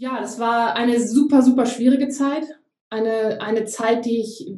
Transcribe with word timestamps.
Ja, 0.00 0.20
das 0.20 0.38
war 0.38 0.76
eine 0.76 1.04
super, 1.04 1.42
super 1.42 1.66
schwierige 1.66 2.08
Zeit. 2.08 2.44
Eine, 2.88 3.40
eine 3.40 3.64
Zeit, 3.64 4.04
die 4.04 4.20
ich 4.20 4.48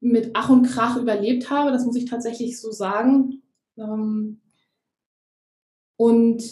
mit 0.00 0.32
Ach 0.34 0.50
und 0.50 0.64
Krach 0.64 0.98
überlebt 0.98 1.48
habe, 1.48 1.72
das 1.72 1.86
muss 1.86 1.96
ich 1.96 2.04
tatsächlich 2.04 2.60
so 2.60 2.70
sagen. 2.70 3.42
Ähm, 3.78 4.42
und 5.96 6.42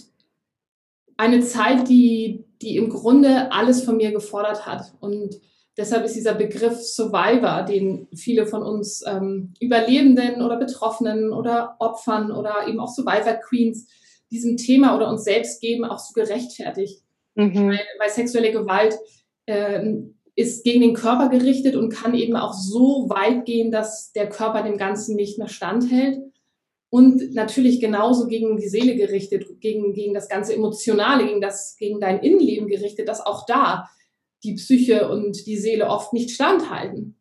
eine 1.19 1.41
Zeit, 1.43 1.91
die, 1.91 2.47
die 2.63 2.79
im 2.79 2.89
Grunde 2.89 3.53
alles 3.53 3.85
von 3.85 3.99
mir 3.99 4.11
gefordert 4.11 4.65
hat. 4.65 4.95
Und 5.01 5.39
deshalb 5.77 6.07
ist 6.07 6.17
dieser 6.17 6.35
Begriff 6.35 6.81
Survivor, 6.81 7.65
den 7.65 8.09
viele 8.15 8.47
von 8.47 8.63
uns 8.63 9.05
ähm, 9.07 9.53
Überlebenden 9.61 10.41
oder 10.41 10.57
Betroffenen 10.57 11.35
oder 11.35 11.77
Opfern 11.79 12.33
oder 12.33 12.67
eben 12.67 12.81
auch 12.81 12.89
Survivor 12.89 13.35
Queens 13.35 13.87
diesem 14.31 14.57
Thema 14.57 14.97
oder 14.97 15.11
uns 15.11 15.25
selbst 15.25 15.61
geben, 15.61 15.85
auch 15.85 15.99
so 15.99 16.15
gerechtfertigt. 16.15 17.03
Mhm. 17.41 17.69
Weil, 17.69 17.81
weil, 17.99 18.11
sexuelle 18.11 18.53
Gewalt 18.53 18.97
äh, 19.47 19.95
ist 20.35 20.65
gegen 20.65 20.81
den 20.81 20.95
Körper 20.95 21.29
gerichtet 21.29 21.77
und 21.77 21.91
kann 21.91 22.15
eben 22.15 22.37
auch 22.37 22.55
so 22.55 23.09
weit 23.09 23.45
gehen, 23.45 23.71
dass 23.71 24.13
der 24.13 24.29
Körper 24.29 24.63
dem 24.63 24.79
Ganzen 24.79 25.17
nicht 25.17 25.39
mehr 25.39 25.49
standhält. 25.49 26.19
Und 26.89 27.35
natürlich 27.35 27.81
genauso 27.81 28.27
gegen 28.27 28.57
die 28.57 28.69
Seele 28.69 28.97
gerichtet, 28.97 29.61
gegen, 29.61 29.93
gegen 29.93 30.13
das 30.13 30.29
ganze 30.29 30.55
Emotionale, 30.55 31.25
gegen, 31.25 31.41
das, 31.41 31.77
gegen 31.79 32.01
dein 32.01 32.21
Innenleben 32.21 32.67
gerichtet, 32.67 33.09
dass 33.09 33.25
auch 33.25 33.47
da 33.47 33.89
die 34.43 34.55
Psyche 34.55 35.09
und 35.09 35.47
die 35.47 35.57
Seele 35.57 35.89
oft 35.89 36.13
nicht 36.13 36.31
standhalten. 36.31 37.17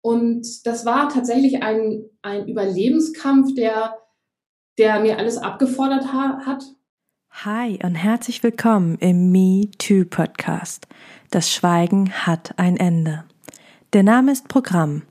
Und 0.00 0.66
das 0.66 0.84
war 0.84 1.08
tatsächlich 1.08 1.62
ein, 1.62 2.04
ein 2.20 2.48
Überlebenskampf, 2.48 3.54
der, 3.54 3.96
der 4.76 5.00
mir 5.00 5.18
alles 5.18 5.38
abgefordert 5.38 6.12
ha 6.12 6.40
hat. 6.44 6.64
Hi 7.42 7.78
und 7.82 7.94
herzlich 7.96 8.42
willkommen 8.42 8.96
im 9.00 9.30
Me 9.30 9.68
Too 9.76 10.04
Podcast. 10.08 10.86
Das 11.30 11.52
Schweigen 11.52 12.10
hat 12.10 12.54
ein 12.58 12.78
Ende. 12.78 13.24
Der 13.92 14.02
Name 14.02 14.32
ist 14.32 14.48
Programm. 14.48 15.02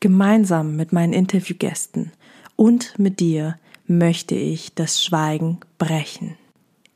Gemeinsam 0.00 0.76
mit 0.76 0.92
meinen 0.92 1.12
Interviewgästen 1.12 2.12
und 2.56 2.98
mit 2.98 3.20
dir 3.20 3.58
möchte 3.86 4.34
ich 4.34 4.74
das 4.74 5.04
Schweigen 5.04 5.58
brechen. 5.76 6.36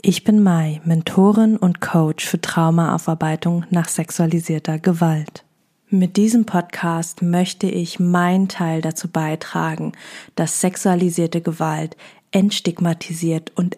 Ich 0.00 0.24
bin 0.24 0.42
Mai, 0.42 0.80
Mentorin 0.84 1.58
und 1.58 1.82
Coach 1.82 2.24
für 2.24 2.40
Traumaaufarbeitung 2.40 3.66
nach 3.68 3.88
sexualisierter 3.88 4.78
Gewalt. 4.78 5.44
Mit 5.90 6.16
diesem 6.16 6.46
Podcast 6.46 7.20
möchte 7.20 7.66
ich 7.66 7.98
meinen 7.98 8.48
Teil 8.48 8.80
dazu 8.80 9.08
beitragen, 9.08 9.92
dass 10.34 10.62
sexualisierte 10.62 11.42
Gewalt 11.42 11.96
entstigmatisiert 12.30 13.52
und 13.56 13.76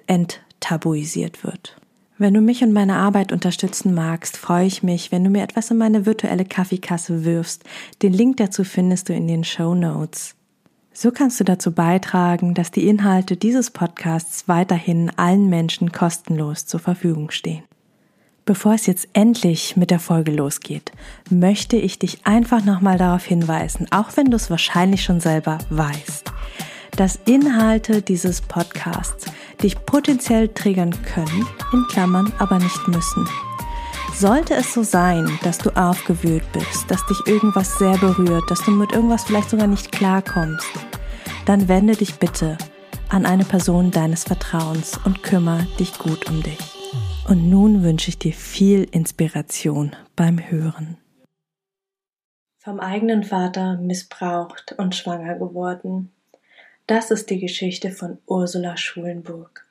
enttabuisiert 0.60 1.42
wird. 1.44 1.76
Wenn 2.18 2.34
du 2.34 2.42
mich 2.42 2.62
und 2.62 2.72
meine 2.72 2.96
Arbeit 2.96 3.32
unterstützen 3.32 3.94
magst, 3.94 4.36
freue 4.36 4.66
ich 4.66 4.82
mich, 4.82 5.10
wenn 5.10 5.24
du 5.24 5.30
mir 5.30 5.42
etwas 5.42 5.70
in 5.70 5.78
meine 5.78 6.04
virtuelle 6.04 6.44
Kaffeekasse 6.44 7.24
wirfst. 7.24 7.64
Den 8.02 8.12
Link 8.12 8.36
dazu 8.36 8.62
findest 8.62 9.08
du 9.08 9.14
in 9.14 9.26
den 9.26 9.42
Show 9.42 9.74
Notes. 9.74 10.34
So 10.92 11.12
kannst 11.12 11.40
du 11.40 11.44
dazu 11.44 11.72
beitragen, 11.72 12.52
dass 12.52 12.72
die 12.72 12.88
Inhalte 12.88 13.36
dieses 13.38 13.70
Podcasts 13.70 14.48
weiterhin 14.48 15.10
allen 15.16 15.48
Menschen 15.48 15.92
kostenlos 15.92 16.66
zur 16.66 16.80
Verfügung 16.80 17.30
stehen. 17.30 17.62
Bevor 18.44 18.74
es 18.74 18.86
jetzt 18.86 19.08
endlich 19.14 19.76
mit 19.76 19.90
der 19.90 20.00
Folge 20.00 20.32
losgeht, 20.32 20.92
möchte 21.30 21.76
ich 21.76 21.98
dich 21.98 22.26
einfach 22.26 22.64
nochmal 22.64 22.98
darauf 22.98 23.24
hinweisen, 23.24 23.86
auch 23.92 24.16
wenn 24.16 24.30
du 24.30 24.36
es 24.36 24.50
wahrscheinlich 24.50 25.04
schon 25.04 25.20
selber 25.20 25.58
weißt, 25.70 26.30
dass 27.00 27.18
Inhalte 27.24 28.02
dieses 28.02 28.42
Podcasts 28.42 29.24
dich 29.62 29.86
potenziell 29.86 30.48
triggern 30.48 30.90
können, 31.02 31.46
in 31.72 31.86
Klammern 31.88 32.30
aber 32.38 32.58
nicht 32.58 32.88
müssen. 32.88 33.26
Sollte 34.12 34.52
es 34.52 34.74
so 34.74 34.82
sein, 34.82 35.26
dass 35.42 35.56
du 35.56 35.70
aufgewühlt 35.70 36.44
bist, 36.52 36.90
dass 36.90 37.06
dich 37.06 37.16
irgendwas 37.26 37.78
sehr 37.78 37.96
berührt, 37.96 38.42
dass 38.50 38.62
du 38.66 38.72
mit 38.72 38.92
irgendwas 38.92 39.24
vielleicht 39.24 39.48
sogar 39.48 39.66
nicht 39.66 39.90
klarkommst, 39.92 40.68
dann 41.46 41.68
wende 41.68 41.96
dich 41.96 42.16
bitte 42.16 42.58
an 43.08 43.24
eine 43.24 43.46
Person 43.46 43.90
deines 43.90 44.24
Vertrauens 44.24 45.00
und 45.02 45.22
kümmere 45.22 45.66
dich 45.78 45.98
gut 45.98 46.28
um 46.28 46.42
dich. 46.42 46.58
Und 47.26 47.48
nun 47.48 47.82
wünsche 47.82 48.10
ich 48.10 48.18
dir 48.18 48.34
viel 48.34 48.84
Inspiration 48.84 49.96
beim 50.16 50.38
Hören. 50.38 50.98
Vom 52.58 52.78
eigenen 52.78 53.24
Vater 53.24 53.78
missbraucht 53.78 54.74
und 54.76 54.94
schwanger 54.94 55.36
geworden. 55.36 56.12
Das 56.90 57.12
ist 57.12 57.30
die 57.30 57.38
Geschichte 57.38 57.92
von 57.92 58.18
Ursula 58.26 58.76
Schulenburg. 58.76 59.64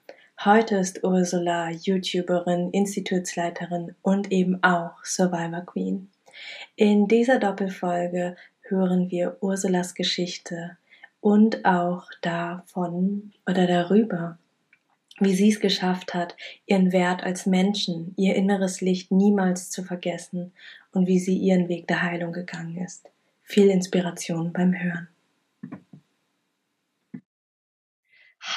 Heute 0.45 0.77
ist 0.77 1.03
Ursula 1.03 1.69
YouTuberin, 1.69 2.71
Institutsleiterin 2.71 3.93
und 4.01 4.31
eben 4.31 4.63
auch 4.63 5.03
Survivor 5.03 5.65
Queen. 5.65 6.09
In 6.77 7.09
dieser 7.09 7.37
Doppelfolge 7.37 8.37
hören 8.61 9.11
wir 9.11 9.35
Ursulas 9.41 9.95
Geschichte, 9.95 10.77
und 11.19 11.65
auch 11.65 12.05
davon 12.21 13.33
oder 13.45 13.67
darüber, 13.67 14.37
wie 15.19 15.33
sie 15.33 15.49
es 15.49 15.59
geschafft 15.59 16.13
hat, 16.13 16.37
ihren 16.67 16.93
Wert 16.93 17.21
als 17.21 17.45
Menschen, 17.45 18.13
ihr 18.15 18.35
inneres 18.35 18.79
Licht 18.79 19.11
niemals 19.11 19.71
zu 19.71 19.83
vergessen 19.83 20.53
und 20.93 21.05
wie 21.05 21.19
sie 21.19 21.37
ihren 21.37 21.67
Weg 21.67 21.85
der 21.89 22.01
Heilung 22.01 22.31
gegangen 22.31 22.77
ist. 22.77 23.09
Viel 23.43 23.69
Inspiration 23.69 24.53
beim 24.53 24.73
Hören. 24.73 25.09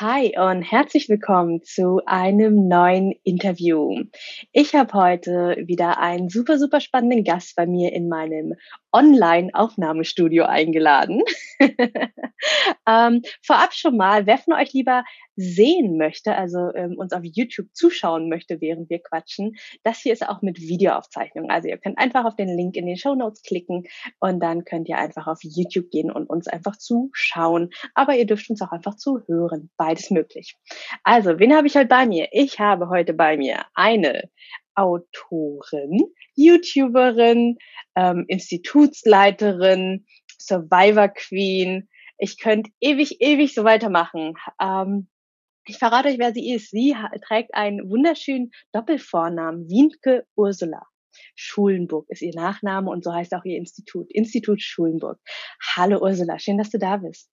Hi 0.00 0.32
und 0.38 0.62
herzlich 0.62 1.10
willkommen 1.10 1.62
zu 1.64 2.00
einem 2.06 2.66
neuen 2.66 3.12
Interview. 3.24 4.04
Ich 4.50 4.74
habe 4.74 4.94
heute 4.94 5.56
wieder 5.66 5.98
einen 6.00 6.30
super, 6.30 6.58
super 6.58 6.80
spannenden 6.80 7.24
Gast 7.24 7.54
bei 7.56 7.66
mir 7.66 7.92
in 7.92 8.08
meinem 8.08 8.54
Online-Aufnahmestudio 8.92 10.44
eingeladen. 10.44 11.22
ähm, 12.88 13.22
vorab 13.42 13.72
schon 13.72 13.96
mal, 13.96 14.26
wer 14.26 14.38
von 14.38 14.54
euch 14.54 14.72
lieber 14.72 15.04
sehen 15.36 15.96
möchte, 15.96 16.36
also 16.36 16.72
ähm, 16.74 16.96
uns 16.98 17.12
auf 17.12 17.22
YouTube 17.24 17.68
zuschauen 17.72 18.28
möchte, 18.28 18.60
während 18.60 18.90
wir 18.90 18.98
quatschen, 18.98 19.56
das 19.82 20.00
hier 20.00 20.12
ist 20.12 20.28
auch 20.28 20.42
mit 20.42 20.60
Videoaufzeichnung. 20.60 21.50
Also 21.50 21.68
ihr 21.68 21.78
könnt 21.78 21.98
einfach 21.98 22.24
auf 22.24 22.36
den 22.36 22.54
Link 22.54 22.76
in 22.76 22.86
den 22.86 22.96
Show 22.96 23.14
Notes 23.14 23.42
klicken 23.42 23.84
und 24.20 24.40
dann 24.40 24.64
könnt 24.64 24.88
ihr 24.88 24.98
einfach 24.98 25.26
auf 25.26 25.38
YouTube 25.42 25.90
gehen 25.90 26.10
und 26.10 26.28
uns 26.28 26.48
einfach 26.48 26.76
zuschauen. 26.76 27.70
Aber 27.94 28.14
ihr 28.14 28.26
dürft 28.26 28.50
uns 28.50 28.60
auch 28.60 28.72
einfach 28.72 28.96
zuhören. 28.96 29.70
Beides 29.76 30.10
möglich. 30.10 30.56
Also, 31.02 31.38
wen 31.38 31.54
habe 31.54 31.66
ich 31.66 31.76
heute 31.76 31.86
bei 31.86 32.06
mir? 32.06 32.28
Ich 32.32 32.60
habe 32.60 32.88
heute 32.88 33.14
bei 33.14 33.36
mir 33.36 33.64
eine 33.74 34.28
Autorin, 34.74 36.00
YouTuberin, 36.34 37.58
ähm, 37.96 38.24
Institutsleiterin, 38.28 40.06
Survivor 40.38 41.08
Queen. 41.08 41.88
Ich 42.18 42.38
könnte 42.38 42.70
ewig, 42.80 43.20
ewig 43.20 43.54
so 43.54 43.64
weitermachen. 43.64 44.34
Ähm, 44.60 45.08
ich 45.66 45.78
verrate 45.78 46.08
euch, 46.08 46.18
wer 46.18 46.32
sie 46.32 46.52
ist. 46.52 46.70
Sie 46.70 46.96
trägt 47.26 47.54
einen 47.54 47.88
wunderschönen 47.88 48.50
Doppelvornamen, 48.72 49.68
Wienke 49.68 50.26
Ursula. 50.34 50.82
Schulenburg 51.34 52.06
ist 52.08 52.22
ihr 52.22 52.34
Nachname 52.34 52.90
und 52.90 53.04
so 53.04 53.12
heißt 53.12 53.34
auch 53.34 53.44
ihr 53.44 53.58
Institut, 53.58 54.10
Institut 54.10 54.62
Schulenburg. 54.62 55.20
Hallo 55.76 56.00
Ursula, 56.00 56.38
schön, 56.38 56.58
dass 56.58 56.70
du 56.70 56.78
da 56.78 56.96
bist. 56.96 57.30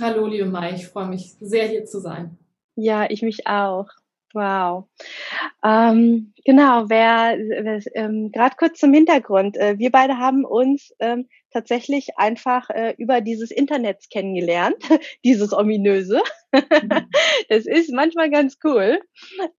Hallo, 0.00 0.26
liebe 0.26 0.46
Mai, 0.46 0.74
ich 0.74 0.86
freue 0.86 1.08
mich 1.08 1.34
sehr, 1.40 1.66
hier 1.66 1.84
zu 1.84 2.00
sein. 2.00 2.38
Ja, 2.76 3.10
ich 3.10 3.22
mich 3.22 3.46
auch. 3.46 3.88
Wow. 4.34 4.88
Ähm, 5.64 6.34
genau, 6.44 6.88
wer, 6.88 7.38
wer 7.38 7.80
ähm, 7.94 8.30
gerade 8.30 8.56
kurz 8.58 8.78
zum 8.78 8.92
Hintergrund. 8.92 9.56
Äh, 9.56 9.78
wir 9.78 9.90
beide 9.90 10.18
haben 10.18 10.44
uns 10.44 10.94
ähm, 10.98 11.28
tatsächlich 11.50 12.18
einfach 12.18 12.68
äh, 12.70 12.94
über 12.98 13.22
dieses 13.22 13.50
Internet 13.50 14.10
kennengelernt, 14.10 14.76
dieses 15.24 15.52
ominöse. 15.52 16.20
das 17.48 17.66
ist 17.66 17.92
manchmal 17.92 18.30
ganz 18.30 18.58
cool. 18.64 19.00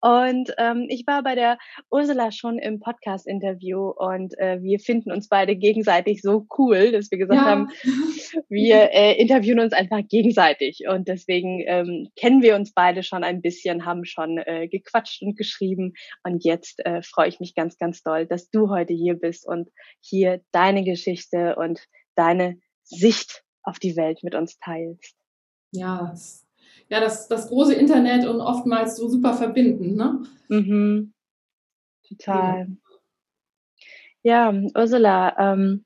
Und 0.02 0.52
ähm, 0.58 0.86
ich 0.90 1.06
war 1.06 1.24
bei 1.24 1.36
der 1.36 1.58
Ursula 1.92 2.32
schon 2.32 2.58
im 2.58 2.80
Podcast-Interview 2.80 3.90
und 3.90 4.38
äh, 4.40 4.62
wir 4.62 4.80
finden 4.80 5.12
uns 5.12 5.28
beide 5.28 5.56
gegenseitig 5.56 6.22
so 6.22 6.48
cool, 6.58 6.92
dass 6.92 7.12
wir 7.12 7.18
gesagt 7.18 7.42
ja. 7.42 7.48
haben, 7.48 7.70
wir 8.50 8.92
äh, 8.92 9.22
interviewen 9.22 9.60
uns 9.60 9.74
einfach 9.74 10.02
gegenseitig. 10.08 10.84
Und 10.90 11.08
deswegen 11.08 11.64
ähm, 11.68 12.10
kennen 12.16 12.42
wir 12.42 12.56
uns 12.56 12.74
beide 12.74 13.04
schon 13.04 13.24
ein 13.24 13.42
bisschen, 13.42 13.86
haben 13.86 14.06
schon 14.06 14.38
äh, 14.40 14.68
gequatscht 14.68 15.22
und 15.22 15.38
geschrieben. 15.38 15.94
Und 16.24 16.44
jetzt 16.44 16.80
äh, 16.86 17.02
freue 17.04 17.30
ich 17.30 17.40
mich 17.40 17.54
ganz, 17.56 17.78
ganz 17.78 18.02
doll, 18.02 18.26
dass 18.26 18.50
du 18.50 18.70
heute 18.70 18.94
hier 18.94 19.16
bist 19.16 19.48
und 19.48 19.70
hier 20.00 20.42
deine 20.52 20.84
Geschichte 20.84 21.56
und 21.56 21.86
deine 22.16 22.60
Sicht 22.84 23.44
auf 23.64 23.80
die 23.80 23.96
Welt 23.96 24.24
mit 24.24 24.36
uns 24.36 24.58
teilst. 24.58 25.16
Ja, 25.72 26.16
ja, 26.90 27.00
das, 27.00 27.28
das 27.28 27.48
große 27.48 27.74
Internet 27.74 28.28
und 28.28 28.42
oftmals 28.42 28.98
so 28.98 29.08
super 29.08 29.34
verbinden, 29.34 29.96
ne? 29.96 30.24
Mhm. 30.50 31.14
Total. 32.08 32.68
Ja, 34.24 34.54
Ursula, 34.76 35.36
ähm, 35.38 35.86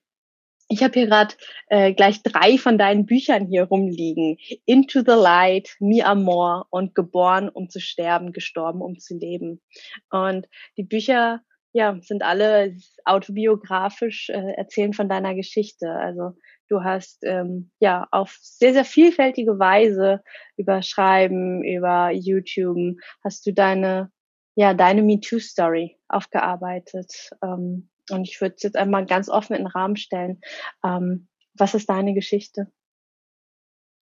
ich 0.69 0.81
habe 0.81 0.94
hier 0.94 1.07
gerade 1.07 1.35
äh, 1.67 1.94
gleich 1.94 2.23
drei 2.23 2.57
von 2.57 2.77
deinen 2.77 3.05
Büchern 3.05 3.47
hier 3.47 3.65
rumliegen. 3.65 4.38
Into 4.65 5.01
the 5.01 5.11
Light, 5.11 5.75
Mi 5.79 6.01
Amor 6.01 6.65
und 6.69 6.95
Geboren, 6.95 7.50
um 7.50 7.69
zu 7.69 7.79
sterben, 7.79 8.31
gestorben, 8.31 8.81
um 8.81 8.97
zu 8.97 9.15
leben. 9.15 9.61
Und 10.09 10.47
die 10.77 10.83
Bücher 10.83 11.41
ja, 11.73 11.97
sind 12.01 12.23
alle 12.23 12.75
autobiografisch, 13.03 14.29
äh, 14.29 14.53
erzählen 14.55 14.94
von 14.94 15.09
deiner 15.09 15.35
Geschichte. 15.35 15.91
Also 15.91 16.33
du 16.69 16.83
hast 16.83 17.24
ähm, 17.24 17.71
ja 17.80 18.07
auf 18.12 18.38
sehr, 18.42 18.74
sehr 18.74 18.86
vielfältige 18.86 19.60
Weise 19.60 20.21
über 20.57 20.81
Schreiben, 20.81 21.63
über 21.63 22.12
YouTube, 22.12 22.98
hast 23.24 23.45
du 23.45 23.54
deine, 23.54 24.12
ja, 24.56 24.74
deine 24.74 25.01
MeToo-Story 25.01 25.98
aufgearbeitet. 26.07 27.30
Ähm, 27.44 27.89
und 28.12 28.27
ich 28.27 28.42
würde 28.42 28.56
es 28.56 28.63
jetzt 28.63 28.77
einmal 28.77 29.06
ganz 29.06 29.30
offen 29.30 29.54
in 29.54 29.63
den 29.63 29.68
Rahmen 29.68 29.95
stellen. 29.95 30.42
Ähm, 30.83 31.27
was 31.56 31.74
ist 31.74 31.89
deine 31.89 32.13
Geschichte? 32.13 32.68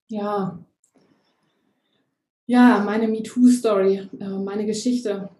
Ja. 0.08 0.64
Ja, 2.46 2.82
meine 2.84 3.08
MeToo-Story, 3.08 4.08
äh, 4.18 4.28
meine 4.28 4.66
Geschichte. 4.66 5.30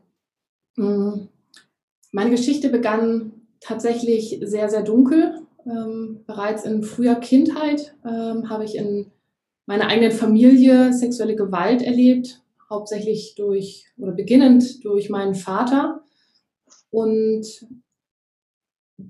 Mhm. 0.77 1.29
Meine 2.13 2.31
Geschichte 2.31 2.69
begann 2.69 3.33
tatsächlich 3.61 4.39
sehr, 4.43 4.69
sehr 4.69 4.83
dunkel. 4.83 5.42
Ähm, 5.67 6.25
bereits 6.27 6.65
in 6.65 6.83
früher 6.83 7.15
Kindheit 7.17 7.95
ähm, 8.05 8.49
habe 8.51 8.65
ich 8.65 8.77
in 8.77 9.13
meiner 9.67 9.87
eigenen 9.87 10.13
Familie 10.13 10.93
sexuelle 10.93 11.37
Gewalt 11.37 11.83
erlebt, 11.83 12.43
hauptsächlich 12.69 13.35
durch 13.37 13.87
oder 13.97 14.13
beginnend 14.13 14.85
durch 14.85 15.09
meinen 15.09 15.35
Vater. 15.35 16.03
Und 16.91 17.47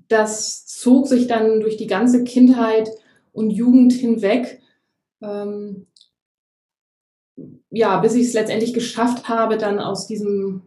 das 0.07 0.65
zog 0.67 1.07
sich 1.07 1.27
dann 1.27 1.59
durch 1.59 1.77
die 1.77 1.87
ganze 1.87 2.23
Kindheit 2.23 2.89
und 3.31 3.49
Jugend 3.49 3.93
hinweg. 3.93 4.61
Ähm, 5.21 5.87
ja, 7.71 7.99
bis 7.99 8.13
ich 8.13 8.27
es 8.27 8.33
letztendlich 8.33 8.73
geschafft 8.73 9.27
habe, 9.27 9.57
dann 9.57 9.79
aus 9.79 10.05
diesem 10.05 10.61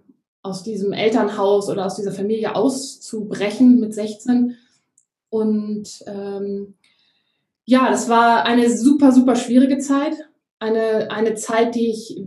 aus 0.46 0.62
diesem 0.62 0.92
Elternhaus 0.92 1.68
oder 1.68 1.86
aus 1.86 1.96
dieser 1.96 2.12
Familie 2.12 2.54
auszubrechen 2.54 3.80
mit 3.80 3.92
16. 3.92 4.56
Und 5.28 5.88
ähm, 6.06 6.74
ja, 7.64 7.90
das 7.90 8.08
war 8.08 8.44
eine 8.44 8.70
super, 8.70 9.12
super 9.12 9.36
schwierige 9.36 9.78
Zeit. 9.78 10.14
Eine, 10.58 11.10
eine 11.10 11.34
Zeit, 11.34 11.74
die 11.74 11.90
ich 11.90 12.22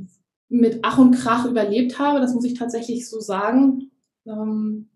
mit 0.50 0.80
Ach 0.84 0.98
und 0.98 1.16
Krach 1.16 1.46
überlebt 1.46 2.00
habe, 2.00 2.20
das 2.20 2.34
muss 2.34 2.46
ich 2.46 2.58
tatsächlich 2.58 3.10
so 3.10 3.20
sagen. 3.20 3.92
Ähm, 4.26 4.90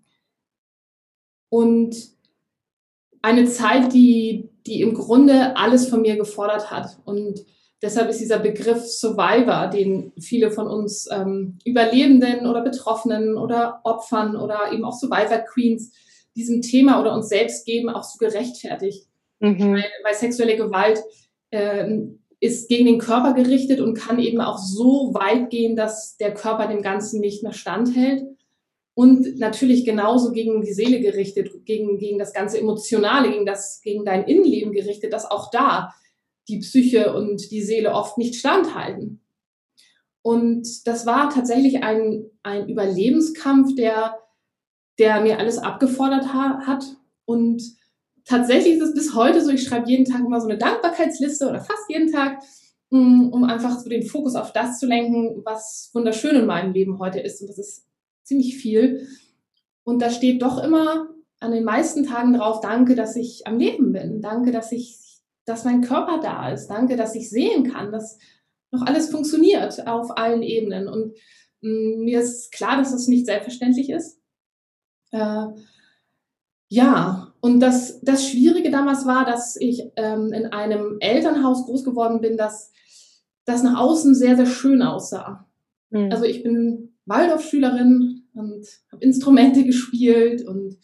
und 1.50 1.95
eine 3.21 3.45
Zeit, 3.45 3.94
die, 3.94 4.50
die 4.65 4.81
im 4.81 4.94
Grunde 4.94 5.55
alles 5.55 5.88
von 5.88 6.01
mir 6.01 6.17
gefordert 6.17 6.71
hat. 6.71 6.97
Und 7.05 7.45
Deshalb 7.83 8.09
ist 8.09 8.21
dieser 8.21 8.39
Begriff 8.39 8.85
Survivor, 8.85 9.67
den 9.67 10.13
viele 10.17 10.51
von 10.51 10.67
uns 10.67 11.05
ähm, 11.11 11.59
Überlebenden 11.65 12.47
oder 12.47 12.61
Betroffenen 12.61 13.38
oder 13.38 13.81
Opfern 13.83 14.38
oder 14.38 14.71
eben 14.71 14.85
auch 14.85 14.94
Survivor 14.94 15.39
Queens 15.39 15.91
diesem 16.35 16.62
Thema 16.62 17.00
oder 17.00 17.13
uns 17.13 17.30
selbst 17.30 17.65
geben, 17.65 17.89
auch 17.89 18.03
so 18.03 18.18
gerechtfertigt. 18.18 19.07
Mhm. 19.39 19.74
Weil, 19.74 19.85
weil, 20.03 20.13
sexuelle 20.13 20.56
Gewalt 20.56 21.00
ähm, 21.51 22.24
ist 22.39 22.68
gegen 22.68 22.85
den 22.85 23.00
Körper 23.00 23.33
gerichtet 23.33 23.80
und 23.80 23.94
kann 23.94 24.19
eben 24.19 24.41
auch 24.41 24.57
so 24.57 25.13
weit 25.13 25.50
gehen, 25.50 25.75
dass 25.75 26.18
der 26.18 26.33
Körper 26.33 26.68
dem 26.68 26.81
Ganzen 26.81 27.19
nicht 27.19 27.44
mehr 27.44 27.53
standhält. 27.53 28.24
Und 28.95 29.39
natürlich 29.39 29.85
genauso 29.85 30.31
gegen 30.31 30.62
die 30.62 30.74
Seele 30.74 31.00
gerichtet, 31.00 31.65
gegen, 31.65 31.97
gegen 31.97 32.19
das 32.19 32.31
ganze 32.33 32.59
Emotionale, 32.59 33.31
gegen, 33.31 33.45
das, 33.45 33.81
gegen 33.81 34.06
dein 34.06 34.25
Innenleben 34.25 34.71
gerichtet, 34.71 35.13
dass 35.13 35.29
auch 35.29 35.50
da 35.51 35.94
die 36.47 36.59
Psyche 36.59 37.15
und 37.15 37.50
die 37.50 37.62
Seele 37.62 37.94
oft 37.94 38.18
nicht 38.18 38.36
standhalten. 38.36 39.21
Und 40.21 40.88
das 40.88 41.06
war 41.06 41.29
tatsächlich 41.29 41.83
ein, 41.83 42.25
ein 42.44 42.69
Überlebenskampf, 42.69 43.75
der, 43.75 44.18
der 45.00 45.22
mir 45.22 45.40
alles 45.40 45.57
abgefordert 45.57 46.34
ha 46.34 46.62
hat. 46.66 46.86
Und 47.25 47.63
tatsächlich 48.25 48.75
ist 48.75 48.81
es 48.81 48.94
bis 48.94 49.16
heute 49.16 49.44
so, 49.44 49.51
ich 49.51 49.63
schreibe 49.63 49.90
jeden 49.90 50.06
Tag 50.06 50.22
immer 50.22 50.40
so 50.40 50.48
eine 50.48 50.57
Dankbarkeitsliste 50.57 51.48
oder 51.48 51.62
fast 51.62 51.90
jeden 51.90 52.12
Tag, 52.12 52.44
mm, 52.90 53.30
um 53.30 53.44
einfach 53.44 53.80
so 53.80 53.90
den 53.90 54.06
Fokus 54.06 54.36
auf 54.36 54.54
das 54.54 54.80
zu 54.80 54.86
lenken, 54.86 55.42
was 55.45 55.90
wunderschön 55.94 56.36
in 56.36 56.45
meinem 56.45 56.74
Leben 56.74 57.00
heute 57.00 57.19
ist. 57.19 57.42
Und 57.42 57.50
das 57.50 57.57
ist 57.57 57.86
ziemlich 58.24 58.57
viel. 58.57 59.07
Und 59.84 60.01
da 60.01 60.10
steht 60.10 60.42
doch 60.42 60.63
immer 60.63 61.10
an 61.39 61.51
den 61.51 61.63
meisten 61.63 62.06
Tagen 62.06 62.34
drauf, 62.34 62.62
danke, 62.62 62.96
dass 62.96 63.16
ich 63.16 63.46
am 63.48 63.57
Leben 63.57 63.92
bin. 63.92 64.22
Danke, 64.22 64.51
dass 64.51 64.72
ich 64.72 65.04
dass 65.46 65.66
mein 65.66 65.81
Körper 65.81 66.19
da 66.22 66.51
ist. 66.51 66.68
Danke, 66.68 66.96
dass 66.96 67.16
ich 67.16 67.30
sehen 67.30 67.72
kann, 67.72 67.92
dass 67.92 68.18
noch 68.72 68.84
alles 68.84 69.10
funktioniert 69.10 69.88
auf 69.88 70.18
allen 70.18 70.42
Ebenen. 70.42 70.88
Und 70.88 71.13
mm, 71.62 72.04
mir 72.04 72.22
ist 72.22 72.51
klar, 72.51 72.78
dass 72.78 72.92
das 72.92 73.07
nicht 73.07 73.25
selbstverständlich 73.25 73.89
ist. 73.89 74.19
Äh, 75.13 75.48
ja, 76.68 77.33
und 77.39 77.60
das, 77.60 78.01
das 78.01 78.27
Schwierige 78.27 78.71
damals 78.71 79.06
war, 79.06 79.25
dass 79.25 79.56
ich 79.56 79.83
ähm, 79.95 80.33
in 80.33 80.48
einem 80.48 80.98
Elternhaus 81.00 81.65
groß 81.65 81.83
geworden 81.83 82.19
bin, 82.19 82.36
das, 82.36 82.71
das 83.45 83.63
nach 83.63 83.80
außen 83.80 84.15
sehr, 84.15 84.36
sehr 84.36 84.45
schön 84.45 84.81
aussah. 84.81 85.48
Mhm. 85.89 86.12
Also 86.12 86.25
ich 86.25 86.44
bin 86.44 86.95
Waldorfschülerin 87.06 88.24
und 88.33 88.68
habe 88.92 89.04
Instrumente 89.04 89.63
gespielt 89.65 90.45
und 90.45 90.77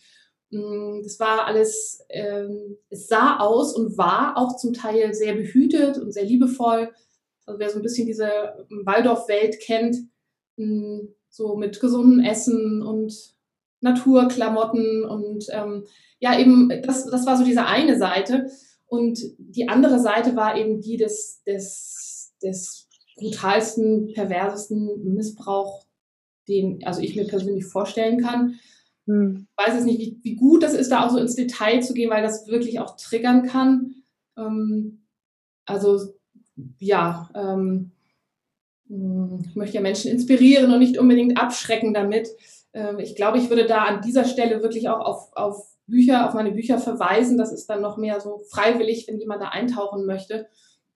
Mm, 0.52 1.02
das 1.04 1.20
war 1.20 1.46
alles, 1.46 2.04
ähm, 2.10 2.78
es 2.90 3.08
sah 3.08 3.38
aus 3.38 3.76
und 3.76 3.98
war 3.98 4.38
auch 4.38 4.58
zum 4.58 4.74
Teil 4.74 5.14
sehr 5.14 5.36
behütet 5.36 5.98
und 5.98 6.12
sehr 6.12 6.26
liebevoll. 6.26 6.92
Also 7.46 7.60
wer 7.60 7.70
so 7.70 7.78
ein 7.78 7.84
bisschen 7.84 8.08
diese 8.08 8.30
Waldorf-Welt 8.70 9.60
kennt, 9.60 9.98
mm, 10.58 11.00
so 11.30 11.56
mit 11.56 11.80
gesundem 11.80 12.20
Essen 12.22 12.82
und 12.82 13.36
Naturklamotten 13.82 15.06
und 15.06 15.46
ähm, 15.52 15.86
ja, 16.20 16.38
eben, 16.38 16.70
das, 16.84 17.06
das 17.06 17.26
war 17.26 17.38
so 17.38 17.44
diese 17.44 17.66
eine 17.66 17.98
Seite. 17.98 18.48
Und 18.88 19.20
die 19.38 19.70
andere 19.70 20.00
Seite 20.00 20.36
war 20.36 20.58
eben 20.58 20.82
die 20.82 20.98
des, 20.98 21.42
des, 21.46 22.34
des 22.44 22.88
brutalsten, 23.16 24.12
perversesten 24.14 25.14
Missbrauch, 25.14 25.86
den 26.48 26.84
also 26.84 27.02
ich 27.02 27.16
mir 27.16 27.28
persönlich 27.28 27.66
vorstellen 27.66 28.20
kann. 28.22 28.60
Hm. 29.06 29.48
Weiß 29.56 29.76
es 29.78 29.86
nicht, 29.86 30.00
wie, 30.00 30.20
wie, 30.24 30.36
gut 30.36 30.64
das 30.64 30.74
ist, 30.74 30.92
da 30.92 31.06
auch 31.06 31.12
so 31.12 31.18
ins 31.18 31.36
Detail 31.36 31.82
zu 31.82 31.94
gehen, 31.94 32.10
weil 32.10 32.24
das 32.24 32.48
wirklich 32.48 32.80
auch 32.80 32.96
triggern 32.98 33.44
kann. 33.44 33.96
Ähm, 34.38 35.04
also 35.66 36.14
ja, 36.80 37.30
ähm, 37.36 37.92
hm, 38.88 39.44
ich 39.48 39.56
möchte 39.56 39.76
ja 39.76 39.82
Menschen 39.82 40.12
inspirieren 40.12 40.74
und 40.74 40.80
nicht 40.80 40.98
unbedingt 40.98 41.40
abschrecken 41.40 41.94
damit. 41.94 42.30
Ähm, 42.74 43.00
ich 43.00 43.16
glaube, 43.16 43.38
ich 43.38 43.50
würde 43.50 43.66
da 43.66 43.84
an 43.84 44.02
dieser 44.02 44.26
Stelle 44.26 44.62
wirklich 44.62 44.90
auch 44.90 45.00
auf, 45.00 45.32
auf 45.34 45.78
Bücher, 45.88 46.28
auf 46.28 46.34
meine 46.34 46.52
Bücher 46.52 46.80
verweisen. 46.80 47.38
Das 47.38 47.52
ist 47.52 47.70
dann 47.70 47.82
noch 47.82 47.98
mehr 47.98 48.20
so 48.20 48.40
freiwillig, 48.50 49.08
wenn 49.08 49.20
jemand 49.20 49.42
da 49.42 49.50
eintauchen 49.50 50.06
möchte. 50.06 50.48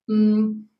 Hm. 0.08 0.70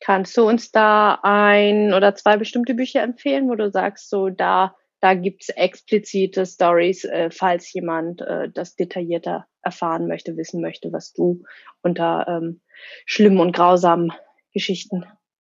Kannst 0.00 0.36
du 0.36 0.48
uns 0.48 0.70
da 0.70 1.18
ein 1.22 1.92
oder 1.92 2.14
zwei 2.14 2.36
bestimmte 2.36 2.74
Bücher 2.74 3.02
empfehlen, 3.02 3.48
wo 3.48 3.54
du 3.56 3.70
sagst, 3.70 4.08
so 4.10 4.28
da 4.28 4.74
da 5.00 5.14
gibt's 5.14 5.48
explizite 5.50 6.44
Stories, 6.44 7.04
äh, 7.04 7.30
falls 7.30 7.72
jemand 7.72 8.20
äh, 8.20 8.50
das 8.50 8.74
detaillierter 8.74 9.46
erfahren 9.62 10.08
möchte, 10.08 10.36
wissen 10.36 10.60
möchte, 10.60 10.92
was 10.92 11.12
du 11.12 11.44
unter 11.82 12.26
ähm, 12.28 12.60
schlimmen 13.06 13.40
und 13.40 13.54
grausamen 13.54 14.12
Geschichten 14.52 15.04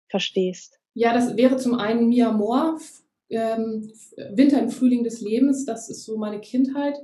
verstehst. 0.08 0.80
Ja, 0.94 1.14
das 1.14 1.38
wäre 1.38 1.58
zum 1.58 1.76
einen 1.76 2.10
Mia 2.10 2.32
Moore, 2.32 2.78
ähm, 3.30 3.92
Winter 4.32 4.62
im 4.62 4.70
Frühling 4.70 5.04
des 5.04 5.22
Lebens. 5.22 5.66
Das 5.66 5.90
ist 5.90 6.04
so 6.04 6.18
meine 6.18 6.42
Kindheit. 6.42 6.98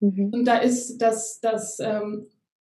Mhm. 0.00 0.30
Und 0.32 0.44
da 0.44 0.58
ist 0.58 0.98
das, 0.98 1.40
das 1.40 1.78
ähm, 1.80 2.26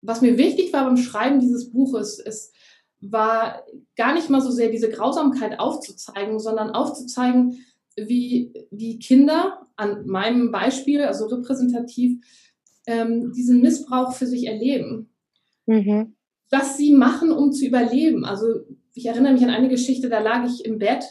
was 0.03 0.21
mir 0.21 0.37
wichtig 0.37 0.73
war 0.73 0.85
beim 0.85 0.97
Schreiben 0.97 1.41
dieses 1.41 1.71
Buches, 1.71 2.19
ist, 2.19 2.53
war 3.01 3.65
gar 3.97 4.15
nicht 4.15 4.31
mal 4.31 4.41
so 4.41 4.51
sehr 4.51 4.69
diese 4.69 4.91
Grausamkeit 4.91 5.59
aufzuzeigen, 5.59 6.39
sondern 6.39 6.71
aufzuzeigen, 6.71 7.65
wie, 7.97 8.53
wie 8.71 8.99
Kinder 8.99 9.67
an 9.77 10.07
meinem 10.07 10.51
Beispiel, 10.51 11.03
also 11.03 11.27
repräsentativ, 11.27 12.25
ähm, 12.87 13.33
diesen 13.33 13.61
Missbrauch 13.61 14.13
für 14.13 14.27
sich 14.27 14.47
erleben. 14.47 15.11
Mhm. 15.67 16.15
Was 16.51 16.77
sie 16.77 16.93
machen, 16.93 17.31
um 17.31 17.53
zu 17.53 17.67
überleben. 17.67 18.25
Also 18.25 18.47
ich 18.95 19.07
erinnere 19.07 19.33
mich 19.33 19.43
an 19.43 19.51
eine 19.51 19.69
Geschichte, 19.69 20.09
da 20.09 20.21
lag 20.21 20.47
ich 20.47 20.65
im 20.65 20.79
Bett 20.79 21.05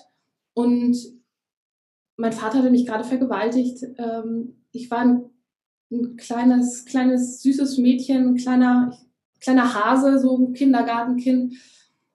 und 0.53 0.97
mein 2.18 2.34
Vater 2.34 2.60
hatte 2.60 2.72
mich 2.72 2.86
gerade 2.86 3.03
vergewaltigt. 3.03 3.84
Ähm, 3.98 4.63
ich 4.72 4.89
war 4.91 5.00
ein, 5.00 5.30
ein, 5.91 6.15
kleines, 6.18 6.86
kleines, 6.86 7.41
süßes 7.41 7.77
Mädchen, 7.77 8.27
ein 8.27 8.36
kleiner, 8.36 8.98
kleiner 9.39 9.74
Hase, 9.74 10.20
so 10.20 10.38
ein 10.38 10.53
Kindergartenkind. 10.53 11.56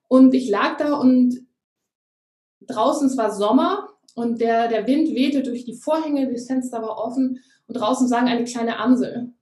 Und 0.08 0.34
ich 0.34 0.48
lag 0.48 0.76
da 0.78 0.94
und 0.94 1.46
draußen, 2.60 3.08
es 3.08 3.16
war 3.16 3.32
Sommer 3.32 3.88
und 4.14 4.40
der, 4.40 4.68
der 4.68 4.86
Wind 4.86 5.08
wehte 5.08 5.42
durch 5.42 5.64
die 5.64 5.74
Vorhänge, 5.74 6.32
das 6.32 6.46
Fenster 6.46 6.80
war 6.82 6.98
offen 6.98 7.40
und 7.66 7.76
draußen 7.76 8.08
sang 8.08 8.28
eine 8.28 8.44
kleine 8.44 8.78
Amsel. 8.78 9.32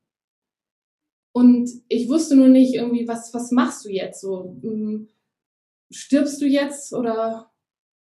Und 1.32 1.68
ich 1.88 2.08
wusste 2.08 2.36
nur 2.36 2.48
nicht 2.48 2.74
irgendwie, 2.74 3.08
was, 3.08 3.34
was 3.34 3.50
machst 3.50 3.84
du 3.84 3.90
jetzt 3.90 4.20
so? 4.20 4.56
Hm, 4.62 5.08
stirbst 5.90 6.40
du 6.40 6.46
jetzt 6.46 6.92
oder 6.92 7.50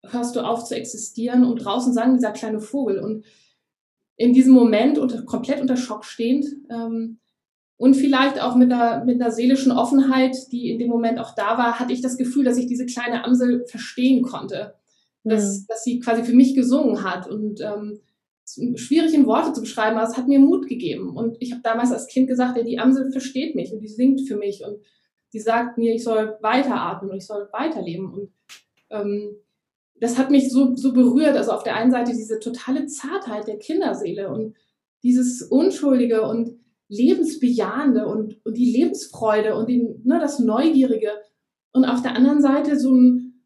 hörst 0.03 0.36
du 0.36 0.41
auf 0.41 0.63
zu 0.63 0.75
existieren? 0.75 1.46
Und 1.46 1.58
draußen 1.58 1.93
sang 1.93 2.15
dieser 2.15 2.31
kleine 2.31 2.60
Vogel. 2.60 3.00
Und 3.00 3.25
in 4.17 4.34
diesem 4.34 4.53
Moment 4.53 4.98
unter, 4.98 5.24
komplett 5.24 5.62
unter 5.62 5.77
Schock 5.77 6.05
stehend 6.05 6.46
ähm, 6.70 7.17
und 7.77 7.96
vielleicht 7.96 8.39
auch 8.39 8.55
mit 8.55 8.72
einer, 8.72 9.03
mit 9.03 9.20
einer 9.20 9.31
seelischen 9.31 9.72
Offenheit, 9.72 10.36
die 10.51 10.70
in 10.70 10.77
dem 10.77 10.89
Moment 10.89 11.17
auch 11.17 11.34
da 11.34 11.58
war, 11.58 11.79
hatte 11.79 11.93
ich 11.93 12.01
das 12.01 12.17
Gefühl, 12.17 12.43
dass 12.43 12.58
ich 12.58 12.67
diese 12.67 12.86
kleine 12.86 13.25
Amsel 13.25 13.65
verstehen 13.65 14.22
konnte, 14.22 14.75
dass, 15.24 15.62
mhm. 15.62 15.65
dass 15.67 15.84
sie 15.84 16.00
quasi 16.00 16.24
für 16.24 16.36
mich 16.36 16.53
gesungen 16.53 17.03
hat 17.03 17.27
und 17.27 17.62
ähm, 17.62 18.00
schwierig 18.75 19.13
in 19.13 19.25
Worte 19.25 19.53
zu 19.53 19.62
beschreiben, 19.62 19.98
aber 19.98 20.08
es 20.08 20.17
hat 20.17 20.27
mir 20.27 20.39
Mut 20.39 20.67
gegeben. 20.67 21.15
Und 21.15 21.38
ich 21.39 21.51
habe 21.51 21.63
damals 21.63 21.91
als 21.91 22.08
Kind 22.08 22.27
gesagt, 22.27 22.58
ja, 22.58 22.63
die 22.63 22.79
Amsel 22.79 23.12
versteht 23.12 23.55
mich 23.55 23.74
und 23.74 23.79
die 23.79 23.88
singt 23.88 24.27
für 24.27 24.36
mich 24.36 24.63
und 24.63 24.77
die 25.34 25.39
sagt 25.39 25.77
mir, 25.77 25.96
ich 25.96 26.03
soll 26.03 26.38
weiteratmen 26.41 27.12
und 27.12 27.17
ich 27.17 27.25
soll 27.25 27.48
weiterleben. 27.51 28.13
Und 28.13 28.29
ähm, 28.89 29.36
das 30.01 30.17
hat 30.17 30.31
mich 30.31 30.51
so, 30.51 30.75
so 30.75 30.93
berührt. 30.93 31.38
Also 31.38 31.51
auf 31.51 31.63
der 31.63 31.75
einen 31.75 31.91
Seite 31.91 32.12
diese 32.12 32.39
totale 32.39 32.88
Zartheit 32.88 33.48
der 33.48 33.60
Kinderseele 33.60 34.29
und 34.29 34.55
dieses 35.03 35.43
Unschuldige 35.43 36.24
und 36.24 36.60
Lebensbejahende 36.89 38.08
und, 38.08 38.43
und 38.43 38.58
die 38.58 38.72
Lebensfreude 38.72 39.55
und 39.55 39.70
den, 39.70 40.01
ne, 40.03 40.20
das 40.20 40.39
Neugierige. 40.39 41.12
Und 41.72 41.86
auf 41.86 42.01
der 42.01 42.15
anderen 42.15 42.41
Seite 42.41 42.77
so 42.79 42.91
ein, 42.91 43.46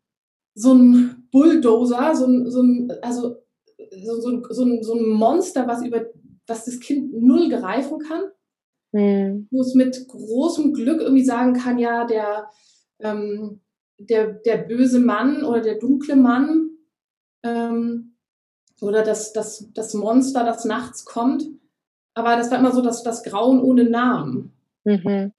so 0.55 0.73
ein 0.73 1.27
Bulldozer, 1.29 2.15
so 2.15 2.25
ein, 2.25 2.49
so 2.49 2.61
ein, 2.63 2.91
also 3.01 3.35
so, 4.03 4.21
so, 4.21 4.41
so, 4.49 4.63
ein, 4.63 4.81
so 4.81 4.93
ein 4.95 5.09
Monster, 5.09 5.67
was 5.67 5.85
über 5.85 6.05
was 6.47 6.65
das 6.65 6.79
Kind 6.79 7.13
null 7.21 7.49
greifen 7.49 7.99
kann. 7.99 8.23
Mhm. 8.93 9.47
Wo 9.51 9.61
es 9.61 9.73
mit 9.73 10.07
großem 10.07 10.73
Glück 10.73 11.01
irgendwie 11.01 11.25
sagen 11.25 11.53
kann, 11.53 11.77
ja, 11.77 12.05
der, 12.05 12.49
ähm, 12.99 13.59
der, 13.97 14.33
der 14.33 14.57
böse 14.57 14.99
Mann 14.99 15.43
oder 15.43 15.61
der 15.61 15.79
dunkle 15.79 16.15
Mann 16.15 16.69
ähm, 17.43 18.15
oder 18.81 19.03
das, 19.03 19.33
das, 19.33 19.71
das 19.73 19.93
Monster, 19.93 20.43
das 20.43 20.65
nachts 20.65 21.05
kommt. 21.05 21.43
Aber 22.13 22.35
das 22.35 22.51
war 22.51 22.59
immer 22.59 22.71
so 22.71 22.81
das, 22.81 23.03
das 23.03 23.23
Grauen 23.23 23.61
ohne 23.61 23.89
Namen. 23.89 24.53
Mhm. 24.83 25.31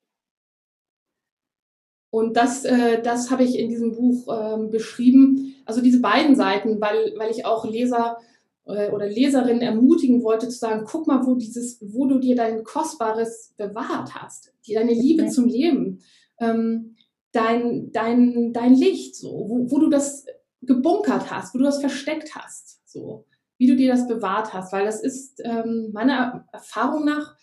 Und 2.09 2.37
das, 2.37 2.65
äh, 2.65 3.01
das 3.01 3.31
habe 3.31 3.43
ich 3.43 3.59
in 3.59 3.69
diesem 3.69 3.95
Buch 3.95 4.27
äh, 4.27 4.67
beschrieben. 4.69 5.55
Also 5.65 5.81
diese 5.81 6.01
beiden 6.01 6.35
Seiten, 6.35 6.79
weil, 6.79 7.13
weil 7.17 7.31
ich 7.31 7.45
auch 7.45 7.65
Leser 7.65 8.17
äh, 8.65 8.89
oder 8.89 9.07
Leserinnen 9.07 9.61
ermutigen 9.61 10.23
wollte 10.23 10.47
zu 10.49 10.57
sagen, 10.57 10.85
guck 10.85 11.07
mal, 11.07 11.25
wo 11.25 11.35
dieses, 11.35 11.79
wo 11.81 12.07
du 12.07 12.19
dir 12.19 12.35
dein 12.35 12.63
Kostbares 12.63 13.53
bewahrt 13.57 14.15
hast, 14.15 14.53
deine 14.67 14.93
Liebe 14.93 15.23
mhm. 15.23 15.29
zum 15.29 15.47
Leben. 15.47 15.99
Ähm, 16.39 16.96
dein, 17.31 17.91
dein, 17.91 18.53
dein 18.53 18.73
Licht, 18.73 19.15
so, 19.15 19.29
wo, 19.29 19.71
wo 19.71 19.79
du 19.79 19.89
das 19.89 20.25
gebunkert 20.61 21.31
hast, 21.31 21.53
wo 21.53 21.59
du 21.59 21.63
das 21.63 21.79
versteckt 21.79 22.35
hast, 22.35 22.81
so, 22.85 23.25
wie 23.57 23.67
du 23.67 23.75
dir 23.75 23.91
das 23.91 24.07
bewahrt 24.07 24.53
hast, 24.53 24.73
weil 24.73 24.85
das 24.85 25.01
ist 25.01 25.41
ähm, 25.43 25.89
meiner 25.93 26.47
Erfahrung 26.51 27.05
nach, 27.05 27.35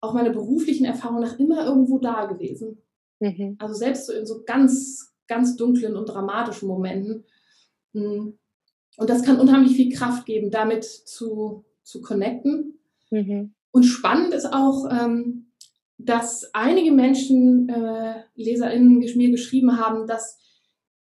auch 0.00 0.14
meiner 0.14 0.30
beruflichen 0.30 0.84
Erfahrung 0.84 1.20
nach, 1.20 1.38
immer 1.38 1.64
irgendwo 1.64 1.98
da 1.98 2.26
gewesen. 2.26 2.82
Mhm. 3.20 3.56
Also 3.58 3.74
selbst 3.74 4.06
so 4.06 4.12
in 4.12 4.26
so 4.26 4.42
ganz, 4.44 5.12
ganz 5.26 5.56
dunklen 5.56 5.96
und 5.96 6.08
dramatischen 6.08 6.68
Momenten. 6.68 7.24
Hm. 7.92 8.38
Und 8.96 9.10
das 9.10 9.22
kann 9.22 9.40
unheimlich 9.40 9.76
viel 9.76 9.94
Kraft 9.94 10.26
geben, 10.26 10.50
damit 10.50 10.84
zu, 10.84 11.64
zu 11.82 12.00
connecten. 12.00 12.78
Mhm. 13.10 13.54
Und 13.70 13.84
spannend 13.84 14.34
ist 14.34 14.52
auch, 14.52 14.86
ähm, 14.90 15.47
dass 15.98 16.48
einige 16.54 16.92
Menschen, 16.92 17.68
äh, 17.68 18.22
LeserInnen 18.36 18.98
mir 18.98 19.30
geschrieben 19.30 19.78
haben, 19.78 20.06
dass 20.06 20.38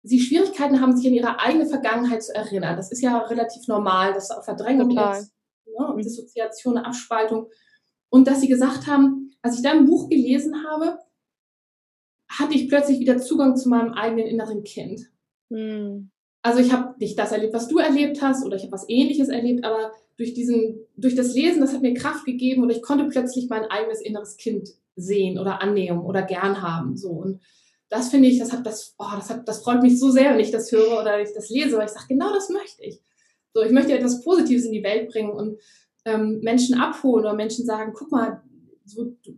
sie 0.03 0.19
Schwierigkeiten 0.19 0.81
haben, 0.81 0.97
sich 0.97 1.07
an 1.07 1.13
ihre 1.13 1.39
eigene 1.39 1.67
Vergangenheit 1.67 2.23
zu 2.23 2.33
erinnern. 2.33 2.75
Das 2.75 2.91
ist 2.91 3.01
ja 3.01 3.19
relativ 3.19 3.67
normal, 3.67 4.13
dass 4.13 4.29
Verdrängung 4.43 4.89
Total. 4.89 5.19
ist, 5.19 5.31
ne? 5.67 5.93
Mhm. 5.93 6.01
Dissoziation, 6.01 6.77
Abspaltung. 6.77 7.47
Und 8.09 8.27
dass 8.27 8.41
sie 8.41 8.47
gesagt 8.47 8.87
haben, 8.87 9.31
als 9.43 9.55
ich 9.57 9.61
dein 9.61 9.85
Buch 9.85 10.09
gelesen 10.09 10.65
habe, 10.67 10.97
hatte 12.29 12.55
ich 12.55 12.67
plötzlich 12.67 12.99
wieder 12.99 13.19
Zugang 13.19 13.55
zu 13.55 13.69
meinem 13.69 13.93
eigenen 13.93 14.25
inneren 14.25 14.63
Kind. 14.63 15.11
Mhm. 15.49 16.11
Also 16.41 16.59
ich 16.59 16.71
habe 16.71 16.95
nicht 16.99 17.17
das 17.19 17.31
erlebt, 17.31 17.53
was 17.53 17.67
du 17.67 17.77
erlebt 17.77 18.21
hast, 18.21 18.45
oder 18.45 18.55
ich 18.55 18.63
habe 18.63 18.71
was 18.71 18.89
Ähnliches 18.89 19.29
erlebt, 19.29 19.63
aber 19.63 19.91
durch 20.17 20.33
diesen, 20.33 20.79
durch 20.97 21.15
das 21.15 21.33
Lesen, 21.33 21.61
das 21.61 21.73
hat 21.73 21.81
mir 21.81 21.93
Kraft 21.93 22.25
gegeben 22.25 22.63
und 22.63 22.69
ich 22.69 22.81
konnte 22.81 23.05
plötzlich 23.05 23.47
mein 23.49 23.65
eigenes 23.65 24.01
inneres 24.01 24.37
Kind 24.37 24.69
sehen 24.95 25.39
oder 25.39 25.61
annehmen 25.61 26.01
oder 26.01 26.21
gern 26.21 26.61
haben. 26.61 26.97
So 26.97 27.09
und 27.09 27.39
das 27.89 28.09
finde 28.09 28.29
ich, 28.29 28.39
das 28.39 28.53
hat 28.53 28.65
das, 28.65 28.95
oh, 28.97 29.11
das 29.15 29.29
hat, 29.29 29.47
das 29.47 29.63
freut 29.63 29.83
mich 29.83 29.99
so 29.99 30.09
sehr, 30.09 30.31
wenn 30.31 30.39
ich 30.39 30.51
das 30.51 30.71
höre 30.71 31.01
oder 31.01 31.21
ich 31.21 31.33
das 31.33 31.49
lese, 31.49 31.77
weil 31.77 31.85
ich 31.85 31.91
sage, 31.91 32.05
genau 32.07 32.33
das 32.33 32.49
möchte 32.49 32.83
ich. 32.83 33.01
So, 33.53 33.61
ich 33.61 33.71
möchte 33.71 33.93
etwas 33.93 34.23
Positives 34.23 34.65
in 34.65 34.71
die 34.71 34.83
Welt 34.83 35.11
bringen 35.11 35.31
und 35.31 35.59
ähm, 36.05 36.39
Menschen 36.41 36.79
abholen 36.79 37.25
oder 37.25 37.33
Menschen 37.33 37.65
sagen, 37.65 37.91
guck 37.93 38.11
mal, 38.11 38.41
so, 38.85 39.13
du, 39.23 39.35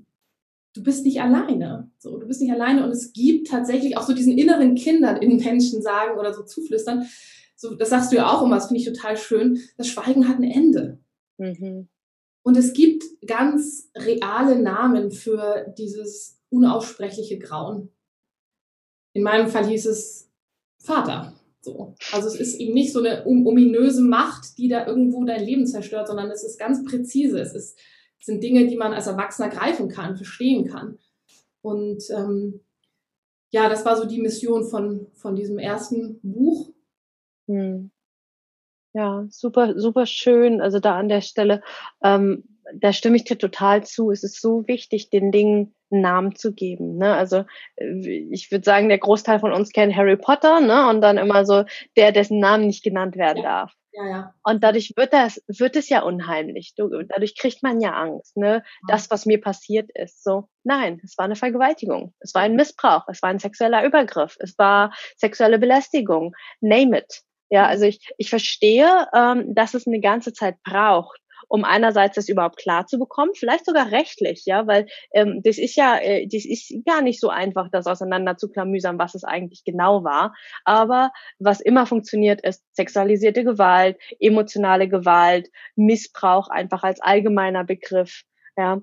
du 0.74 0.84
bist 0.84 1.06
nicht 1.06 1.22
alleine. 1.22 1.92
So, 1.98 2.18
du 2.18 2.28
bist 2.28 2.42
nicht 2.42 2.52
alleine 2.52 2.84
und 2.84 2.92
es 2.92 3.14
gibt 3.14 3.48
tatsächlich 3.48 3.98
auch 3.98 4.04
so 4.04 4.14
diesen 4.14 4.38
inneren 4.38 4.76
Kindern 4.76 5.18
in 5.18 5.38
Menschen 5.38 5.82
sagen 5.82 6.18
oder 6.20 6.34
so 6.34 6.44
zuflüstern, 6.44 7.06
so, 7.56 7.76
das 7.76 7.90
sagst 7.90 8.12
du 8.12 8.18
ja 8.18 8.30
auch 8.30 8.44
immer, 8.44 8.56
das 8.56 8.68
finde 8.68 8.82
ich 8.82 8.88
total 8.88 9.16
schön, 9.16 9.60
das 9.78 9.88
Schweigen 9.88 10.28
hat 10.28 10.38
ein 10.38 10.44
Ende. 10.44 11.00
Mhm. 11.38 11.88
Und 12.44 12.58
es 12.58 12.74
gibt 12.74 13.04
ganz 13.26 13.90
reale 13.96 14.60
Namen 14.60 15.12
für 15.12 15.74
dieses 15.78 16.42
unaussprechliche 16.50 17.40
Grauen. 17.40 17.90
In 19.14 19.24
meinem 19.24 19.48
Fall 19.48 19.66
hieß 19.66 19.86
es 19.86 20.30
Vater. 20.78 21.34
So. 21.62 21.96
Also 22.12 22.28
es 22.28 22.36
ist 22.36 22.60
eben 22.60 22.74
nicht 22.74 22.92
so 22.92 23.00
eine 23.00 23.26
ominöse 23.26 24.02
Macht, 24.02 24.58
die 24.58 24.68
da 24.68 24.86
irgendwo 24.86 25.24
dein 25.24 25.46
Leben 25.46 25.66
zerstört, 25.66 26.08
sondern 26.08 26.30
es 26.30 26.44
ist 26.44 26.60
ganz 26.60 26.84
präzise. 26.84 27.40
Es, 27.40 27.54
ist, 27.54 27.80
sind 28.24 28.42
Dinge, 28.42 28.68
die 28.68 28.78
man 28.78 28.94
als 28.94 29.08
Erwachsener 29.08 29.50
greifen 29.50 29.90
kann, 29.90 30.16
verstehen 30.16 30.68
kann. 30.70 30.98
Und 31.62 32.04
ähm, 32.10 32.62
ja, 33.52 33.70
das 33.70 33.86
war 33.86 33.96
so 33.96 34.06
die 34.06 34.22
Mission 34.22 34.66
von, 34.66 35.08
von 35.14 35.36
diesem 35.36 35.60
ersten 35.60 36.20
Buch. 36.24 36.70
Hm. 37.48 37.92
Ja, 38.94 39.26
super, 39.30 39.80
super 39.80 40.06
schön. 40.06 40.62
Also 40.62 40.80
da 40.80 40.98
an 40.98 41.10
der 41.10 41.22
Stelle, 41.22 41.62
ähm, 42.04 42.44
da 42.76 42.94
stimme 42.94 43.18
ich 43.18 43.26
dir 43.26 43.38
total 43.38 43.84
zu. 43.84 44.12
Es 44.12 44.24
ist 44.24 44.42
so 44.42 44.68
wichtig, 44.68 45.10
den 45.10 45.32
Dingen 45.32 45.76
einen 45.92 46.02
Namen 46.02 46.36
zu 46.36 46.54
geben. 46.54 46.98
Ne? 46.98 47.14
Also 47.14 47.44
äh, 47.76 48.28
ich 48.32 48.52
würde 48.52 48.64
sagen, 48.64 48.90
der 48.90 49.00
Großteil 49.00 49.40
von 49.40 49.52
uns 49.52 49.72
kennt 49.72 49.96
Harry 49.96 50.16
Potter, 50.18 50.62
ne? 50.62 50.90
Und 50.90 51.02
dann 51.02 51.18
immer 51.18 51.46
so 51.46 51.66
der, 51.98 52.12
dessen 52.12 52.40
Namen 52.40 52.68
nicht 52.68 52.84
genannt 52.84 53.16
werden 53.16 53.44
ja. 53.44 53.44
darf. 53.44 53.74
Ja, 53.94 54.08
ja. 54.08 54.34
Und 54.44 54.64
dadurch 54.64 54.94
wird 54.96 55.14
das, 55.14 55.42
wird 55.48 55.76
es 55.76 55.88
ja 55.90 56.02
unheimlich. 56.02 56.74
Du, 56.76 56.90
dadurch 57.04 57.38
kriegt 57.38 57.62
man 57.62 57.80
ja 57.80 57.94
Angst, 57.94 58.36
ne? 58.36 58.64
Das, 58.88 59.12
was 59.12 59.26
mir 59.26 59.40
passiert 59.40 59.92
ist. 59.94 60.24
So, 60.24 60.50
nein, 60.64 61.00
es 61.04 61.18
war 61.18 61.26
eine 61.26 61.36
Vergewaltigung. 61.36 62.14
Es 62.20 62.34
war 62.34 62.42
ein 62.42 62.56
Missbrauch. 62.56 63.04
Es 63.08 63.22
war 63.22 63.30
ein 63.30 63.40
sexueller 63.40 63.86
Übergriff. 63.86 64.36
Es 64.40 64.58
war 64.58 64.94
sexuelle 65.16 65.60
Belästigung. 65.60 66.34
Name 66.60 67.00
it. 67.00 67.22
Ja, 67.50 67.68
also 67.68 67.86
ich, 67.86 68.00
ich 68.18 68.32
verstehe, 68.32 69.08
ähm, 69.14 69.54
dass 69.54 69.76
es 69.76 69.86
eine 69.86 70.00
ganze 70.00 70.34
Zeit 70.34 70.56
braucht, 70.64 71.20
um 71.54 71.66
einerseits 71.66 72.16
das 72.16 72.30
überhaupt 72.30 72.58
klar 72.58 72.88
zu 72.88 72.98
bekommen, 72.98 73.34
vielleicht 73.36 73.68
sogar 73.68 73.92
rechtlich, 73.92 74.42
ja, 74.48 74.66
weil 74.66 74.88
ähm, 75.14 75.42
das 75.44 75.60
ist 75.60 75.76
ja, 75.76 76.00
äh, 76.00 76.26
das 76.26 76.46
ist 76.46 76.74
gar 76.84 77.04
nicht 77.04 77.20
so 77.20 77.30
einfach, 77.30 77.70
das 77.72 77.86
auseinander 77.86 78.38
zu 78.38 78.50
klamüsern, 78.50 78.98
was 78.98 79.14
es 79.14 79.24
eigentlich 79.24 79.64
genau 79.64 80.04
war. 80.04 80.34
Aber 80.66 81.12
was 81.38 81.62
immer 81.62 81.86
funktioniert, 81.86 82.42
ist 82.42 82.64
sexualisierte 82.72 83.44
Gewalt, 83.44 84.00
emotionale 84.20 84.90
Gewalt, 84.90 85.50
Missbrauch 85.76 86.48
einfach 86.48 86.82
als 86.82 87.00
allgemeiner 87.02 87.64
Begriff. 87.64 88.24
Ja, 88.58 88.82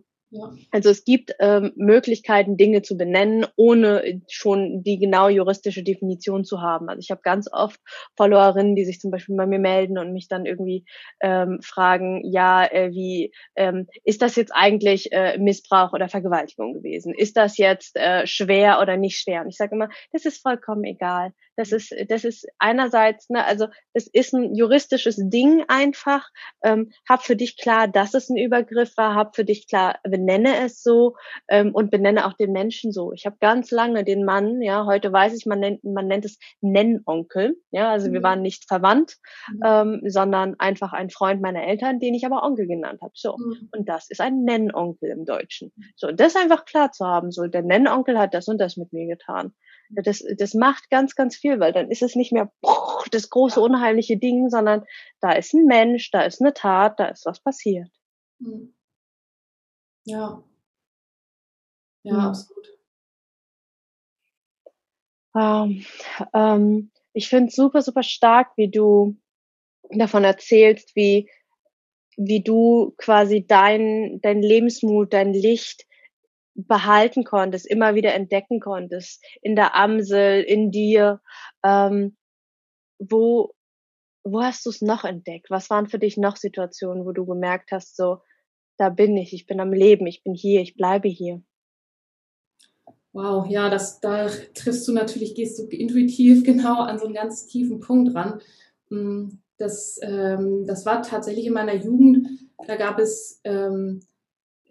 Also 0.70 0.90
es 0.90 1.04
gibt 1.04 1.34
ähm, 1.40 1.72
Möglichkeiten, 1.76 2.56
Dinge 2.56 2.82
zu 2.82 2.96
benennen, 2.96 3.46
ohne 3.56 4.22
schon 4.28 4.82
die 4.82 4.99
genau 4.99 5.28
juristische 5.28 5.82
Definition 5.82 6.44
zu 6.44 6.60
haben. 6.60 6.88
Also 6.88 7.00
ich 7.00 7.10
habe 7.10 7.20
ganz 7.22 7.49
oft 7.52 7.80
Followerinnen, 8.16 8.76
die 8.76 8.84
sich 8.84 9.00
zum 9.00 9.10
Beispiel 9.10 9.37
bei 9.37 9.46
mir 9.46 9.58
melden 9.58 9.99
und 9.99 10.12
mich 10.12 10.28
dann 10.28 10.46
irgendwie 10.46 10.84
ähm, 11.20 11.60
fragen, 11.62 12.22
ja, 12.25 12.64
äh, 12.64 12.90
wie 12.92 13.32
ähm, 13.56 13.88
ist 14.04 14.22
das 14.22 14.37
jetzt 14.37 14.52
eigentlich 14.54 15.12
äh, 15.12 15.37
Missbrauch 15.38 15.92
oder 15.92 16.08
Vergewaltigung 16.08 16.75
gewesen? 16.75 17.12
Ist 17.14 17.37
das 17.37 17.56
jetzt 17.56 17.96
äh, 17.96 18.26
schwer 18.26 18.80
oder 18.80 18.96
nicht 18.96 19.18
schwer? 19.18 19.42
Und 19.42 19.49
ich 19.49 19.56
sage 19.56 19.75
immer, 19.75 19.88
das 20.12 20.25
ist 20.25 20.42
vollkommen 20.42 20.84
egal. 20.84 21.32
Das 21.56 21.72
ist, 21.72 21.94
das 22.08 22.25
ist 22.25 22.46
einerseits, 22.58 23.28
ne, 23.28 23.44
also 23.44 23.66
es 23.92 24.06
ist 24.06 24.32
ein 24.32 24.54
juristisches 24.54 25.16
Ding 25.18 25.64
einfach. 25.68 26.28
Ähm, 26.62 26.92
hab 27.08 27.22
für 27.22 27.37
dich 27.37 27.58
klar, 27.58 27.87
dass 27.87 28.14
es 28.14 28.30
ein 28.30 28.37
Übergriff 28.37 28.96
war, 28.96 29.14
hab 29.14 29.37
für 29.37 29.44
dich 29.44 29.68
klar, 29.68 29.99
wenn 30.04 30.20
benenne 30.21 30.65
es 30.65 30.83
so 30.83 31.17
ähm, 31.49 31.75
und 31.75 31.91
benenne 31.91 32.27
auch 32.27 32.35
den 32.35 32.53
Menschen 32.53 32.93
so. 32.93 33.12
Ich 33.12 33.27
habe 33.27 33.37
ganz 33.41 33.71
lange 33.71 34.05
den 34.05 34.25
Mann, 34.25 34.61
ja, 34.61 34.85
heute 34.85 35.12
weiß 35.12 35.35
ich, 35.35 35.47
man 35.47 35.61
nennt, 35.61 35.83
man 35.85 36.07
nennt 36.07 36.25
es 36.25 36.39
Nennonkel, 36.61 37.57
ja, 37.71 37.91
also 37.91 38.09
mhm. 38.09 38.12
wir 38.15 38.23
waren 38.23 38.43
nicht 38.43 38.67
verwandt, 38.69 39.17
mhm. 39.53 39.61
ähm, 39.65 40.00
sondern 40.07 40.57
einfach 40.59 40.93
ein 40.93 41.11
Freund 41.11 41.41
meiner 41.41 41.65
Eltern, 41.65 42.00
den 42.00 42.15
ich 42.15 42.27
aber 42.27 42.43
Onkel 42.43 42.67
genannt 42.67 43.00
habe. 43.03 43.12
So, 43.15 43.37
mhm. 43.37 43.69
und 43.73 43.89
das 43.89 44.11
ist 44.11 44.21
ein 44.21 44.45
Nennonkel 44.45 45.11
im 45.11 45.25
Deutschen. 45.25 45.73
So, 45.97 46.09
und 46.09 46.21
das 46.21 46.37
einfach 46.37 46.65
klar 46.65 46.93
zu 46.93 47.07
haben, 47.07 47.31
so, 47.31 47.47
der 47.47 47.62
Nennonkel 47.62 48.19
hat 48.19 48.35
das 48.35 48.49
und 48.49 48.59
das 48.59 48.77
mit 48.77 48.93
mir 48.93 49.07
getan. 49.07 49.53
Das, 49.91 50.23
das 50.39 50.55
macht 50.55 50.89
ganz, 50.91 51.17
ganz 51.17 51.37
viel, 51.37 51.59
weil 51.59 51.73
dann 51.73 51.91
ist 51.91 52.03
es 52.03 52.15
nicht 52.15 52.33
mehr 52.33 52.53
das 53.11 53.31
große, 53.31 53.61
unheimliche 53.61 54.19
Ding, 54.19 54.49
sondern 54.49 54.85
da 55.21 55.33
ist 55.33 55.53
ein 55.55 55.65
Mensch, 55.67 56.11
da 56.11 56.23
ist 56.23 56.41
eine 56.41 56.55
Tat, 56.55 57.00
da 57.00 57.07
ist 57.07 57.27
was 57.27 57.41
passiert. 57.41 57.89
Mhm. 58.39 58.75
Ja. 60.07 60.42
Ja, 62.04 62.12
mhm. 62.14 62.21
absolut. 62.21 62.66
Ähm, 65.37 65.85
ähm, 66.35 66.90
ich 67.12 67.28
finde 67.28 67.49
es 67.49 67.57
super, 67.57 67.83
super 67.83 68.02
stark, 68.02 68.49
wie 68.57 68.71
du 68.71 69.16
davon 69.90 70.25
erzählst, 70.25 70.95
wie, 70.97 71.30
wie 72.16 72.42
du 72.42 72.95
quasi 72.99 73.47
dein, 73.47 74.21
dein 74.23 74.42
Lebensmut, 74.42 75.12
dein 75.12 75.33
Licht 75.33 75.87
behalten 76.54 77.25
konntest, 77.25 77.66
immer 77.66 77.95
wieder 77.95 78.14
entdecken 78.14 78.61
konntest, 78.61 79.25
in 79.42 79.57
der 79.57 79.75
Amsel, 79.76 80.42
in 80.42 80.71
dir. 80.71 81.21
Ähm, 81.64 82.16
wo, 82.99 83.54
wo 84.25 84.42
hast 84.42 84.66
du 84.66 84.71
es 84.71 84.83
noch 84.83 85.04
entdeckt? 85.04 85.50
Was 85.50 85.71
waren 85.71 85.88
für 85.88 85.99
dich 85.99 86.16
noch 86.16 86.37
Situationen, 86.37 87.07
wo 87.07 87.12
du 87.12 87.26
gemerkt 87.26 87.73
hast, 87.73 87.97
so, 87.97 88.21
da 88.80 88.88
bin 88.88 89.14
ich, 89.18 89.34
ich 89.34 89.46
bin 89.46 89.60
am 89.60 89.75
Leben, 89.75 90.06
ich 90.06 90.25
bin 90.25 90.32
hier, 90.32 90.62
ich 90.62 90.75
bleibe 90.75 91.06
hier? 91.06 91.42
Wow, 93.12 93.46
ja, 93.46 93.68
das, 93.68 94.00
da 94.00 94.28
triffst 94.54 94.88
du 94.88 94.92
natürlich, 94.92 95.34
gehst 95.34 95.58
du 95.58 95.64
intuitiv 95.64 96.44
genau 96.44 96.80
an 96.80 96.99
so 96.99 97.04
einen 97.04 97.14
ganz 97.14 97.46
tiefen 97.46 97.80
Punkt 97.80 98.14
ran. 98.14 98.40
Mm, 98.88 99.28
das, 99.58 100.00
ähm, 100.02 100.64
das 100.66 100.87
war 100.87 101.02
tatsächlich 101.02 101.44
in 101.44 101.52
meiner 101.52 101.75
Jugend, 101.75 102.26
da 102.66 102.76
gab 102.76 102.99
es, 102.99 103.42
ähm, 103.44 104.00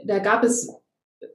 da 0.04 0.18
gab 0.18 0.44
es 0.44 0.74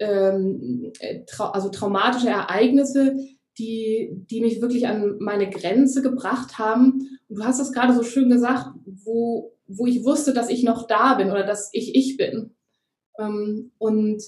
ähm, 0.01 0.93
trau 1.29 1.51
also 1.51 1.69
traumatische 1.69 2.31
Ereignisse, 2.31 3.15
die, 3.57 4.11
die 4.11 4.41
mich 4.41 4.61
wirklich 4.61 4.89
an 4.89 5.19
meine 5.21 5.49
Grenze 5.49 6.03
gebracht 6.03 6.59
haben. 6.59 7.19
Und 7.29 7.39
du 7.39 7.45
hast 7.45 7.61
es 7.61 7.71
gerade 7.71 7.95
so 7.95 8.03
schön 8.03 8.31
gesagt, 8.31 8.67
wo, 8.85 9.53
wo 9.69 9.87
ich 9.87 10.03
wusste, 10.03 10.35
dass 10.35 10.51
ich 10.51 10.65
noch 10.65 10.89
da 10.89 11.15
bin 11.15 11.31
oder 11.31 11.45
dass 11.45 11.71
ich 11.73 11.95
ich 11.95 12.17
bin. 12.17 12.51
Ähm, 13.19 13.73
und 13.79 14.23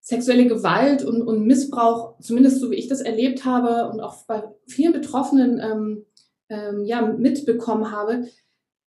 sexuelle 0.00 0.46
Gewalt 0.46 1.02
und, 1.02 1.22
und 1.22 1.46
Missbrauch, 1.46 2.18
zumindest 2.20 2.60
so 2.60 2.70
wie 2.70 2.74
ich 2.74 2.88
das 2.88 3.00
erlebt 3.00 3.44
habe 3.46 3.90
und 3.90 4.00
auch 4.00 4.26
bei 4.26 4.42
vielen 4.66 4.92
Betroffenen 4.92 5.58
ähm, 5.60 6.06
ähm, 6.50 6.84
ja, 6.84 7.00
mitbekommen 7.02 7.90
habe, 7.90 8.28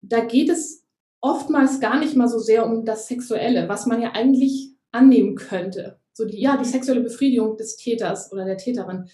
da 0.02 0.24
geht 0.24 0.48
es 0.48 0.84
oftmals 1.20 1.80
gar 1.80 1.98
nicht 1.98 2.16
mal 2.16 2.28
so 2.28 2.38
sehr 2.38 2.66
um 2.66 2.84
das 2.84 3.06
Sexuelle, 3.06 3.68
was 3.68 3.86
man 3.86 4.02
ja 4.02 4.12
eigentlich 4.12 4.72
annehmen 4.90 5.36
könnte. 5.36 6.00
So 6.12 6.24
die, 6.24 6.40
ja, 6.40 6.56
die 6.56 6.64
sexuelle 6.64 7.02
Befriedigung 7.02 7.56
des 7.56 7.76
Täters 7.76 8.32
oder 8.32 8.44
der 8.44 8.56
Täterin. 8.56 9.08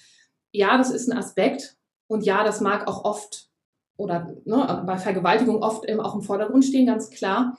Ja, 0.50 0.78
das 0.78 0.90
ist 0.90 1.10
ein 1.10 1.18
Aspekt 1.18 1.76
und 2.06 2.24
ja, 2.24 2.44
das 2.44 2.60
mag 2.60 2.86
auch 2.88 3.04
oft 3.04 3.50
oder 3.96 4.34
ne, 4.44 4.82
bei 4.86 4.96
Vergewaltigung 4.96 5.62
oft 5.62 5.88
eben 5.88 6.00
auch 6.00 6.14
im 6.14 6.22
Vordergrund 6.22 6.64
stehen, 6.64 6.86
ganz 6.86 7.10
klar. 7.10 7.58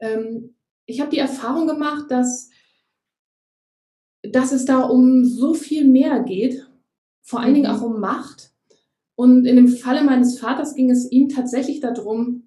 Ähm, 0.00 0.54
ich 0.90 1.00
habe 1.00 1.10
die 1.10 1.18
Erfahrung 1.18 1.66
gemacht, 1.66 2.10
dass, 2.10 2.50
dass 4.22 4.52
es 4.52 4.64
da 4.64 4.80
um 4.80 5.24
so 5.24 5.54
viel 5.54 5.84
mehr 5.84 6.20
geht, 6.20 6.66
vor 7.22 7.40
allen 7.40 7.54
Dingen 7.54 7.70
auch 7.70 7.82
um 7.82 8.00
Macht. 8.00 8.52
Und 9.14 9.46
in 9.46 9.56
dem 9.56 9.68
Falle 9.68 10.02
meines 10.02 10.38
Vaters 10.38 10.74
ging 10.74 10.90
es 10.90 11.10
ihm 11.10 11.28
tatsächlich 11.28 11.80
darum, 11.80 12.44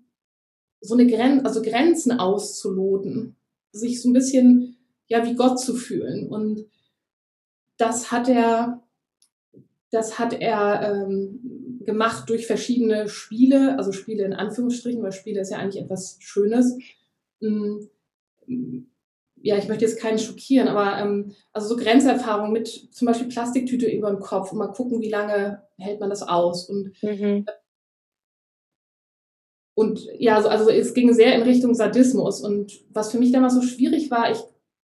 so 0.81 0.95
eine 0.95 1.07
Gren 1.07 1.45
also 1.45 1.62
Grenzen 1.62 2.12
auszuloten, 2.12 3.35
sich 3.71 4.01
so 4.01 4.09
ein 4.09 4.13
bisschen 4.13 4.75
ja 5.07 5.25
wie 5.25 5.35
Gott 5.35 5.59
zu 5.59 5.75
fühlen. 5.75 6.27
Und 6.27 6.65
das 7.77 8.12
hat 8.12 8.27
er, 8.27 8.83
das 9.91 10.19
hat 10.19 10.33
er 10.33 11.05
ähm, 11.05 11.79
gemacht 11.85 12.29
durch 12.29 12.47
verschiedene 12.47 13.07
Spiele, 13.07 13.77
also 13.77 13.91
Spiele 13.91 14.25
in 14.25 14.33
Anführungsstrichen, 14.33 15.01
weil 15.01 15.12
Spiele 15.12 15.41
ist 15.41 15.51
ja 15.51 15.59
eigentlich 15.59 15.81
etwas 15.81 16.17
Schönes. 16.19 16.77
Ja, 19.35 19.57
ich 19.57 19.67
möchte 19.67 19.83
jetzt 19.83 20.00
keinen 20.00 20.19
schockieren, 20.19 20.69
aber 20.69 20.97
ähm, 21.00 21.33
also 21.51 21.67
so 21.67 21.75
Grenzerfahrung 21.75 22.53
mit 22.53 22.67
zum 22.67 23.08
Beispiel 23.08 23.27
Plastiktüte 23.27 23.89
über 23.89 24.10
dem 24.10 24.19
Kopf 24.19 24.51
und 24.51 24.58
mal 24.58 24.71
gucken, 24.71 25.01
wie 25.01 25.10
lange 25.10 25.63
hält 25.77 25.99
man 25.99 26.10
das 26.10 26.21
aus. 26.21 26.69
Und, 26.69 26.93
mhm. 27.01 27.45
und 29.75 30.08
ja, 30.17 30.38
also, 30.38 30.47
also 30.47 30.69
es 30.69 30.93
ging 30.93 31.13
sehr 31.13 31.36
in 31.36 31.41
Richtung 31.41 31.73
Sadismus. 31.73 32.39
Und 32.41 32.71
was 32.89 33.12
für 33.12 33.19
mich 33.19 33.34
damals 33.34 33.53
so 33.53 33.62
schwierig 33.62 34.10
war, 34.12 34.32
ich 34.32 34.39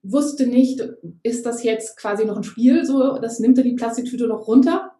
wusste 0.02 0.46
nicht, 0.46 0.80
ist 1.22 1.44
das 1.44 1.62
jetzt 1.62 1.98
quasi 1.98 2.24
noch 2.24 2.36
ein 2.36 2.44
Spiel, 2.44 2.84
so, 2.84 3.18
das 3.18 3.40
nimmt 3.40 3.58
er 3.58 3.64
die 3.64 3.74
Plastiktüte 3.74 4.26
noch 4.26 4.46
runter 4.46 4.92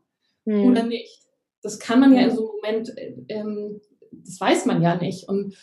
mhm. 0.44 0.64
oder 0.64 0.82
nicht. 0.82 1.22
Das 1.62 1.78
kann 1.78 2.00
man 2.00 2.14
ja 2.14 2.22
in 2.22 2.37
so 2.37 2.52
einem 2.62 2.82
Moment, 2.82 2.94
ähm, 3.28 3.80
das 4.12 4.40
weiß 4.40 4.66
man 4.66 4.82
ja 4.82 4.96
nicht. 4.96 5.28
Und 5.28 5.56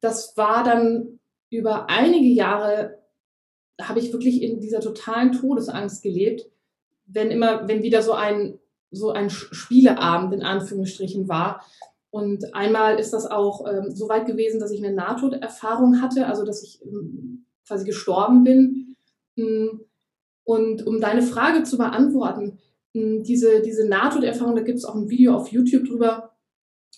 das 0.00 0.36
war 0.36 0.64
dann 0.64 1.20
über 1.52 1.90
einige 1.90 2.28
Jahre 2.28 2.98
habe 3.80 3.98
ich 3.98 4.12
wirklich 4.12 4.42
in 4.42 4.60
dieser 4.60 4.80
totalen 4.80 5.32
Todesangst 5.32 6.02
gelebt, 6.02 6.50
wenn 7.06 7.30
immer, 7.30 7.68
wenn 7.68 7.82
wieder 7.82 8.02
so 8.02 8.12
ein, 8.12 8.58
so 8.90 9.10
ein 9.10 9.28
Spieleabend 9.30 10.32
in 10.32 10.42
Anführungsstrichen 10.42 11.28
war. 11.28 11.64
Und 12.10 12.54
einmal 12.54 12.98
ist 12.98 13.12
das 13.12 13.26
auch 13.26 13.66
ähm, 13.66 13.90
so 13.90 14.08
weit 14.08 14.26
gewesen, 14.26 14.60
dass 14.60 14.70
ich 14.70 14.84
eine 14.84 14.94
Nahtoderfahrung 14.94 16.00
hatte, 16.00 16.26
also 16.26 16.44
dass 16.44 16.62
ich 16.62 16.82
ähm, 16.84 17.46
quasi 17.66 17.84
gestorben 17.84 18.44
bin. 18.44 18.96
Hm, 19.36 19.80
und 20.44 20.86
um 20.86 21.00
deine 21.00 21.22
Frage 21.22 21.62
zu 21.62 21.78
beantworten, 21.78 22.58
hm, 22.94 23.22
diese, 23.22 23.62
diese 23.62 23.88
Nahtoderfahrung, 23.88 24.56
da 24.56 24.62
gibt 24.62 24.78
es 24.78 24.84
auch 24.84 24.94
ein 24.94 25.08
Video 25.08 25.34
auf 25.34 25.48
YouTube 25.48 25.84
drüber, 25.84 26.32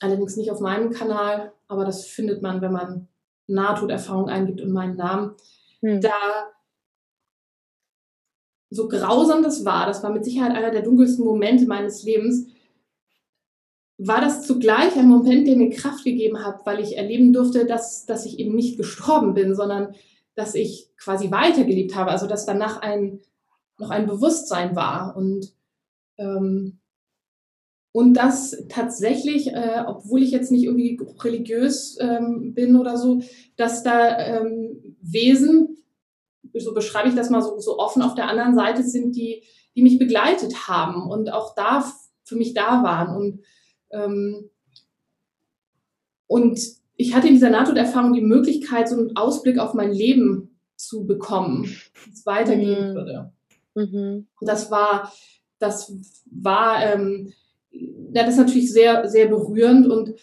allerdings 0.01 0.37
nicht 0.37 0.51
auf 0.51 0.61
meinem 0.61 0.91
Kanal, 0.91 1.53
aber 1.69 1.85
das 1.85 2.07
findet 2.07 2.43
man, 2.43 2.61
wenn 2.61 2.73
man 2.73 3.09
Nahtoderfahrung 3.47 4.29
eingibt 4.29 4.61
und 4.61 4.73
meinen 4.73 4.97
Namen, 4.97 5.35
hm. 5.81 6.01
da 6.01 6.13
so 8.71 8.89
grausam 8.89 9.43
das 9.43 9.65
war, 9.65 9.87
das 9.87 10.03
war 10.03 10.11
mit 10.11 10.25
Sicherheit 10.25 10.57
einer 10.57 10.71
der 10.71 10.83
dunkelsten 10.83 11.25
Momente 11.25 11.67
meines 11.67 12.03
Lebens, 12.03 12.49
war 13.99 14.21
das 14.21 14.47
zugleich 14.47 14.97
ein 14.97 15.09
Moment, 15.09 15.47
der 15.47 15.57
mir 15.57 15.71
Kraft 15.71 16.05
gegeben 16.05 16.45
hat, 16.45 16.67
weil 16.67 16.81
ich 16.81 16.97
erleben 16.97 17.33
durfte, 17.33 17.65
dass, 17.67 18.07
dass 18.07 18.27
ich 18.27 18.39
eben 18.41 18.55
nicht 18.55 18.77
gestorben 18.77 19.35
bin, 19.35 19.55
sondern 19.55 19.95
dass 20.35 20.55
ich 20.57 20.91
quasi 20.97 21.31
weitergelebt 21.31 21.95
habe, 21.95 22.11
also 22.11 22.27
dass 22.27 22.47
danach 22.47 22.83
ein, 22.83 23.21
noch 23.79 23.91
ein 23.91 24.07
Bewusstsein 24.07 24.75
war 24.75 25.17
und 25.17 25.55
ähm, 26.19 26.81
und 27.95 28.15
das 28.15 28.65
tatsächlich, 28.69 29.53
äh, 29.53 29.85
obwohl 29.87 30.21
ich 30.21 30.33
jetzt 30.33 30.51
nicht 30.51 30.65
irgendwie 30.65 30.99
religiös 31.21 31.97
ähm, 32.01 32.53
bin 32.53 32.75
oder 32.75 32.97
so, 32.97 33.23
dass 33.55 33.85
da 33.85 34.19
ähm, 34.19 34.97
Wesen, 35.01 35.77
so 36.55 36.75
beschreibe 36.75 37.09
ich 37.09 37.15
das 37.15 37.31
mal 37.31 37.41
so, 37.41 37.57
so 37.61 37.79
offen 37.79 38.03
auf 38.03 38.17
der 38.17 38.29
anderen 38.29 38.57
Seite 38.57 38.83
sind, 38.83 39.15
die, 39.15 39.45
die 39.77 39.83
mich 39.83 40.01
begleitet 40.01 40.67
haben 40.67 41.09
und 41.09 41.33
auch 41.33 41.55
da 41.55 41.85
für 42.25 42.35
mich 42.35 42.53
da 42.53 42.83
waren. 42.83 43.17
Und, 43.17 43.45
ähm, 43.93 44.51
und 46.27 46.61
ich 46.97 47.15
hatte 47.15 47.29
in 47.29 47.35
dieser 47.35 47.51
Nahtoderfahrung 47.51 48.13
die 48.13 48.23
Möglichkeit, 48.23 48.89
so 48.89 48.97
einen 48.97 49.17
Ausblick 49.17 49.61
auf 49.61 49.73
mein 49.73 49.93
Leben 49.93 50.59
zu 50.75 51.07
bekommen, 51.07 51.63
wie 51.63 52.11
es 52.13 52.27
weitergehen 52.27 52.91
mhm. 52.91 52.95
würde. 52.97 53.33
Mhm. 53.77 54.27
Und 54.41 54.49
das 54.49 54.73
war, 54.73 55.13
das 55.61 55.97
war, 56.27 56.83
ähm, 56.83 57.33
ja, 57.75 58.23
das 58.23 58.35
ist 58.35 58.41
natürlich 58.41 58.73
sehr, 58.73 59.09
sehr 59.09 59.27
berührend 59.27 59.87
und 59.91 60.15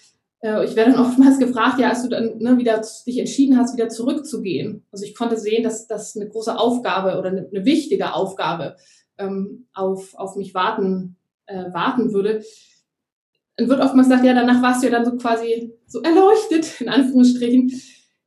äh, 0.41 0.65
ich 0.65 0.75
werde 0.75 0.91
dann 0.91 1.01
oftmals 1.01 1.39
gefragt, 1.39 1.79
ja, 1.79 1.89
als 1.89 2.03
du 2.03 2.09
dann 2.09 2.37
ne, 2.39 2.57
wieder 2.57 2.81
dich 3.05 3.17
entschieden 3.17 3.57
hast, 3.57 3.75
wieder 3.75 3.89
zurückzugehen. 3.89 4.85
Also 4.91 5.05
ich 5.05 5.15
konnte 5.15 5.37
sehen, 5.37 5.63
dass 5.63 5.87
das 5.87 6.15
eine 6.15 6.27
große 6.27 6.57
Aufgabe 6.57 7.17
oder 7.19 7.29
eine, 7.29 7.47
eine 7.47 7.65
wichtige 7.65 8.13
Aufgabe 8.13 8.75
ähm, 9.17 9.67
auf, 9.73 10.15
auf 10.15 10.35
mich 10.35 10.53
warten, 10.53 11.17
äh, 11.45 11.71
warten 11.73 12.13
würde. 12.13 12.43
Dann 13.57 13.69
wird 13.69 13.81
oftmals 13.81 14.07
gesagt, 14.07 14.25
ja, 14.25 14.33
danach 14.33 14.61
warst 14.61 14.81
du 14.81 14.87
ja 14.87 14.91
dann 14.91 15.05
so 15.05 15.15
quasi 15.17 15.73
so 15.85 16.01
erleuchtet, 16.01 16.81
in 16.81 16.89
Anführungsstrichen, 16.89 17.71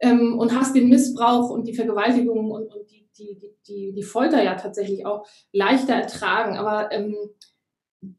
ähm, 0.00 0.38
und 0.38 0.54
hast 0.54 0.76
den 0.76 0.88
Missbrauch 0.88 1.50
und 1.50 1.66
die 1.66 1.74
Vergewaltigung 1.74 2.50
und, 2.50 2.72
und 2.74 2.90
die, 2.90 3.08
die, 3.18 3.56
die, 3.66 3.92
die 3.92 4.02
Folter 4.02 4.42
ja 4.42 4.54
tatsächlich 4.54 5.06
auch 5.06 5.26
leichter 5.52 5.94
ertragen. 5.94 6.56
Aber 6.56 6.92
ähm, 6.92 7.16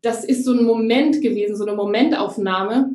das 0.02 0.24
ist 0.24 0.46
so 0.46 0.54
ein 0.54 0.64
Moment 0.64 1.22
gewesen, 1.22 1.56
so 1.56 1.66
eine 1.66 1.76
Momentaufnahme. 1.76 2.92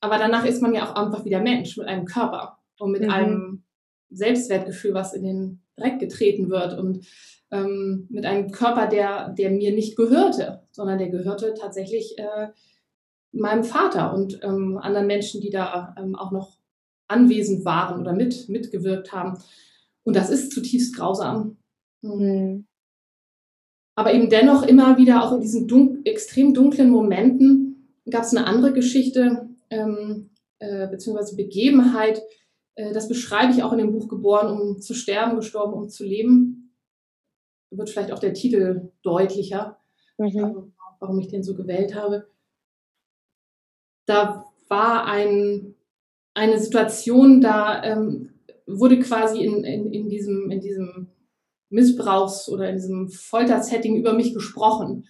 Aber 0.00 0.18
danach 0.18 0.44
ist 0.44 0.62
man 0.62 0.74
ja 0.74 0.84
auch 0.90 0.94
einfach 0.94 1.24
wieder 1.24 1.40
Mensch 1.40 1.76
mit 1.76 1.86
einem 1.86 2.04
Körper 2.04 2.58
und 2.78 2.92
mit 2.92 3.02
mhm. 3.02 3.10
einem 3.10 3.64
Selbstwertgefühl, 4.10 4.94
was 4.94 5.14
in 5.14 5.24
den 5.24 5.62
Dreck 5.76 5.98
getreten 5.98 6.50
wird 6.50 6.78
und 6.78 7.06
ähm, 7.50 8.06
mit 8.10 8.26
einem 8.26 8.50
Körper, 8.50 8.86
der, 8.86 9.30
der 9.30 9.50
mir 9.50 9.72
nicht 9.72 9.96
gehörte, 9.96 10.62
sondern 10.70 10.98
der 10.98 11.08
gehörte 11.08 11.54
tatsächlich 11.54 12.18
äh, 12.18 12.48
meinem 13.32 13.64
Vater 13.64 14.14
und 14.14 14.40
ähm, 14.42 14.78
anderen 14.78 15.06
Menschen, 15.06 15.40
die 15.40 15.50
da 15.50 15.94
ähm, 15.98 16.14
auch 16.14 16.30
noch 16.30 16.58
anwesend 17.08 17.64
waren 17.64 18.00
oder 18.00 18.12
mit, 18.12 18.48
mitgewirkt 18.48 19.12
haben. 19.12 19.38
Und 20.04 20.16
das 20.16 20.30
ist 20.30 20.52
zutiefst 20.52 20.96
grausam. 20.96 21.58
Mhm. 22.02 22.66
Aber 23.94 24.12
eben 24.12 24.28
dennoch 24.28 24.64
immer 24.64 24.96
wieder 24.96 25.22
auch 25.22 25.32
in 25.32 25.40
diesen 25.40 25.68
dun 25.68 26.00
extrem 26.04 26.52
dunklen 26.52 26.90
Momenten 26.90 28.00
gab 28.10 28.24
es 28.24 28.34
eine 28.34 28.46
andere 28.46 28.72
Geschichte 28.72 29.48
ähm, 29.70 30.30
äh, 30.58 30.88
beziehungsweise 30.88 31.36
Begebenheit. 31.36 32.22
Äh, 32.74 32.92
das 32.92 33.08
beschreibe 33.08 33.52
ich 33.52 33.62
auch 33.62 33.72
in 33.72 33.78
dem 33.78 33.92
Buch 33.92 34.08
Geboren, 34.08 34.50
um 34.50 34.80
zu 34.80 34.94
sterben, 34.94 35.36
gestorben, 35.36 35.74
um 35.74 35.88
zu 35.88 36.04
leben. 36.04 36.74
Wird 37.70 37.90
vielleicht 37.90 38.12
auch 38.12 38.18
der 38.18 38.34
Titel 38.34 38.92
deutlicher, 39.02 39.78
mhm. 40.18 40.72
warum 41.00 41.18
ich 41.18 41.28
den 41.28 41.42
so 41.42 41.54
gewählt 41.54 41.94
habe. 41.94 42.28
Da 44.06 44.44
war 44.68 45.06
ein, 45.06 45.74
eine 46.34 46.58
Situation, 46.58 47.40
da 47.40 47.82
ähm, 47.82 48.30
wurde 48.66 48.98
quasi 49.00 49.42
in, 49.44 49.64
in, 49.64 49.92
in, 49.92 50.08
diesem, 50.08 50.50
in 50.50 50.60
diesem 50.60 51.08
Missbrauchs- 51.74 52.48
oder 52.48 52.68
in 52.70 52.76
diesem 52.76 53.08
Foltersetting 53.08 53.96
über 53.96 54.12
mich 54.12 54.32
gesprochen, 54.32 55.08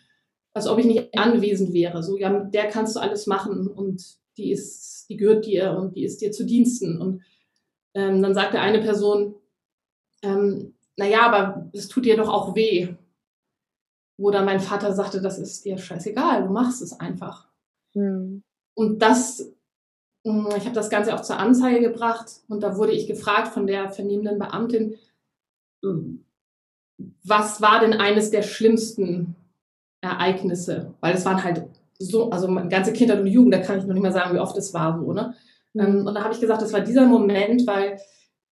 als 0.54 0.66
ob 0.66 0.78
ich 0.78 0.86
nicht 0.86 1.16
anwesend 1.16 1.72
wäre. 1.72 2.02
So, 2.02 2.16
ja, 2.16 2.30
mit 2.30 2.54
der 2.54 2.68
kannst 2.68 2.96
du 2.96 3.00
alles 3.00 3.26
machen 3.26 3.68
und 3.68 4.16
die 4.36 4.50
ist, 4.50 5.06
die 5.08 5.16
gehört 5.16 5.46
dir 5.46 5.76
und 5.76 5.94
die 5.94 6.04
ist 6.04 6.20
dir 6.20 6.32
zu 6.32 6.44
Diensten. 6.44 7.00
Und 7.00 7.22
ähm, 7.94 8.22
dann 8.22 8.34
sagte 8.34 8.60
eine 8.60 8.80
Person, 8.80 9.34
ähm, 10.22 10.74
naja, 10.96 11.26
aber 11.26 11.70
es 11.72 11.88
tut 11.88 12.06
dir 12.06 12.16
doch 12.16 12.28
auch 12.28 12.54
weh. 12.56 12.94
Wo 14.16 14.30
dann 14.30 14.44
mein 14.44 14.60
Vater 14.60 14.92
sagte, 14.92 15.20
das 15.20 15.38
ist 15.38 15.64
dir 15.64 15.76
scheißegal, 15.76 16.44
du 16.44 16.52
machst 16.52 16.82
es 16.82 16.98
einfach. 16.98 17.48
Mhm. 17.94 18.42
Und 18.74 19.00
das, 19.00 19.52
hm, 20.24 20.48
ich 20.56 20.64
habe 20.64 20.74
das 20.74 20.88
Ganze 20.88 21.14
auch 21.14 21.22
zur 21.22 21.38
Anzeige 21.38 21.80
gebracht 21.80 22.42
und 22.48 22.62
da 22.62 22.76
wurde 22.76 22.92
ich 22.92 23.06
gefragt 23.06 23.48
von 23.48 23.66
der 23.66 23.90
vernehmenden 23.90 24.38
Beamtin, 24.38 24.96
hm, 25.82 26.23
was 27.24 27.60
war 27.60 27.80
denn 27.80 27.94
eines 27.94 28.30
der 28.30 28.42
schlimmsten 28.42 29.34
Ereignisse? 30.00 30.94
Weil 31.00 31.14
es 31.14 31.24
waren 31.24 31.42
halt 31.42 31.64
so, 31.98 32.30
also 32.30 32.48
meine 32.48 32.68
ganze 32.68 32.92
Kindheit 32.92 33.20
und 33.20 33.26
Jugend, 33.26 33.54
da 33.54 33.58
kann 33.58 33.78
ich 33.78 33.84
noch 33.84 33.94
nicht 33.94 34.02
mal 34.02 34.12
sagen, 34.12 34.34
wie 34.34 34.40
oft 34.40 34.56
es 34.56 34.74
war 34.74 34.98
so, 34.98 35.12
ne? 35.12 35.34
Mhm. 35.74 36.06
und 36.06 36.14
da 36.14 36.22
habe 36.22 36.32
ich 36.32 36.40
gesagt, 36.40 36.62
das 36.62 36.72
war 36.72 36.80
dieser 36.80 37.04
Moment, 37.04 37.66
weil 37.66 37.98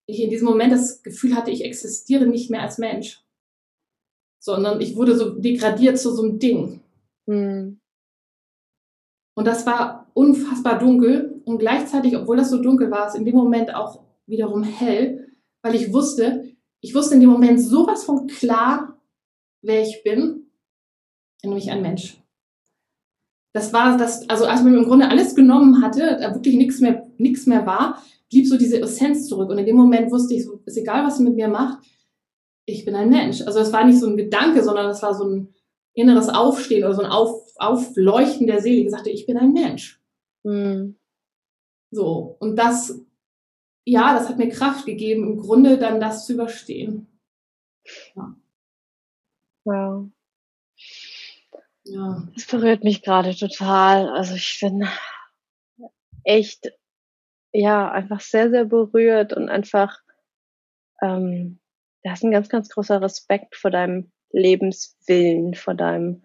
ich 0.07 0.20
in 0.20 0.31
diesem 0.31 0.48
Moment 0.48 0.72
das 0.72 1.02
Gefühl 1.02 1.37
hatte, 1.37 1.52
ich 1.52 1.64
existiere 1.64 2.26
nicht 2.26 2.50
mehr 2.50 2.62
als 2.62 2.78
Mensch, 2.78 3.22
sondern 4.40 4.81
ich 4.81 4.96
wurde 4.96 5.16
so 5.16 5.31
degradiert 5.31 5.98
zu 5.98 6.11
so 6.11 6.22
einem 6.22 6.38
Ding. 6.40 6.81
Mhm. 7.26 7.78
Und 9.35 9.46
das 9.46 9.66
war 9.66 10.11
unfassbar 10.14 10.78
dunkel 10.78 11.40
und 11.44 11.59
gleichzeitig, 11.59 12.16
obwohl 12.16 12.37
das 12.37 12.50
so 12.50 12.61
dunkel 12.61 12.90
war, 12.90 13.07
ist 13.07 13.14
in 13.14 13.24
dem 13.24 13.37
Moment 13.37 13.74
auch 13.74 14.02
wiederum 14.26 14.62
hell, 14.62 15.28
weil 15.62 15.74
ich 15.74 15.92
wusste, 15.92 16.51
ich 16.82 16.94
wusste 16.94 17.14
in 17.14 17.20
dem 17.20 17.30
Moment 17.30 17.60
sowas 17.60 18.04
von 18.04 18.26
klar, 18.26 19.00
wer 19.62 19.82
ich 19.82 20.02
bin, 20.02 20.50
nämlich 21.42 21.70
ein 21.70 21.80
Mensch. 21.80 22.20
Das 23.54 23.72
war 23.72 23.96
das, 23.96 24.28
also 24.28 24.46
als 24.46 24.62
man 24.62 24.74
im 24.74 24.84
Grunde 24.84 25.08
alles 25.08 25.34
genommen 25.34 25.82
hatte, 25.82 26.18
da 26.20 26.34
wirklich 26.34 26.56
nichts 26.56 26.80
mehr, 26.80 27.06
nichts 27.18 27.46
mehr 27.46 27.66
war, 27.66 28.02
blieb 28.30 28.46
so 28.46 28.56
diese 28.56 28.80
Essenz 28.80 29.28
zurück. 29.28 29.50
Und 29.50 29.58
in 29.58 29.66
dem 29.66 29.76
Moment 29.76 30.10
wusste 30.10 30.34
ich, 30.34 30.44
so, 30.44 30.60
ist 30.64 30.76
egal, 30.76 31.04
was 31.04 31.18
sie 31.18 31.24
mit 31.24 31.36
mir 31.36 31.48
macht, 31.48 31.84
ich 32.64 32.84
bin 32.84 32.94
ein 32.94 33.10
Mensch. 33.10 33.42
Also 33.42 33.60
es 33.60 33.72
war 33.72 33.84
nicht 33.84 34.00
so 34.00 34.08
ein 34.08 34.16
Gedanke, 34.16 34.64
sondern 34.64 34.90
es 34.90 35.02
war 35.02 35.14
so 35.14 35.24
ein 35.24 35.54
inneres 35.94 36.28
Aufstehen 36.28 36.84
oder 36.84 36.94
so 36.94 37.02
ein 37.02 37.10
Auf, 37.10 37.52
Aufleuchten 37.56 38.46
der 38.46 38.60
Seele, 38.60 38.82
die 38.82 38.90
sagte, 38.90 39.10
ich 39.10 39.26
bin 39.26 39.36
ein 39.36 39.52
Mensch. 39.52 40.00
Mhm. 40.42 40.96
So, 41.90 42.36
und 42.40 42.56
das, 42.56 42.98
ja, 43.84 44.14
das 44.14 44.28
hat 44.28 44.38
mir 44.38 44.48
Kraft 44.48 44.86
gegeben, 44.86 45.24
im 45.24 45.38
Grunde 45.38 45.78
dann 45.78 46.00
das 46.00 46.26
zu 46.26 46.34
überstehen. 46.34 47.06
Ja. 48.14 48.34
Wow. 49.64 50.10
Ja. 51.84 52.28
Das 52.34 52.46
berührt 52.46 52.84
mich 52.84 53.02
gerade 53.02 53.34
total. 53.34 54.08
Also 54.08 54.34
ich 54.34 54.58
bin 54.60 54.86
echt, 56.24 56.70
ja, 57.52 57.90
einfach 57.90 58.20
sehr, 58.20 58.50
sehr 58.50 58.64
berührt 58.64 59.32
und 59.32 59.48
einfach, 59.48 59.98
ähm, 61.00 61.58
da 62.02 62.12
ist 62.12 62.24
ein 62.24 62.30
ganz, 62.30 62.48
ganz 62.48 62.68
großer 62.68 63.00
Respekt 63.02 63.56
vor 63.56 63.70
deinem 63.70 64.12
Lebenswillen, 64.30 65.54
vor 65.54 65.74
deinem, 65.74 66.24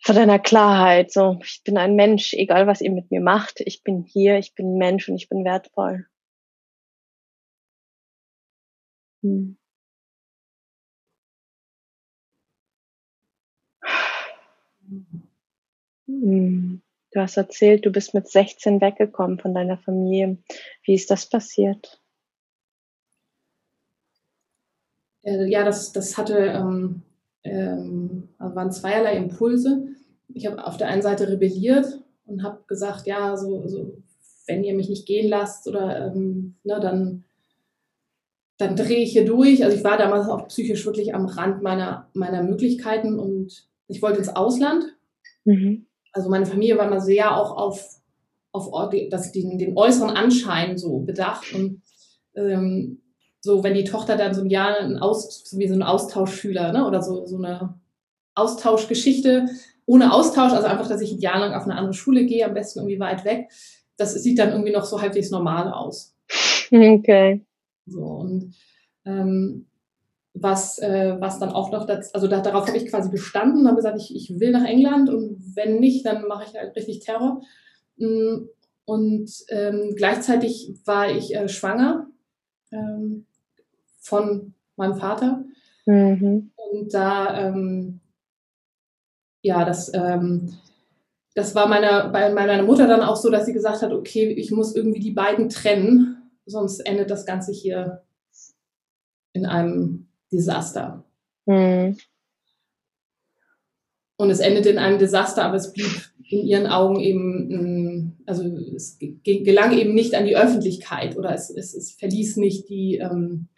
vor 0.00 0.14
deiner 0.14 0.38
Klarheit. 0.38 1.12
So, 1.12 1.38
ich 1.42 1.62
bin 1.64 1.76
ein 1.78 1.94
Mensch, 1.96 2.32
egal 2.34 2.66
was 2.66 2.80
ihr 2.80 2.90
mit 2.90 3.10
mir 3.10 3.20
macht. 3.20 3.60
Ich 3.60 3.82
bin 3.82 4.02
hier, 4.04 4.38
ich 4.38 4.54
bin 4.54 4.78
Mensch 4.78 5.08
und 5.08 5.16
ich 5.16 5.28
bin 5.28 5.44
wertvoll. 5.44 6.06
Hm. 9.22 9.56
Hm. 16.06 16.82
Du 17.10 17.20
hast 17.20 17.36
erzählt, 17.36 17.86
du 17.86 17.90
bist 17.90 18.14
mit 18.14 18.28
16 18.28 18.80
weggekommen 18.80 19.38
von 19.38 19.54
deiner 19.54 19.78
Familie. 19.78 20.38
Wie 20.84 20.94
ist 20.94 21.10
das 21.10 21.28
passiert? 21.28 22.00
Äh, 25.22 25.46
ja, 25.46 25.64
das, 25.64 25.92
das 25.92 26.16
hatte, 26.16 26.38
ähm, 26.38 27.02
ähm, 27.44 28.28
also 28.38 28.54
waren 28.54 28.72
zweierlei 28.72 29.16
Impulse. 29.16 29.88
Ich 30.28 30.46
habe 30.46 30.64
auf 30.64 30.76
der 30.76 30.88
einen 30.88 31.02
Seite 31.02 31.28
rebelliert 31.28 32.02
und 32.26 32.42
habe 32.42 32.60
gesagt, 32.66 33.06
ja, 33.06 33.36
so, 33.36 33.66
so, 33.66 34.02
wenn 34.46 34.64
ihr 34.64 34.74
mich 34.74 34.88
nicht 34.88 35.06
gehen 35.06 35.28
lasst 35.28 35.68
oder 35.68 36.06
ähm, 36.06 36.56
ne, 36.64 36.78
dann, 36.80 37.24
dann 38.58 38.76
drehe 38.76 38.98
ich 38.98 39.12
hier 39.12 39.24
durch. 39.24 39.64
Also 39.64 39.76
ich 39.76 39.84
war 39.84 39.96
damals 39.96 40.28
auch 40.28 40.48
psychisch 40.48 40.84
wirklich 40.84 41.14
am 41.14 41.26
Rand 41.26 41.62
meiner, 41.62 42.08
meiner 42.14 42.42
Möglichkeiten 42.42 43.18
und 43.18 43.68
ich 43.86 44.02
wollte 44.02 44.18
ins 44.18 44.34
Ausland. 44.34 44.84
Mhm. 45.44 45.86
Also 46.12 46.28
meine 46.28 46.46
Familie 46.46 46.76
war 46.78 46.86
immer 46.86 47.00
sehr 47.00 47.36
auch 47.36 47.56
auf, 47.56 48.00
auf 48.52 48.90
das, 49.10 49.32
den, 49.32 49.58
den 49.58 49.76
äußeren 49.76 50.10
Anschein 50.10 50.76
so 50.76 51.00
bedacht. 51.00 51.54
Und 51.54 51.82
ähm, 52.34 53.00
so, 53.48 53.64
wenn 53.64 53.72
die 53.72 53.84
Tochter 53.84 54.18
dann 54.18 54.34
so 54.34 54.42
ein 54.42 54.50
Jahr 54.50 54.78
ein 54.78 54.98
Aus, 54.98 55.42
so 55.42 55.58
wie 55.58 55.66
so 55.68 55.72
ein 55.72 55.82
Austauschschüler, 55.82 56.70
ne? 56.70 56.86
Oder 56.86 57.00
so, 57.00 57.24
so 57.24 57.38
eine 57.38 57.80
Austauschgeschichte 58.34 59.46
ohne 59.86 60.12
Austausch, 60.12 60.52
also 60.52 60.66
einfach, 60.66 60.86
dass 60.86 61.00
ich 61.00 61.12
ein 61.12 61.20
Jahr 61.20 61.38
lang 61.38 61.54
auf 61.54 61.64
eine 61.64 61.74
andere 61.74 61.94
Schule 61.94 62.26
gehe, 62.26 62.44
am 62.44 62.52
besten 62.52 62.80
irgendwie 62.80 63.00
weit 63.00 63.24
weg. 63.24 63.48
Das 63.96 64.12
sieht 64.12 64.38
dann 64.38 64.50
irgendwie 64.50 64.72
noch 64.72 64.84
so 64.84 65.00
halbwegs 65.00 65.30
normal 65.30 65.72
aus. 65.72 66.14
Okay. 66.70 67.42
So, 67.86 68.02
und 68.02 68.54
ähm, 69.06 69.64
was, 70.34 70.78
äh, 70.78 71.16
was 71.18 71.38
dann 71.38 71.52
auch 71.52 71.72
noch, 71.72 71.86
das, 71.86 72.12
also 72.12 72.28
da, 72.28 72.40
darauf 72.40 72.66
habe 72.66 72.76
ich 72.76 72.90
quasi 72.90 73.08
bestanden, 73.08 73.66
habe 73.66 73.76
gesagt, 73.76 73.96
ich, 73.98 74.14
ich 74.14 74.38
will 74.38 74.50
nach 74.50 74.66
England 74.66 75.08
und 75.08 75.40
wenn 75.56 75.80
nicht, 75.80 76.04
dann 76.04 76.28
mache 76.28 76.44
ich 76.46 76.54
halt 76.54 76.76
richtig 76.76 77.00
Terror. 77.00 77.40
Mm, 77.96 78.48
und 78.84 79.30
ähm, 79.48 79.94
gleichzeitig 79.96 80.74
war 80.84 81.10
ich 81.10 81.34
äh, 81.34 81.48
schwanger 81.48 82.08
ähm, 82.72 83.24
von 83.98 84.54
meinem 84.76 84.94
Vater. 84.94 85.44
Mhm. 85.86 86.50
Und 86.56 86.94
da, 86.94 87.48
ähm, 87.48 88.00
ja, 89.42 89.64
das, 89.64 89.92
ähm, 89.94 90.54
das 91.34 91.54
war 91.54 91.68
meiner, 91.68 92.08
bei 92.08 92.32
meiner 92.32 92.62
Mutter 92.62 92.86
dann 92.86 93.02
auch 93.02 93.16
so, 93.16 93.30
dass 93.30 93.46
sie 93.46 93.52
gesagt 93.52 93.82
hat, 93.82 93.92
okay, 93.92 94.28
ich 94.28 94.50
muss 94.50 94.74
irgendwie 94.74 95.00
die 95.00 95.12
beiden 95.12 95.48
trennen, 95.48 96.30
sonst 96.46 96.80
endet 96.80 97.10
das 97.10 97.26
Ganze 97.26 97.52
hier 97.52 98.02
in 99.32 99.46
einem 99.46 100.08
Desaster. 100.32 101.04
Mhm. 101.46 101.96
Und 104.16 104.30
es 104.30 104.40
endete 104.40 104.70
in 104.70 104.78
einem 104.78 104.98
Desaster, 104.98 105.44
aber 105.44 105.56
es 105.56 105.72
blieb 105.72 106.10
in 106.28 106.44
ihren 106.44 106.66
Augen 106.66 107.00
eben, 107.00 108.16
also 108.26 108.42
es 108.74 108.98
gelang 108.98 109.72
eben 109.78 109.94
nicht 109.94 110.14
an 110.14 110.26
die 110.26 110.36
Öffentlichkeit 110.36 111.16
oder 111.16 111.32
es, 111.32 111.50
es, 111.50 111.72
es 111.74 111.92
verließ 111.92 112.36
nicht 112.36 112.68
die, 112.68 112.96
ähm, 112.96 113.48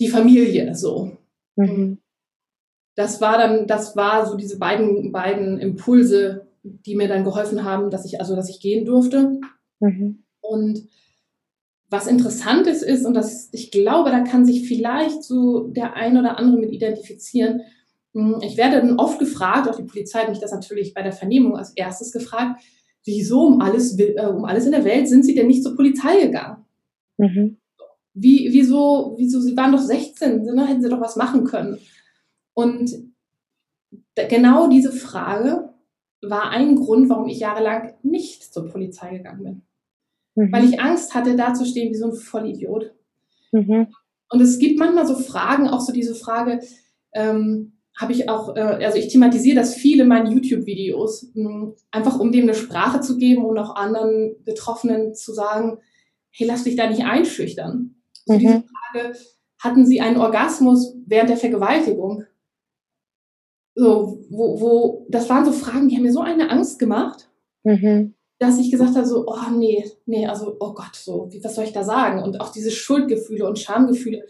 die 0.00 0.08
Familie 0.08 0.74
so. 0.74 1.12
Mhm. 1.56 1.98
Das 2.94 3.20
war 3.20 3.38
dann, 3.38 3.66
das 3.66 3.96
war 3.96 4.26
so 4.26 4.36
diese 4.36 4.58
beiden, 4.58 5.12
beiden 5.12 5.58
Impulse, 5.58 6.46
die 6.62 6.96
mir 6.96 7.08
dann 7.08 7.24
geholfen 7.24 7.64
haben, 7.64 7.90
dass 7.90 8.04
ich, 8.06 8.20
also 8.20 8.34
dass 8.34 8.48
ich 8.48 8.60
gehen 8.60 8.84
durfte. 8.84 9.40
Mhm. 9.80 10.24
Und 10.40 10.88
was 11.88 12.06
interessant 12.06 12.66
ist, 12.66 12.82
ist, 12.82 13.04
und 13.06 13.14
das, 13.14 13.48
ich 13.52 13.70
glaube, 13.70 14.10
da 14.10 14.20
kann 14.20 14.44
sich 14.44 14.66
vielleicht 14.66 15.22
so 15.22 15.68
der 15.68 15.94
ein 15.94 16.16
oder 16.16 16.38
andere 16.38 16.58
mit 16.58 16.72
identifizieren. 16.72 17.62
Hm, 18.12 18.40
ich 18.42 18.56
werde 18.56 18.78
dann 18.78 18.98
oft 18.98 19.18
gefragt, 19.18 19.68
auch 19.68 19.76
die 19.76 19.84
Polizei 19.84 20.20
hat 20.20 20.28
mich 20.28 20.40
das 20.40 20.52
natürlich 20.52 20.94
bei 20.94 21.02
der 21.02 21.12
Vernehmung 21.12 21.56
als 21.56 21.72
erstes 21.76 22.12
gefragt, 22.12 22.60
wieso 23.04 23.46
um 23.46 23.60
alles, 23.60 23.98
äh, 23.98 24.26
um 24.26 24.44
alles 24.44 24.66
in 24.66 24.72
der 24.72 24.84
Welt 24.84 25.08
sind 25.08 25.24
Sie 25.24 25.34
denn 25.34 25.46
nicht 25.46 25.62
zur 25.62 25.76
Polizei 25.76 26.22
gegangen? 26.22 26.64
Mhm. 27.18 27.58
Wie, 28.18 28.48
wieso, 28.50 29.14
wieso, 29.18 29.40
sie 29.40 29.56
waren 29.56 29.72
doch 29.72 29.78
16, 29.78 30.42
ne? 30.42 30.66
hätten 30.66 30.80
sie 30.80 30.88
doch 30.88 31.02
was 31.02 31.16
machen 31.16 31.44
können. 31.44 31.78
Und 32.54 32.90
genau 34.14 34.68
diese 34.68 34.90
Frage 34.90 35.74
war 36.22 36.48
ein 36.48 36.76
Grund, 36.76 37.10
warum 37.10 37.28
ich 37.28 37.40
jahrelang 37.40 37.92
nicht 38.02 38.42
zur 38.42 38.68
Polizei 38.68 39.18
gegangen 39.18 39.42
bin. 39.44 40.46
Mhm. 40.46 40.52
Weil 40.52 40.64
ich 40.64 40.80
Angst 40.80 41.14
hatte, 41.14 41.36
da 41.36 41.52
zu 41.52 41.66
stehen 41.66 41.92
wie 41.92 41.98
so 41.98 42.06
ein 42.06 42.16
Vollidiot. 42.16 42.94
Mhm. 43.52 43.88
Und 44.30 44.40
es 44.40 44.58
gibt 44.58 44.78
manchmal 44.78 45.06
so 45.06 45.14
Fragen, 45.16 45.68
auch 45.68 45.80
so 45.80 45.92
diese 45.92 46.14
Frage, 46.14 46.60
ähm, 47.12 47.72
habe 47.94 48.12
ich 48.12 48.30
auch, 48.30 48.56
äh, 48.56 48.60
also 48.60 48.96
ich 48.96 49.08
thematisiere 49.08 49.56
das 49.56 49.74
viel 49.74 50.00
in 50.00 50.08
meinen 50.08 50.32
YouTube-Videos, 50.32 51.32
hm, 51.34 51.74
einfach 51.90 52.18
um 52.18 52.32
dem 52.32 52.44
eine 52.44 52.54
Sprache 52.54 53.00
zu 53.00 53.18
geben 53.18 53.44
und 53.44 53.58
auch 53.58 53.76
anderen 53.76 54.36
Betroffenen 54.44 55.14
zu 55.14 55.34
sagen, 55.34 55.78
hey, 56.30 56.46
lass 56.46 56.64
dich 56.64 56.76
da 56.76 56.88
nicht 56.88 57.04
einschüchtern. 57.04 57.95
Mhm. 58.26 58.38
Diese 58.38 58.64
Frage, 58.92 59.16
hatten 59.58 59.86
Sie 59.86 60.00
einen 60.00 60.18
Orgasmus 60.18 60.94
während 61.06 61.30
der 61.30 61.36
Vergewaltigung? 61.36 62.24
So, 63.74 64.24
wo, 64.30 64.60
wo, 64.60 65.06
das 65.10 65.28
waren 65.28 65.44
so 65.44 65.52
Fragen, 65.52 65.88
die 65.88 65.96
haben 65.96 66.02
mir 66.02 66.12
so 66.12 66.20
eine 66.20 66.50
Angst 66.50 66.78
gemacht, 66.78 67.28
mhm. 67.62 68.14
dass 68.38 68.58
ich 68.58 68.70
gesagt 68.70 68.96
habe, 68.96 69.06
so, 69.06 69.26
oh 69.26 69.50
nee, 69.52 69.84
nee, 70.06 70.26
also, 70.26 70.56
oh 70.60 70.72
Gott, 70.72 70.94
so, 70.94 71.28
wie, 71.30 71.44
was 71.44 71.54
soll 71.54 71.64
ich 71.64 71.72
da 71.72 71.84
sagen? 71.84 72.22
Und 72.22 72.40
auch 72.40 72.52
diese 72.52 72.70
Schuldgefühle 72.70 73.46
und 73.46 73.58
Schamgefühle. 73.58 74.24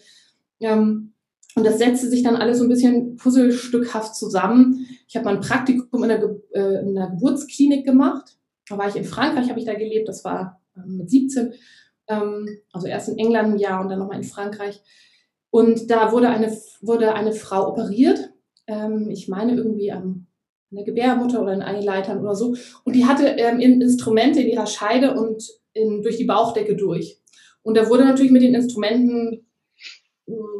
Ähm, 0.61 1.13
und 1.55 1.65
das 1.65 1.79
setzte 1.79 2.09
sich 2.09 2.23
dann 2.23 2.37
alles 2.37 2.59
so 2.59 2.65
ein 2.65 2.69
bisschen 2.69 3.17
puzzlestückhaft 3.17 4.15
zusammen. 4.15 4.87
Ich 5.09 5.17
habe 5.17 5.25
mal 5.25 5.37
ein 5.37 5.41
Praktikum 5.41 6.05
in 6.05 6.11
einer, 6.11 6.37
äh, 6.53 6.81
in 6.81 6.99
einer 6.99 7.11
Geburtsklinik 7.11 7.87
gemacht. 7.87 8.37
Da 8.69 8.77
war 8.77 8.89
ich 8.89 8.97
in 8.97 9.05
Frankreich, 9.05 9.49
habe 9.49 9.59
ich 9.59 9.65
da 9.65 9.75
gelebt, 9.75 10.09
das 10.09 10.23
war 10.25 10.61
äh, 10.77 10.87
mit 10.87 11.09
17. 11.09 11.55
Ähm, 12.09 12.49
also 12.73 12.87
erst 12.87 13.09
in 13.09 13.19
England 13.19 13.55
ein 13.55 13.59
Jahr 13.59 13.81
und 13.81 13.89
dann 13.89 13.99
nochmal 13.99 14.19
in 14.19 14.25
Frankreich. 14.25 14.81
Und 15.51 15.91
da 15.91 16.13
wurde 16.13 16.29
eine, 16.29 16.57
wurde 16.81 17.15
eine 17.15 17.33
Frau 17.33 17.69
operiert. 17.69 18.31
Ähm, 18.67 19.11
ich 19.11 19.29
meine 19.29 19.55
irgendwie 19.55 19.93
an 19.93 20.27
der 20.71 20.85
Gebärmutter 20.85 21.41
oder 21.41 21.53
in 21.53 21.63
Eileitern 21.63 22.21
oder 22.21 22.35
so. 22.35 22.55
Und 22.85 22.95
die 22.95 23.07
hatte 23.07 23.27
ähm, 23.27 23.61
Instrumente 23.61 24.41
in 24.41 24.49
ihrer 24.49 24.67
Scheide 24.67 25.15
und 25.15 25.43
in, 25.73 26.03
durch 26.03 26.17
die 26.17 26.25
Bauchdecke 26.25 26.77
durch. 26.77 27.21
Und 27.63 27.77
da 27.77 27.89
wurde 27.89 28.05
natürlich 28.05 28.33
mit 28.33 28.43
den 28.43 28.55
Instrumenten 28.55 29.47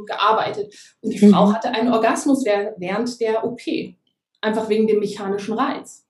gearbeitet. 0.07 0.75
Und 1.01 1.13
die 1.13 1.25
mhm. 1.25 1.31
Frau 1.31 1.53
hatte 1.53 1.71
einen 1.71 1.93
Orgasmus 1.93 2.45
während 2.45 3.21
der 3.21 3.45
OP. 3.45 3.61
Einfach 4.41 4.69
wegen 4.69 4.87
dem 4.87 5.01
mechanischen 5.01 5.55
Reiz. 5.55 6.07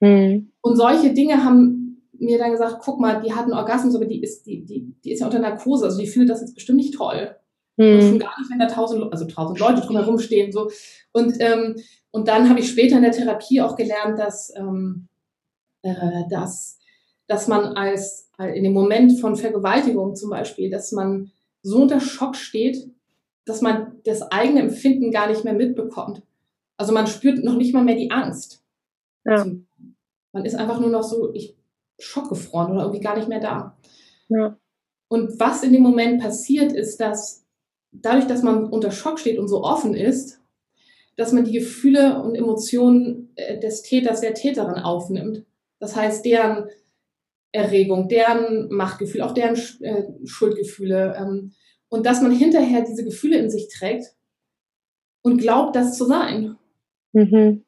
Mhm. 0.00 0.52
Und 0.60 0.76
solche 0.76 1.12
Dinge 1.12 1.44
haben 1.44 1.77
mir 2.18 2.38
dann 2.38 2.52
gesagt, 2.52 2.78
guck 2.80 3.00
mal, 3.00 3.22
die 3.22 3.32
hat 3.32 3.44
einen 3.44 3.52
Orgasmus, 3.52 3.94
aber 3.94 4.06
die 4.06 4.22
ist, 4.22 4.46
die, 4.46 4.64
die, 4.64 4.94
die 5.04 5.12
ist 5.12 5.20
ja 5.20 5.26
unter 5.26 5.38
Narkose, 5.38 5.84
also 5.84 5.98
die 5.98 6.06
findet 6.06 6.30
das 6.30 6.40
jetzt 6.40 6.54
bestimmt 6.54 6.78
nicht 6.78 6.94
toll. 6.94 7.36
Und 7.78 8.02
schon 8.02 8.18
gar 8.18 8.38
nicht, 8.38 8.50
wenn 8.50 8.58
da 8.58 8.66
tausend, 8.66 9.12
also 9.12 9.24
tausend 9.26 9.60
Leute 9.60 9.82
drumherum 9.82 10.18
stehen. 10.18 10.50
So. 10.50 10.68
Und, 11.12 11.36
ähm, 11.38 11.76
und 12.10 12.26
dann 12.26 12.48
habe 12.48 12.58
ich 12.58 12.68
später 12.68 12.96
in 12.96 13.02
der 13.02 13.12
Therapie 13.12 13.60
auch 13.60 13.76
gelernt, 13.76 14.18
dass, 14.18 14.52
ähm, 14.56 15.06
äh, 15.82 15.94
dass, 16.28 16.80
dass 17.28 17.46
man 17.46 17.76
als 17.76 18.30
in 18.54 18.64
dem 18.64 18.72
Moment 18.72 19.20
von 19.20 19.36
Vergewaltigung 19.36 20.16
zum 20.16 20.30
Beispiel, 20.30 20.70
dass 20.70 20.92
man 20.92 21.30
so 21.62 21.82
unter 21.82 22.00
Schock 22.00 22.36
steht, 22.36 22.90
dass 23.44 23.62
man 23.62 23.96
das 24.04 24.22
eigene 24.22 24.60
Empfinden 24.60 25.10
gar 25.10 25.28
nicht 25.28 25.44
mehr 25.44 25.54
mitbekommt. 25.54 26.22
Also 26.76 26.92
man 26.92 27.06
spürt 27.06 27.42
noch 27.44 27.56
nicht 27.56 27.74
mal 27.74 27.84
mehr 27.84 27.96
die 27.96 28.10
Angst. 28.10 28.62
Ja. 29.24 29.32
Also 29.32 29.56
man 30.32 30.44
ist 30.44 30.54
einfach 30.54 30.80
nur 30.80 30.90
noch 30.90 31.02
so 31.02 31.32
ich, 31.32 31.57
schockgefroren 31.98 32.72
oder 32.72 32.82
irgendwie 32.82 33.00
gar 33.00 33.16
nicht 33.16 33.28
mehr 33.28 33.40
da. 33.40 33.76
Ja. 34.28 34.58
Und 35.08 35.40
was 35.40 35.62
in 35.62 35.72
dem 35.72 35.82
Moment 35.82 36.20
passiert, 36.20 36.72
ist, 36.72 37.00
dass 37.00 37.46
dadurch, 37.92 38.26
dass 38.26 38.42
man 38.42 38.66
unter 38.66 38.90
Schock 38.90 39.18
steht 39.18 39.38
und 39.38 39.48
so 39.48 39.62
offen 39.64 39.94
ist, 39.94 40.40
dass 41.16 41.32
man 41.32 41.44
die 41.44 41.52
Gefühle 41.52 42.22
und 42.22 42.34
Emotionen 42.34 43.32
äh, 43.34 43.58
des 43.58 43.82
Täters, 43.82 44.20
der 44.20 44.34
Täterin 44.34 44.76
aufnimmt. 44.76 45.44
Das 45.80 45.96
heißt, 45.96 46.24
deren 46.24 46.68
Erregung, 47.50 48.08
deren 48.08 48.68
Machtgefühl, 48.70 49.22
auch 49.22 49.32
deren 49.32 49.56
äh, 49.80 50.04
Schuldgefühle. 50.24 51.16
Ähm, 51.18 51.52
und 51.88 52.06
dass 52.06 52.20
man 52.20 52.32
hinterher 52.32 52.82
diese 52.82 53.04
Gefühle 53.04 53.38
in 53.38 53.50
sich 53.50 53.68
trägt 53.68 54.14
und 55.22 55.38
glaubt, 55.38 55.74
das 55.74 55.96
zu 55.96 56.04
sein. 56.04 56.56
Mhm. 57.12 57.64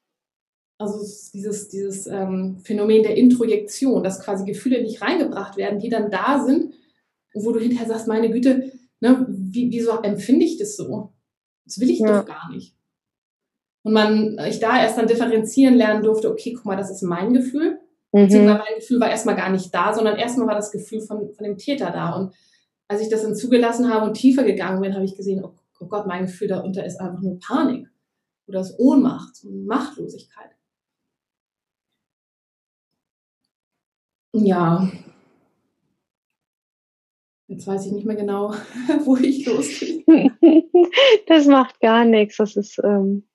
Also 0.80 0.98
dieses, 1.34 1.68
dieses 1.68 2.06
ähm, 2.06 2.58
Phänomen 2.64 3.02
der 3.02 3.14
Introjektion, 3.14 4.02
dass 4.02 4.24
quasi 4.24 4.46
Gefühle 4.46 4.82
nicht 4.82 5.02
reingebracht 5.02 5.58
werden, 5.58 5.78
die 5.78 5.90
dann 5.90 6.10
da 6.10 6.42
sind, 6.42 6.72
wo 7.34 7.52
du 7.52 7.60
hinterher 7.60 7.86
sagst, 7.86 8.08
meine 8.08 8.30
Güte, 8.30 8.72
ne, 9.00 9.26
wie, 9.28 9.70
wieso 9.70 10.00
empfinde 10.00 10.46
ich 10.46 10.56
das 10.56 10.76
so? 10.76 11.12
Das 11.66 11.80
will 11.80 11.90
ich 11.90 11.98
ja. 11.98 12.20
doch 12.20 12.26
gar 12.26 12.50
nicht. 12.50 12.74
Und 13.82 13.92
man, 13.92 14.38
ich 14.48 14.58
da 14.58 14.80
erst 14.80 14.96
dann 14.96 15.06
differenzieren 15.06 15.74
lernen 15.74 16.02
durfte, 16.02 16.30
okay, 16.30 16.54
guck 16.54 16.64
mal, 16.64 16.78
das 16.78 16.90
ist 16.90 17.02
mein 17.02 17.34
Gefühl. 17.34 17.78
Mhm. 18.12 18.22
Beziehungsweise 18.22 18.58
mein 18.58 18.78
Gefühl 18.78 19.00
war 19.00 19.10
erstmal 19.10 19.36
gar 19.36 19.50
nicht 19.50 19.74
da, 19.74 19.92
sondern 19.92 20.16
erstmal 20.16 20.46
war 20.46 20.54
das 20.54 20.72
Gefühl 20.72 21.02
von, 21.02 21.30
von 21.34 21.44
dem 21.44 21.58
Täter 21.58 21.90
da. 21.90 22.16
Und 22.16 22.32
als 22.88 23.02
ich 23.02 23.10
das 23.10 23.20
dann 23.20 23.36
zugelassen 23.36 23.92
habe 23.92 24.06
und 24.06 24.14
tiefer 24.14 24.44
gegangen 24.44 24.80
bin, 24.80 24.94
habe 24.94 25.04
ich 25.04 25.14
gesehen, 25.14 25.44
oh, 25.44 25.52
oh 25.78 25.86
Gott, 25.88 26.06
mein 26.06 26.24
Gefühl 26.24 26.48
darunter 26.48 26.86
ist 26.86 26.98
einfach 26.98 27.20
nur 27.20 27.38
Panik 27.38 27.86
oder 28.46 28.60
ist 28.60 28.78
Ohnmacht 28.78 29.44
und 29.44 29.66
Machtlosigkeit. 29.66 30.50
Ja. 34.32 34.88
Jetzt 37.48 37.66
weiß 37.66 37.86
ich 37.86 37.92
nicht 37.92 38.06
mehr 38.06 38.16
genau, 38.16 38.54
wo 39.04 39.16
ich 39.16 39.44
losgehe. 39.44 40.04
das 41.26 41.46
macht 41.46 41.80
gar 41.80 42.04
nichts. 42.04 42.36
Das 42.36 42.54
ist 42.56 42.78
ähm, 42.84 43.28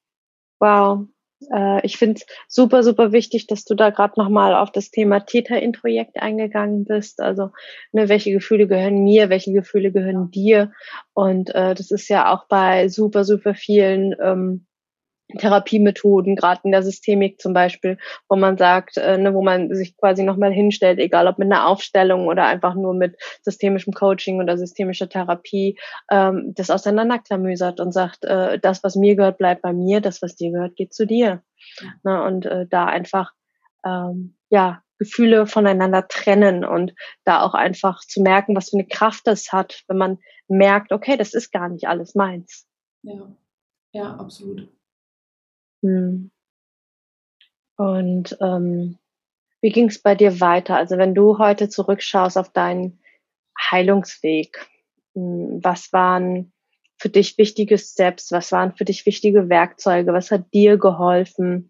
wow. 0.60 1.06
Äh, 1.52 1.86
ich 1.86 1.98
finde 1.98 2.22
es 2.22 2.26
super, 2.48 2.82
super 2.84 3.12
wichtig, 3.12 3.48
dass 3.48 3.66
du 3.66 3.76
da 3.76 3.90
gerade 3.90 4.14
nochmal 4.18 4.56
auf 4.56 4.72
das 4.72 4.90
Thema 4.90 5.20
Täter-Introjekt 5.20 6.22
eingegangen 6.22 6.86
bist. 6.86 7.20
Also, 7.20 7.50
ne, 7.92 8.08
welche 8.08 8.32
Gefühle 8.32 8.68
gehören 8.68 9.04
mir, 9.04 9.30
welche 9.30 9.52
Gefühle 9.52 9.92
gehören 9.92 10.32
dir? 10.32 10.72
Und 11.14 11.54
äh, 11.54 11.76
das 11.76 11.92
ist 11.92 12.08
ja 12.08 12.34
auch 12.34 12.48
bei 12.48 12.88
super, 12.88 13.26
super 13.26 13.54
vielen 13.54 14.16
ähm, 14.22 14.66
Therapiemethoden, 15.38 16.36
gerade 16.36 16.62
in 16.64 16.72
der 16.72 16.84
Systemik 16.84 17.42
zum 17.42 17.54
Beispiel, 17.54 17.98
wo 18.30 18.36
man 18.36 18.58
sagt, 18.58 18.98
äh, 18.98 19.18
ne, 19.18 19.34
wo 19.34 19.42
man 19.42 19.74
sich 19.74 19.98
quasi 19.98 20.24
nochmal 20.24 20.52
hinstellt, 20.52 21.00
egal 21.00 21.28
ob 21.28 21.40
mit 21.40 21.52
einer 21.52 21.68
Aufstellung 21.68 22.28
oder 22.28 22.46
einfach 22.46 22.76
nur 22.76 22.94
mit 22.94 23.18
systemischem 23.42 23.94
Coaching 23.94 24.40
oder 24.40 24.58
systemischer 24.58 25.10
Therapie, 25.10 25.80
ähm, 26.12 26.54
das 26.56 26.70
auseinanderklamüsert 26.70 27.80
und 27.80 27.92
sagt, 27.92 28.24
äh, 28.24 28.60
das, 28.60 28.84
was 28.84 28.96
mir 28.96 29.16
gehört, 29.16 29.40
bleibt 29.40 29.64
bei 29.64 29.74
mir, 29.74 30.00
das, 30.00 30.22
was 30.22 30.36
dir 30.36 30.52
gehört, 30.52 30.76
geht 30.76 30.94
zu 30.94 31.06
dir. 31.08 31.42
Ja. 31.82 31.94
Ne, 32.04 32.24
und 32.24 32.46
äh, 32.46 32.68
da 32.68 32.86
einfach 32.86 33.34
ähm, 33.84 34.36
ja 34.50 34.84
Gefühle 34.98 35.48
voneinander 35.48 36.08
trennen 36.08 36.64
und 36.64 36.94
da 37.26 37.42
auch 37.42 37.54
einfach 37.54 38.00
zu 38.00 38.22
merken, 38.22 38.56
was 38.56 38.70
für 38.70 38.78
eine 38.78 38.88
Kraft 38.88 39.28
das 39.28 39.52
hat, 39.52 39.84
wenn 39.88 39.98
man 39.98 40.20
merkt, 40.48 40.92
okay, 40.92 41.18
das 41.18 41.34
ist 41.34 41.52
gar 41.52 41.68
nicht 41.68 41.88
alles 41.88 42.16
meins. 42.16 42.68
Ja, 43.02 43.36
ja, 43.92 44.16
absolut. 44.16 44.70
Hm. 45.86 46.32
Und 47.78 48.38
ähm, 48.42 48.98
wie 49.62 49.70
ging 49.70 49.90
es 49.90 50.02
bei 50.02 50.16
dir 50.16 50.40
weiter? 50.40 50.76
Also 50.76 50.98
wenn 50.98 51.14
du 51.14 51.38
heute 51.38 51.70
zurückschaust 51.70 52.38
auf 52.38 52.50
deinen 52.50 53.00
Heilungsweg, 53.72 54.68
hm, 55.14 55.60
was 55.62 55.94
waren 55.94 56.54
für 56.98 57.10
dich 57.10 57.38
wichtige 57.38 57.78
Steps? 57.78 58.32
Was 58.32 58.52
waren 58.52 58.74
für 58.76 58.86
dich 58.86 59.06
wichtige 59.06 59.50
Werkzeuge? 59.50 60.14
Was 60.14 60.32
hat 60.32 60.54
dir 60.54 60.78
geholfen 60.78 61.70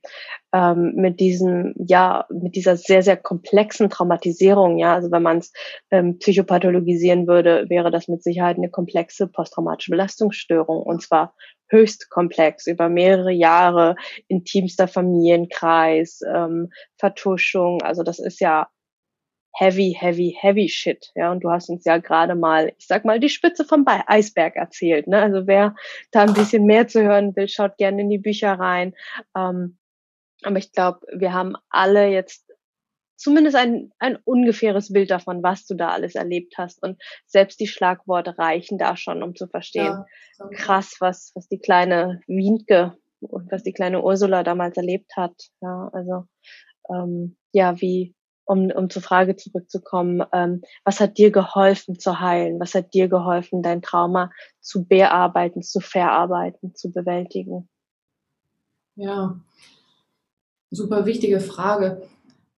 ähm, 0.54 0.94
mit 0.96 1.20
diesem, 1.20 1.74
ja, 1.78 2.26
mit 2.30 2.56
dieser 2.56 2.78
sehr, 2.78 3.02
sehr 3.02 3.18
komplexen 3.18 3.90
Traumatisierung? 3.90 4.78
Ja, 4.78 4.94
also 4.94 5.12
wenn 5.12 5.24
man 5.24 5.40
es 5.40 5.52
ähm, 5.92 6.20
psychopathologisieren 6.20 7.28
würde, 7.28 7.66
wäre 7.70 7.92
das 7.92 8.08
mit 8.08 8.24
Sicherheit 8.24 8.58
eine 8.58 8.70
komplexe 8.70 9.28
posttraumatische 9.28 9.92
Belastungsstörung 9.92 10.84
und 10.84 11.02
zwar 11.02 11.34
höchst 11.70 12.10
komplex 12.10 12.68
über 12.68 12.90
mehrere 12.90 13.32
Jahre, 13.32 13.96
intimster 14.28 14.88
Familienkreis, 14.88 16.22
ähm, 16.34 16.70
Vertuschung. 16.98 17.82
Also 17.82 18.04
das 18.04 18.20
ist 18.20 18.40
ja 18.40 18.68
heavy, 19.58 19.96
heavy, 19.98 20.38
heavy 20.40 20.70
shit. 20.70 21.12
Ja, 21.16 21.32
und 21.32 21.44
du 21.44 21.50
hast 21.50 21.70
uns 21.70 21.86
ja 21.86 21.98
gerade 21.98 22.36
mal, 22.36 22.74
ich 22.78 22.88
sag 22.88 23.06
mal, 23.06 23.20
die 23.20 23.30
Spitze 23.30 23.66
vom 23.66 23.86
Eisberg 23.88 24.56
erzählt. 24.56 25.08
Ne? 25.08 25.22
Also 25.22 25.48
wer 25.48 25.76
da 26.12 26.24
ein 26.24 26.34
bisschen 26.34 26.66
mehr 26.66 26.88
zu 26.88 27.04
hören 27.04 27.36
will, 27.36 27.48
schaut 27.48 27.78
gerne 27.78 28.02
in 28.02 28.10
die 28.10 28.18
Bücher 28.18 28.54
rein. 28.54 28.94
Ähm, 29.36 29.78
aber 30.44 30.58
ich 30.58 30.72
glaube, 30.74 31.00
wir 31.14 31.34
haben 31.34 31.56
alle 31.70 32.08
jetzt 32.08 32.45
zumindest 33.16 33.56
ein, 33.56 33.92
ein 34.00 34.18
ungefähres 34.24 34.92
Bild 34.92 35.12
davon, 35.12 35.44
was 35.44 35.66
du 35.66 35.76
da 35.76 35.90
alles 35.90 36.16
erlebt 36.16 36.56
hast. 36.58 36.82
Und 36.84 37.02
selbst 37.26 37.60
die 37.60 37.68
Schlagworte 37.68 38.38
reichen 38.38 38.78
da 38.78 38.98
schon, 38.98 39.24
um 39.24 39.36
zu 39.36 39.48
verstehen. 39.48 40.04
Ja, 40.40 40.48
Krass, 40.54 40.98
was, 41.00 41.32
was 41.36 41.48
die 41.48 41.60
kleine 41.60 42.22
Wienke 42.28 42.98
und 43.22 43.52
was 43.52 43.64
die 43.64 43.74
kleine 43.74 44.04
Ursula 44.04 44.44
damals 44.44 44.78
erlebt 44.78 45.12
hat. 45.16 45.34
Ja, 45.62 45.90
also 45.94 46.26
ähm, 46.90 47.38
ja, 47.52 47.80
wie, 47.82 48.16
um, 48.46 48.70
um 48.72 48.90
zur 48.90 49.02
Frage 49.02 49.36
zurückzukommen, 49.36 50.24
ähm, 50.32 50.62
was 50.84 51.00
hat 51.00 51.18
dir 51.18 51.32
geholfen 51.32 52.00
zu 52.00 52.20
heilen? 52.20 52.60
Was 52.60 52.76
hat 52.76 52.94
dir 52.94 53.08
geholfen, 53.08 53.64
dein 53.64 53.82
Trauma 53.82 54.32
zu 54.60 54.86
bearbeiten, 54.86 55.62
zu 55.64 55.80
verarbeiten, 55.80 56.76
zu 56.76 56.92
bewältigen? 56.92 57.70
Ja, 58.96 59.40
super 60.70 61.06
wichtige 61.06 61.40
Frage. 61.40 62.08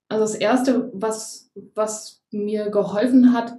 Also 0.10 0.24
das 0.24 0.36
Erste, 0.36 0.90
was, 0.94 1.52
was 1.76 2.24
mir 2.32 2.70
geholfen 2.70 3.34
hat, 3.34 3.58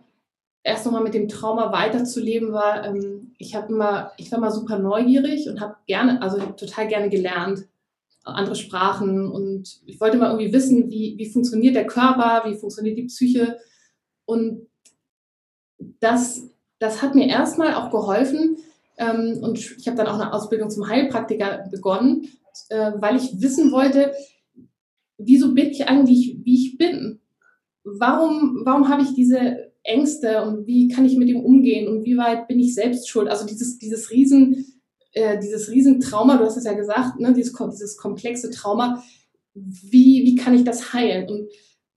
erst 0.63 0.85
nochmal 0.85 1.03
mit 1.03 1.15
dem 1.15 1.29
Trauma 1.29 1.73
weiterzuleben, 1.73 2.53
war, 2.53 2.85
ähm, 2.85 3.35
ich 3.39 3.55
habe 3.55 3.73
immer, 3.73 4.13
ich 4.17 4.31
war 4.33 4.39
mal 4.39 4.51
super 4.51 4.79
neugierig 4.79 5.49
und 5.49 5.61
habe 5.61 5.77
gerne, 5.87 6.23
also 6.23 6.39
total 6.39 6.89
gerne 6.89 7.11
gelernt, 7.11 7.67
andere 8.25 8.57
Sprachen 8.57 9.31
und 9.31 9.81
ich 9.87 10.01
wollte 10.01 10.19
mal 10.19 10.31
irgendwie 10.31 10.53
wissen, 10.53 10.91
wie, 10.91 11.15
wie 11.17 11.31
funktioniert 11.31 11.75
der 11.75 11.87
Körper, 11.87 12.43
wie 12.45 12.57
funktioniert 12.57 12.99
die 12.99 13.07
Psyche. 13.07 13.59
Und 14.27 14.69
das, 16.01 16.43
das 16.79 17.01
hat 17.01 17.15
mir 17.15 17.29
erstmal 17.29 17.75
auch 17.75 17.91
geholfen 17.91 18.59
ähm, 18.99 19.39
und 19.43 19.59
ich 19.59 19.87
habe 19.87 19.97
dann 19.97 20.09
auch 20.09 20.21
eine 20.21 20.33
Ausbildung 20.33 20.71
zum 20.71 20.89
Heilpraktiker 20.89 21.69
begonnen, 21.71 22.29
äh, 22.69 22.93
weil 22.97 23.17
ich 23.17 23.41
wissen 23.41 23.73
wollte, 23.73 24.13
wieso 25.19 25.53
bin 25.53 25.71
ich 25.71 25.87
eigentlich, 25.87 26.39
wie 26.43 26.55
ich 26.55 26.79
bin? 26.79 27.21
Warum, 27.85 28.63
warum 28.65 28.89
habe 28.89 29.03
ich 29.03 29.15
diese 29.15 29.73
Ängste 29.83 30.43
und 30.43 30.67
wie 30.67 30.89
kann 30.89 31.05
ich 31.05 31.17
mit 31.17 31.29
dem 31.29 31.41
umgehen 31.41 31.89
und 31.89 32.05
wie 32.05 32.17
weit 32.17 32.49
bin 32.49 32.59
ich 32.59 32.75
selbst 32.75 33.09
schuld? 33.09 33.29
Also 33.29 33.47
dieses, 33.47 33.79
dieses 33.79 34.11
Riesen, 34.11 34.81
äh, 35.13 35.39
dieses 35.39 35.71
Riesentrauma, 35.71 36.37
du 36.37 36.45
hast 36.45 36.57
es 36.57 36.65
ja 36.65 36.75
gesagt, 36.75 37.19
ne, 37.19 37.33
dieses, 37.33 37.53
dieses 37.53 37.97
komplexe 37.97 38.51
Trauma, 38.51 39.03
wie, 39.55 40.25
wie 40.25 40.37
kann 40.37 40.55
ich 40.55 40.65
das 40.65 40.93
heilen? 40.93 41.29
Und 41.29 41.49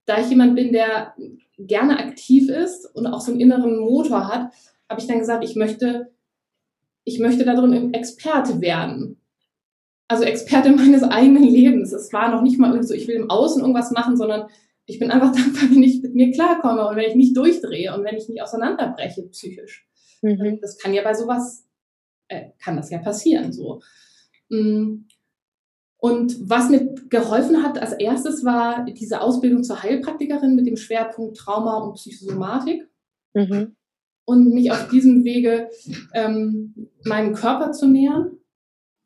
da 0.06 0.20
ich 0.20 0.30
jemand 0.30 0.56
bin, 0.56 0.72
der 0.72 1.14
gerne 1.58 2.00
aktiv 2.00 2.50
ist 2.50 2.86
und 2.96 3.06
auch 3.08 3.22
so 3.22 3.32
einen 3.32 3.42
inneren 3.42 3.80
Motor 3.80 4.28
hat, 4.28 4.52
habe 4.90 5.00
ich 5.00 5.08
dann 5.08 5.20
gesagt, 5.20 5.44
ich 5.44 5.56
möchte, 5.56 6.12
ich 7.04 7.20
möchte 7.20 7.46
darin 7.46 7.94
Experte 7.94 8.62
werden. 8.62 9.21
Also 10.12 10.26
Experte 10.26 10.72
meines 10.76 11.04
eigenen 11.04 11.46
Lebens. 11.46 11.94
Es 11.94 12.12
war 12.12 12.30
noch 12.30 12.42
nicht 12.42 12.60
mal 12.60 12.84
so, 12.84 12.94
ich 12.94 13.08
will 13.08 13.16
im 13.16 13.30
Außen 13.30 13.62
irgendwas 13.62 13.92
machen, 13.92 14.18
sondern 14.18 14.50
ich 14.86 15.00
bin 15.00 15.10
einfach 15.10 15.32
dankbar, 15.36 15.70
wenn 15.72 15.84
ich 15.84 16.02
mit 16.02 16.14
mir 16.14 16.32
klarkomme 16.32 16.86
und 16.86 16.98
wenn 16.98 17.10
ich 17.10 17.16
nicht 17.16 17.38
durchdrehe 17.38 17.96
und 17.96 18.04
wenn 18.04 18.18
ich 18.18 18.28
nicht 18.28 18.42
auseinanderbreche 18.42 19.24
psychisch. 19.30 19.88
Mhm. 20.22 20.60
Das 20.62 20.78
kann 20.78 20.94
ja 20.94 21.02
bei 21.02 21.14
sowas, 21.14 21.66
äh, 22.28 22.50
kann 22.62 22.76
das 22.76 22.90
ja 22.92 23.00
passieren 23.00 23.54
so. 23.54 23.82
Mm. 24.50 25.06
Und 25.98 26.50
was 26.50 26.70
mir 26.70 26.94
geholfen 27.10 27.64
hat 27.64 27.80
als 27.80 27.94
erstes 27.94 28.44
war 28.44 28.86
diese 28.86 29.22
Ausbildung 29.22 29.64
zur 29.64 29.82
Heilpraktikerin 29.82 30.56
mit 30.56 30.68
dem 30.68 30.76
Schwerpunkt 30.76 31.38
Trauma 31.38 31.78
und 31.78 31.94
Psychosomatik. 31.94 32.90
Mhm. 33.34 33.76
Und 34.26 34.54
mich 34.54 34.72
auf 34.72 34.90
diesem 34.90 35.24
Wege 35.24 35.70
ähm, 36.14 36.90
meinem 37.06 37.34
Körper 37.34 37.72
zu 37.72 37.88
nähern. 37.88 38.41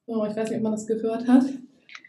Oh, 0.07 0.25
ich 0.29 0.35
weiß 0.35 0.49
nicht, 0.49 0.57
ob 0.57 0.63
man 0.63 0.71
das 0.73 0.87
gehört 0.87 1.27
hat. 1.27 1.45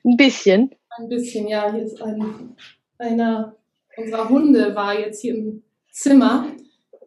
Ein 0.05 0.17
bisschen. 0.17 0.75
Ein 0.99 1.09
bisschen, 1.09 1.49
ja. 1.49 1.73
Hier 1.73 1.83
ist 1.83 2.01
ein, 2.03 2.57
einer 2.99 3.57
unserer 3.97 4.29
Hunde 4.29 4.75
war 4.75 4.99
jetzt 4.99 5.23
hier 5.23 5.35
im 5.35 5.63
Zimmer 5.91 6.47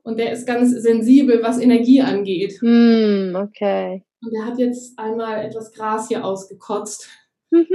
und 0.03 0.17
der 0.17 0.31
ist 0.31 0.47
ganz 0.47 0.71
sensibel, 0.71 1.43
was 1.43 1.59
Energie 1.59 2.01
angeht. 2.01 2.57
Mm, 2.61 3.35
okay. 3.35 4.03
Und 4.21 4.33
der 4.33 4.45
hat 4.45 4.57
jetzt 4.57 4.97
einmal 4.97 5.45
etwas 5.45 5.71
Gras 5.71 6.07
hier 6.07 6.25
ausgekotzt. 6.25 7.07
Mhm. 7.51 7.65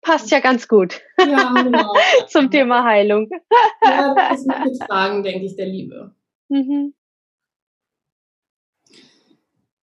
Passt 0.00 0.30
ja 0.30 0.40
ganz 0.40 0.68
gut. 0.68 1.02
Ja, 1.18 1.52
genau. 1.62 1.92
Zum 2.28 2.50
Thema 2.50 2.84
Heilung. 2.84 3.28
ja, 3.84 4.14
das 4.14 4.40
ist 4.40 4.46
mitgetragen, 4.46 5.22
denke 5.22 5.44
ich, 5.44 5.56
der 5.56 5.66
Liebe. 5.66 6.14
Mhm. 6.48 6.94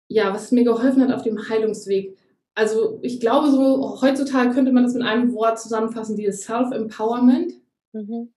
Ja, 0.09 0.35
was 0.35 0.53
mir 0.53 0.65
geholfen 0.65 1.03
hat 1.03 1.13
auf 1.13 1.23
dem 1.23 1.49
Heilungsweg. 1.49 2.17
Also 2.55 2.99
ich 3.03 3.21
glaube, 3.21 3.51
so 3.51 4.01
heutzutage 4.01 4.51
könnte 4.51 4.73
man 4.73 4.83
das 4.83 4.95
mit 4.95 5.03
einem 5.03 5.33
Wort 5.35 5.61
zusammenfassen, 5.61 6.17
dieses 6.17 6.43
Self-Empowerment. 6.43 7.53
Mhm. 7.93 8.33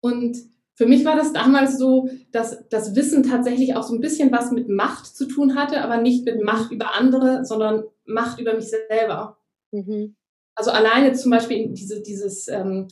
Und 0.00 0.38
für 0.74 0.86
mich 0.86 1.04
war 1.04 1.16
das 1.16 1.32
damals 1.32 1.76
so, 1.76 2.08
dass 2.30 2.68
das 2.68 2.94
Wissen 2.94 3.24
tatsächlich 3.24 3.74
auch 3.74 3.82
so 3.82 3.94
ein 3.94 4.00
bisschen 4.00 4.30
was 4.30 4.52
mit 4.52 4.68
Macht 4.68 5.06
zu 5.06 5.26
tun 5.26 5.56
hatte, 5.56 5.82
aber 5.82 6.00
nicht 6.00 6.24
mit 6.24 6.42
Macht 6.42 6.70
über 6.70 6.94
andere, 6.94 7.44
sondern 7.44 7.84
Macht 8.04 8.40
über 8.40 8.54
mich 8.54 8.70
selber. 8.88 9.38
Mhm. 9.72 10.14
Also 10.54 10.70
alleine 10.70 11.12
zum 11.14 11.30
Beispiel 11.30 11.68
diese, 11.72 12.00
dieses, 12.00 12.48
ähm, 12.48 12.88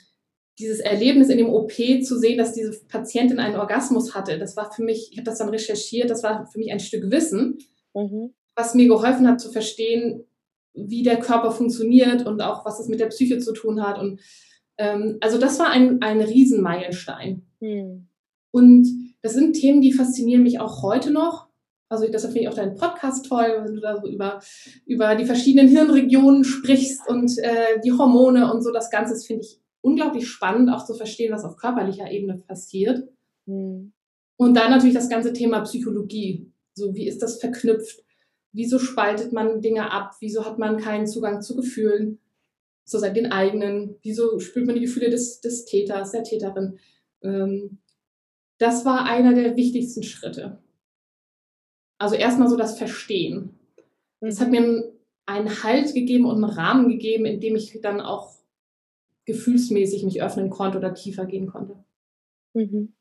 dieses 0.59 0.81
Erlebnis 0.81 1.29
in 1.29 1.39
dem 1.39 1.49
OP 1.49 1.73
zu 1.73 2.19
sehen, 2.19 2.39
dass 2.39 2.53
diese 2.53 2.79
Patientin 2.89 3.39
einen 3.39 3.57
Orgasmus 3.57 4.15
hatte, 4.15 4.39
das 4.39 4.57
war 4.57 4.73
für 4.73 4.83
mich, 4.83 5.11
ich 5.13 5.19
habe 5.19 5.27
das 5.27 5.39
dann 5.39 5.49
recherchiert, 5.49 6.11
das 6.11 6.23
war 6.23 6.47
für 6.47 6.59
mich 6.59 6.73
ein 6.73 6.81
Stück 6.81 7.11
Wissen, 7.11 7.59
mhm. 7.95 8.35
was 8.57 8.75
mir 8.75 8.89
geholfen 8.89 9.29
hat 9.29 9.41
zu 9.41 9.53
verstehen, 9.53 10.25
wie 10.77 11.03
der 11.03 11.19
Körper 11.19 11.51
funktioniert 11.51 12.27
und 12.27 12.43
auch 12.43 12.65
was 12.65 12.79
es 12.79 12.89
mit 12.89 13.01
der 13.01 13.07
Psyche 13.07 13.39
zu 13.39 13.53
tun 13.53 13.83
hat 13.83 13.99
und 13.99 14.21
ähm, 14.79 15.19
also 15.21 15.39
das 15.39 15.59
war 15.59 15.71
ein, 15.71 16.03
ein 16.03 16.21
Riesenmeilenstein. 16.21 17.43
Hm. 17.61 18.09
Und 18.51 18.89
das 19.23 19.35
sind 19.35 19.55
Themen, 19.55 19.81
die 19.81 19.93
faszinieren 19.93 20.43
mich 20.43 20.61
auch 20.61 20.83
heute 20.83 21.11
noch. 21.11 21.49
Also 21.89 22.07
deshalb 22.11 22.33
finde 22.33 22.45
ich 22.45 22.49
auch 22.49 22.57
deinen 22.57 22.75
Podcast 22.75 23.27
toll, 23.27 23.61
wenn 23.63 23.75
du 23.75 23.81
da 23.81 24.01
so 24.01 24.09
über, 24.09 24.41
über 24.87 25.15
die 25.15 25.25
verschiedenen 25.25 25.69
Hirnregionen 25.69 26.43
sprichst 26.43 27.09
und 27.09 27.39
äh, 27.39 27.81
die 27.85 27.93
Hormone 27.93 28.53
und 28.53 28.63
so. 28.63 28.73
Das 28.73 28.91
Ganze 28.91 29.15
finde 29.25 29.45
ich 29.45 29.61
unglaublich 29.83 30.27
spannend, 30.29 30.71
auch 30.71 30.85
zu 30.85 30.95
verstehen, 30.95 31.33
was 31.33 31.45
auf 31.45 31.57
körperlicher 31.57 32.11
Ebene 32.11 32.39
passiert. 32.39 33.09
Hm. 33.47 33.93
Und 34.37 34.55
dann 34.55 34.71
natürlich 34.71 34.97
das 34.97 35.09
ganze 35.09 35.33
Thema 35.33 35.61
Psychologie. 35.61 36.51
So, 36.75 36.95
wie 36.95 37.07
ist 37.07 37.23
das 37.23 37.39
verknüpft? 37.39 38.03
Wieso 38.57 38.79
spaltet 38.79 39.33
man 39.33 39.61
Dinge 39.61 39.93
ab? 39.93 40.17
Wieso 40.21 40.45
hat 40.45 40.59
man 40.59 40.79
keinen 40.79 41.07
Zugang 41.07 41.43
zu 41.43 41.55
Gefühlen? 41.55 42.19
sozusagen 42.87 43.15
den 43.15 43.33
eigenen, 43.33 43.97
wieso 44.03 44.39
spürt 44.39 44.65
man 44.65 44.77
die 44.77 44.83
Gefühle 44.83 45.11
des, 45.11 45.41
des 45.41 45.65
Täters, 45.67 46.13
der 46.13 46.23
Täterin. 46.23 46.79
Ähm, 47.21 47.79
das 48.59 48.85
war 48.85 49.05
einer 49.05 49.35
der 49.35 49.57
wichtigsten 49.57 50.05
Schritte. 50.05 50.63
Also 51.99 52.15
erstmal 52.15 52.49
so 52.49 52.57
das 52.57 52.79
Verstehen. 52.79 53.59
Das 54.21 54.41
hat 54.41 54.49
mhm. 54.49 54.53
mir 54.53 54.93
einen 55.27 55.63
Halt 55.65 55.93
gegeben 55.95 56.27
und 56.27 56.43
einen 56.43 56.53
Rahmen 56.53 56.89
gegeben, 56.89 57.27
in 57.27 57.41
dem 57.41 57.57
ich 57.57 57.81
dann 57.83 58.01
auch 58.01 58.37
gefühlsmäßig 59.25 60.05
mich 60.05 60.23
öffnen 60.23 60.51
konnte 60.51 60.79
oder 60.79 60.95
tiefer 60.95 61.27
gehen 61.27 61.49
konnte. 61.49 61.85
Mhm. 62.55 62.95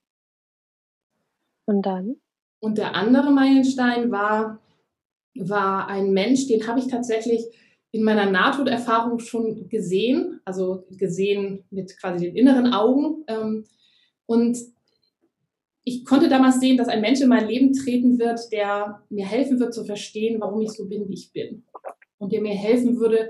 Und 1.65 1.85
dann? 1.85 2.15
Und 2.59 2.79
der 2.79 2.95
andere 2.95 3.31
Meilenstein 3.31 4.09
war, 4.09 4.59
war 5.35 5.87
ein 5.87 6.11
Mensch, 6.11 6.47
den 6.47 6.65
habe 6.67 6.79
ich 6.79 6.87
tatsächlich 6.87 7.45
in 7.91 8.03
meiner 8.03 8.29
Nahtoderfahrung 8.29 9.19
schon 9.19 9.69
gesehen, 9.69 10.41
also 10.43 10.85
gesehen 10.91 11.63
mit 11.69 11.97
quasi 11.97 12.25
den 12.25 12.35
inneren 12.35 12.73
Augen. 12.73 13.23
Ähm, 13.27 13.65
und 14.25 14.57
ich 15.83 16.03
konnte 16.03 16.27
damals 16.27 16.59
sehen, 16.59 16.77
dass 16.77 16.87
ein 16.87 17.01
Mensch 17.01 17.21
in 17.21 17.29
mein 17.29 17.47
Leben 17.47 17.73
treten 17.73 18.19
wird, 18.19 18.51
der 18.51 19.01
mir 19.09 19.25
helfen 19.25 19.59
wird 19.59 19.73
zu 19.73 19.85
verstehen, 19.85 20.41
warum 20.41 20.61
ich 20.61 20.71
so 20.71 20.87
bin, 20.87 21.07
wie 21.07 21.13
ich 21.13 21.31
bin. 21.31 21.63
Und 22.17 22.33
der 22.33 22.41
mir 22.41 22.55
helfen 22.55 22.99
würde, 22.99 23.29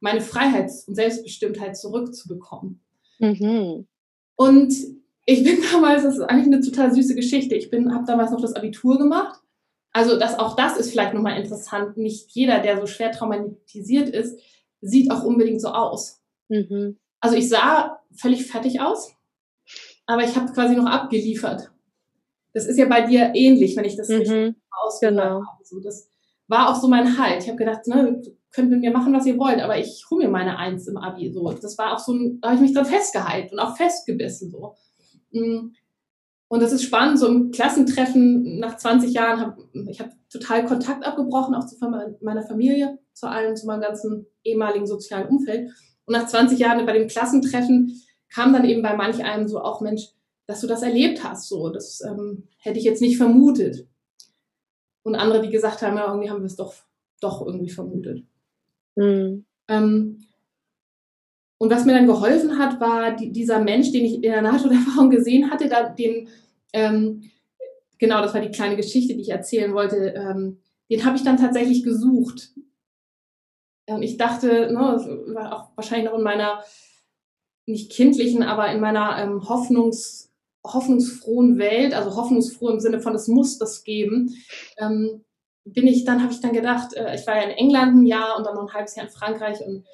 meine 0.00 0.20
Freiheit 0.20 0.70
und 0.86 0.94
Selbstbestimmtheit 0.94 1.76
zurückzubekommen. 1.76 2.80
Mhm. 3.18 3.86
Und 4.36 4.74
ich 5.24 5.42
bin 5.42 5.58
damals, 5.72 6.02
das 6.02 6.16
ist 6.16 6.22
eigentlich 6.22 6.54
eine 6.54 6.60
total 6.60 6.92
süße 6.92 7.14
Geschichte, 7.14 7.54
ich 7.54 7.72
habe 7.72 8.04
damals 8.06 8.30
noch 8.30 8.40
das 8.40 8.54
Abitur 8.54 8.98
gemacht 8.98 9.43
also 9.94 10.18
das, 10.18 10.38
auch 10.40 10.56
das 10.56 10.76
ist 10.76 10.90
vielleicht 10.90 11.14
nochmal 11.14 11.40
interessant. 11.40 11.96
Nicht 11.96 12.32
jeder, 12.32 12.58
der 12.58 12.80
so 12.80 12.86
schwer 12.86 13.12
traumatisiert 13.12 14.08
ist, 14.08 14.38
sieht 14.80 15.10
auch 15.12 15.22
unbedingt 15.22 15.62
so 15.62 15.68
aus. 15.68 16.20
Mhm. 16.48 16.98
Also 17.20 17.36
ich 17.36 17.48
sah 17.48 18.00
völlig 18.12 18.44
fertig 18.44 18.80
aus, 18.80 19.14
aber 20.04 20.24
ich 20.24 20.34
habe 20.34 20.52
quasi 20.52 20.74
noch 20.74 20.86
abgeliefert. 20.86 21.70
Das 22.52 22.66
ist 22.66 22.76
ja 22.76 22.86
bei 22.86 23.02
dir 23.02 23.32
ähnlich, 23.34 23.76
wenn 23.76 23.84
ich 23.84 23.96
das 23.96 24.08
mhm. 24.08 24.16
richtig 24.16 24.54
ausgehört 24.84 25.14
genau. 25.14 25.46
habe. 25.46 25.64
So, 25.64 25.80
das 25.80 26.10
war 26.48 26.70
auch 26.70 26.80
so 26.80 26.88
mein 26.88 27.16
Halt. 27.16 27.44
Ich 27.44 27.48
habe 27.48 27.58
gedacht, 27.58 27.86
ne, 27.86 28.20
könnt 28.50 28.70
mit 28.70 28.80
mir 28.80 28.90
machen, 28.90 29.14
was 29.14 29.26
ihr 29.26 29.38
wollt, 29.38 29.60
aber 29.60 29.78
ich 29.78 30.04
hole 30.10 30.24
mir 30.24 30.30
meine 30.30 30.58
Eins 30.58 30.88
im 30.88 30.96
Abi. 30.96 31.32
So, 31.32 31.52
das 31.52 31.78
war 31.78 31.94
auch 31.94 32.00
so 32.00 32.12
ein, 32.12 32.40
da 32.40 32.48
habe 32.48 32.56
ich 32.56 32.62
mich 32.62 32.74
dran 32.74 32.84
festgehalten 32.84 33.54
und 33.54 33.60
auch 33.60 33.76
festgebissen. 33.76 34.50
So. 34.50 34.74
Mm. 35.30 35.70
Und 36.48 36.62
das 36.62 36.72
ist 36.72 36.82
spannend, 36.82 37.18
so 37.18 37.26
im 37.26 37.50
Klassentreffen 37.50 38.58
nach 38.58 38.76
20 38.76 39.12
Jahren, 39.12 39.40
hab, 39.40 39.58
ich 39.88 40.00
habe 40.00 40.12
total 40.30 40.64
Kontakt 40.66 41.04
abgebrochen, 41.04 41.54
auch 41.54 41.66
zu 41.66 41.76
meiner 42.20 42.42
Familie, 42.42 42.98
zu 43.12 43.28
allen, 43.28 43.56
zu 43.56 43.66
meinem 43.66 43.80
ganzen 43.80 44.26
ehemaligen 44.44 44.86
sozialen 44.86 45.28
Umfeld. 45.28 45.70
Und 46.04 46.12
nach 46.12 46.26
20 46.26 46.58
Jahren 46.58 46.84
bei 46.84 46.92
dem 46.92 47.08
Klassentreffen 47.08 48.00
kam 48.32 48.52
dann 48.52 48.64
eben 48.64 48.82
bei 48.82 48.94
manch 48.94 49.24
einem 49.24 49.48
so 49.48 49.60
auch, 49.60 49.80
Mensch, 49.80 50.10
dass 50.46 50.60
du 50.60 50.66
das 50.66 50.82
erlebt 50.82 51.24
hast, 51.24 51.48
so, 51.48 51.70
das 51.70 52.02
ähm, 52.02 52.48
hätte 52.58 52.78
ich 52.78 52.84
jetzt 52.84 53.00
nicht 53.00 53.16
vermutet. 53.16 53.86
Und 55.02 55.14
andere, 55.14 55.42
die 55.42 55.50
gesagt 55.50 55.82
haben, 55.82 55.96
ja, 55.96 56.06
irgendwie 56.06 56.30
haben 56.30 56.40
wir 56.40 56.46
es 56.46 56.56
doch, 56.56 56.74
doch 57.20 57.44
irgendwie 57.44 57.70
vermutet. 57.70 58.24
Mhm. 58.96 59.46
Ähm, 59.68 60.24
Und 61.64 61.70
was 61.70 61.86
mir 61.86 61.94
dann 61.94 62.06
geholfen 62.06 62.58
hat, 62.58 62.78
war 62.78 63.12
die, 63.12 63.32
dieser 63.32 63.58
Mensch, 63.58 63.90
den 63.90 64.04
ich 64.04 64.16
in 64.16 64.20
der 64.20 64.42
Nahtoderfahrung 64.42 65.08
gesehen 65.08 65.50
hatte, 65.50 65.66
da 65.66 65.88
den, 65.88 66.28
ähm, 66.74 67.22
genau, 67.96 68.20
das 68.20 68.34
war 68.34 68.42
die 68.42 68.50
kleine 68.50 68.76
Geschichte, 68.76 69.14
die 69.14 69.22
ich 69.22 69.30
erzählen 69.30 69.72
wollte, 69.72 70.12
ähm, 70.14 70.58
den 70.90 71.06
habe 71.06 71.16
ich 71.16 71.22
dann 71.22 71.38
tatsächlich 71.38 71.82
gesucht. 71.82 72.50
Und 73.86 74.02
ich 74.02 74.18
dachte, 74.18 74.70
ne, 74.74 75.32
war 75.32 75.54
auch 75.54 75.68
wahrscheinlich 75.74 76.10
noch 76.10 76.18
in 76.18 76.22
meiner, 76.22 76.62
nicht 77.64 77.90
kindlichen, 77.90 78.42
aber 78.42 78.70
in 78.70 78.80
meiner 78.80 79.16
ähm, 79.16 79.48
Hoffnungs, 79.48 80.30
hoffnungsfrohen 80.66 81.56
Welt, 81.56 81.94
also 81.94 82.14
hoffnungsfroh 82.14 82.68
im 82.68 82.80
Sinne 82.80 83.00
von, 83.00 83.14
es 83.14 83.26
muss 83.26 83.56
das 83.56 83.84
geben, 83.84 84.36
ähm, 84.76 85.24
bin 85.64 85.86
ich 85.86 86.04
dann, 86.04 86.22
habe 86.22 86.34
ich 86.34 86.42
dann 86.42 86.52
gedacht, 86.52 86.92
äh, 86.92 87.14
ich 87.14 87.26
war 87.26 87.36
ja 87.36 87.44
in 87.44 87.56
England 87.56 87.96
ein 87.96 88.04
Jahr 88.04 88.36
und 88.36 88.44
dann 88.44 88.54
noch 88.54 88.68
ein 88.68 88.74
halbes 88.74 88.96
Jahr 88.96 89.06
in 89.06 89.12
Frankreich 89.12 89.62
und 89.64 89.86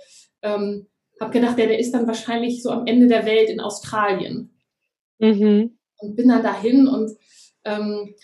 ähm, 0.43 0.89
habe 1.21 1.33
gedacht, 1.33 1.59
der, 1.59 1.67
der 1.67 1.79
ist 1.79 1.93
dann 1.93 2.07
wahrscheinlich 2.07 2.63
so 2.63 2.71
am 2.71 2.87
Ende 2.87 3.07
der 3.07 3.27
Welt 3.27 3.51
in 3.51 3.61
Australien. 3.61 4.51
Mhm. 5.19 5.77
Und 5.99 6.17
bin 6.17 6.29
dann 6.29 6.43
dahin 6.43 6.89
und 6.89 7.11
ähm, 7.65 8.15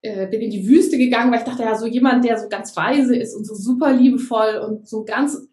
äh, 0.00 0.26
bin 0.26 0.40
in 0.40 0.50
die 0.50 0.66
Wüste 0.66 0.96
gegangen, 0.96 1.30
weil 1.30 1.40
ich 1.40 1.44
dachte, 1.44 1.62
ja, 1.62 1.76
so 1.76 1.86
jemand, 1.86 2.24
der 2.24 2.38
so 2.38 2.48
ganz 2.48 2.76
weise 2.76 3.14
ist 3.14 3.34
und 3.34 3.46
so 3.46 3.54
super 3.54 3.92
liebevoll 3.92 4.56
und 4.66 4.88
so 4.88 5.00
ein 5.00 5.06
ganz 5.06 5.48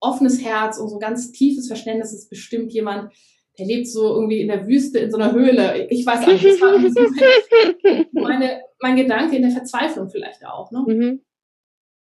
offenes 0.00 0.44
Herz 0.44 0.78
und 0.78 0.88
so 0.88 0.96
ein 0.96 1.00
ganz 1.00 1.32
tiefes 1.32 1.68
Verständnis 1.68 2.12
ist 2.12 2.28
bestimmt 2.28 2.72
jemand, 2.72 3.12
der 3.58 3.66
lebt 3.66 3.88
so 3.88 4.14
irgendwie 4.14 4.40
in 4.40 4.48
der 4.48 4.66
Wüste, 4.66 4.98
in 4.98 5.10
so 5.10 5.16
einer 5.16 5.32
Höhle. 5.32 5.86
Ich 5.88 6.04
weiß 6.04 6.26
nicht, 6.26 6.44
das 6.44 6.60
war 6.60 6.78
so 6.78 8.04
meine, 8.20 8.60
mein 8.80 8.96
Gedanke 8.96 9.36
in 9.36 9.42
der 9.42 9.52
Verzweiflung 9.52 10.10
vielleicht 10.10 10.44
auch. 10.46 10.70
Ne? 10.70 10.84
Mhm. 10.86 11.20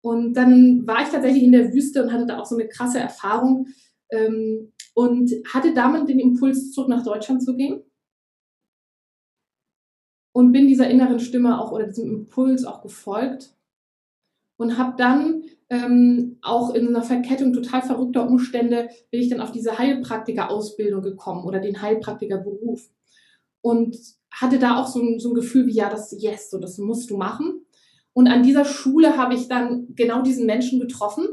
Und 0.02 0.34
dann 0.34 0.88
war 0.88 1.04
ich 1.04 1.10
tatsächlich 1.10 1.44
in 1.44 1.52
der 1.52 1.74
Wüste 1.74 2.04
und 2.04 2.12
hatte 2.12 2.26
da 2.26 2.40
auch 2.40 2.46
so 2.46 2.56
eine 2.56 2.68
krasse 2.68 3.00
Erfahrung 3.00 3.68
ähm, 4.10 4.72
und 4.94 5.32
hatte 5.54 5.74
damit 5.74 6.10
den 6.10 6.20
Impuls, 6.20 6.72
zurück 6.72 6.90
nach 6.90 7.04
Deutschland 7.04 7.44
zu 7.44 7.56
gehen. 7.56 7.84
Und 10.32 10.52
bin 10.52 10.68
dieser 10.68 10.90
inneren 10.90 11.20
Stimme 11.20 11.60
auch 11.60 11.72
oder 11.72 11.88
diesem 11.88 12.12
Impuls 12.12 12.64
auch 12.64 12.82
gefolgt 12.82 13.56
und 14.58 14.78
habe 14.78 14.96
dann 14.98 15.44
ähm, 15.70 16.38
auch 16.42 16.74
in 16.74 16.88
einer 16.88 17.04
Verkettung 17.04 17.54
total 17.54 17.82
verrückter 17.82 18.28
Umstände 18.28 18.90
bin 19.12 19.22
ich 19.22 19.30
dann 19.30 19.42
auf 19.42 19.52
diese 19.52 19.78
Heilpraktiker-Ausbildung 19.78 21.02
gekommen 21.02 21.46
oder 21.46 21.60
den 21.60 21.82
Heilpraktiker-Beruf 21.82 22.90
und 23.62 23.98
hatte 24.32 24.60
da 24.60 24.78
auch 24.80 24.88
so 24.88 25.02
ein, 25.02 25.20
so 25.20 25.30
ein 25.30 25.36
Gefühl 25.36 25.68
wie, 25.68 25.74
ja, 25.74 25.90
das 25.90 26.16
yes, 26.20 26.50
so 26.50 26.60
das 26.60 26.78
musst 26.78 27.10
du 27.10 27.18
machen. 27.18 27.66
Und 28.14 28.28
an 28.28 28.44
dieser 28.44 28.66
Schule 28.66 29.18
habe 29.18 29.36
ich 29.36 29.48
dann 29.48 29.94
genau 29.96 30.22
diesen 30.22 30.46
Menschen 30.46 30.80
getroffen. 30.80 31.28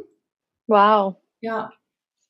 Wow. 0.66 1.16
Ja, 1.40 1.72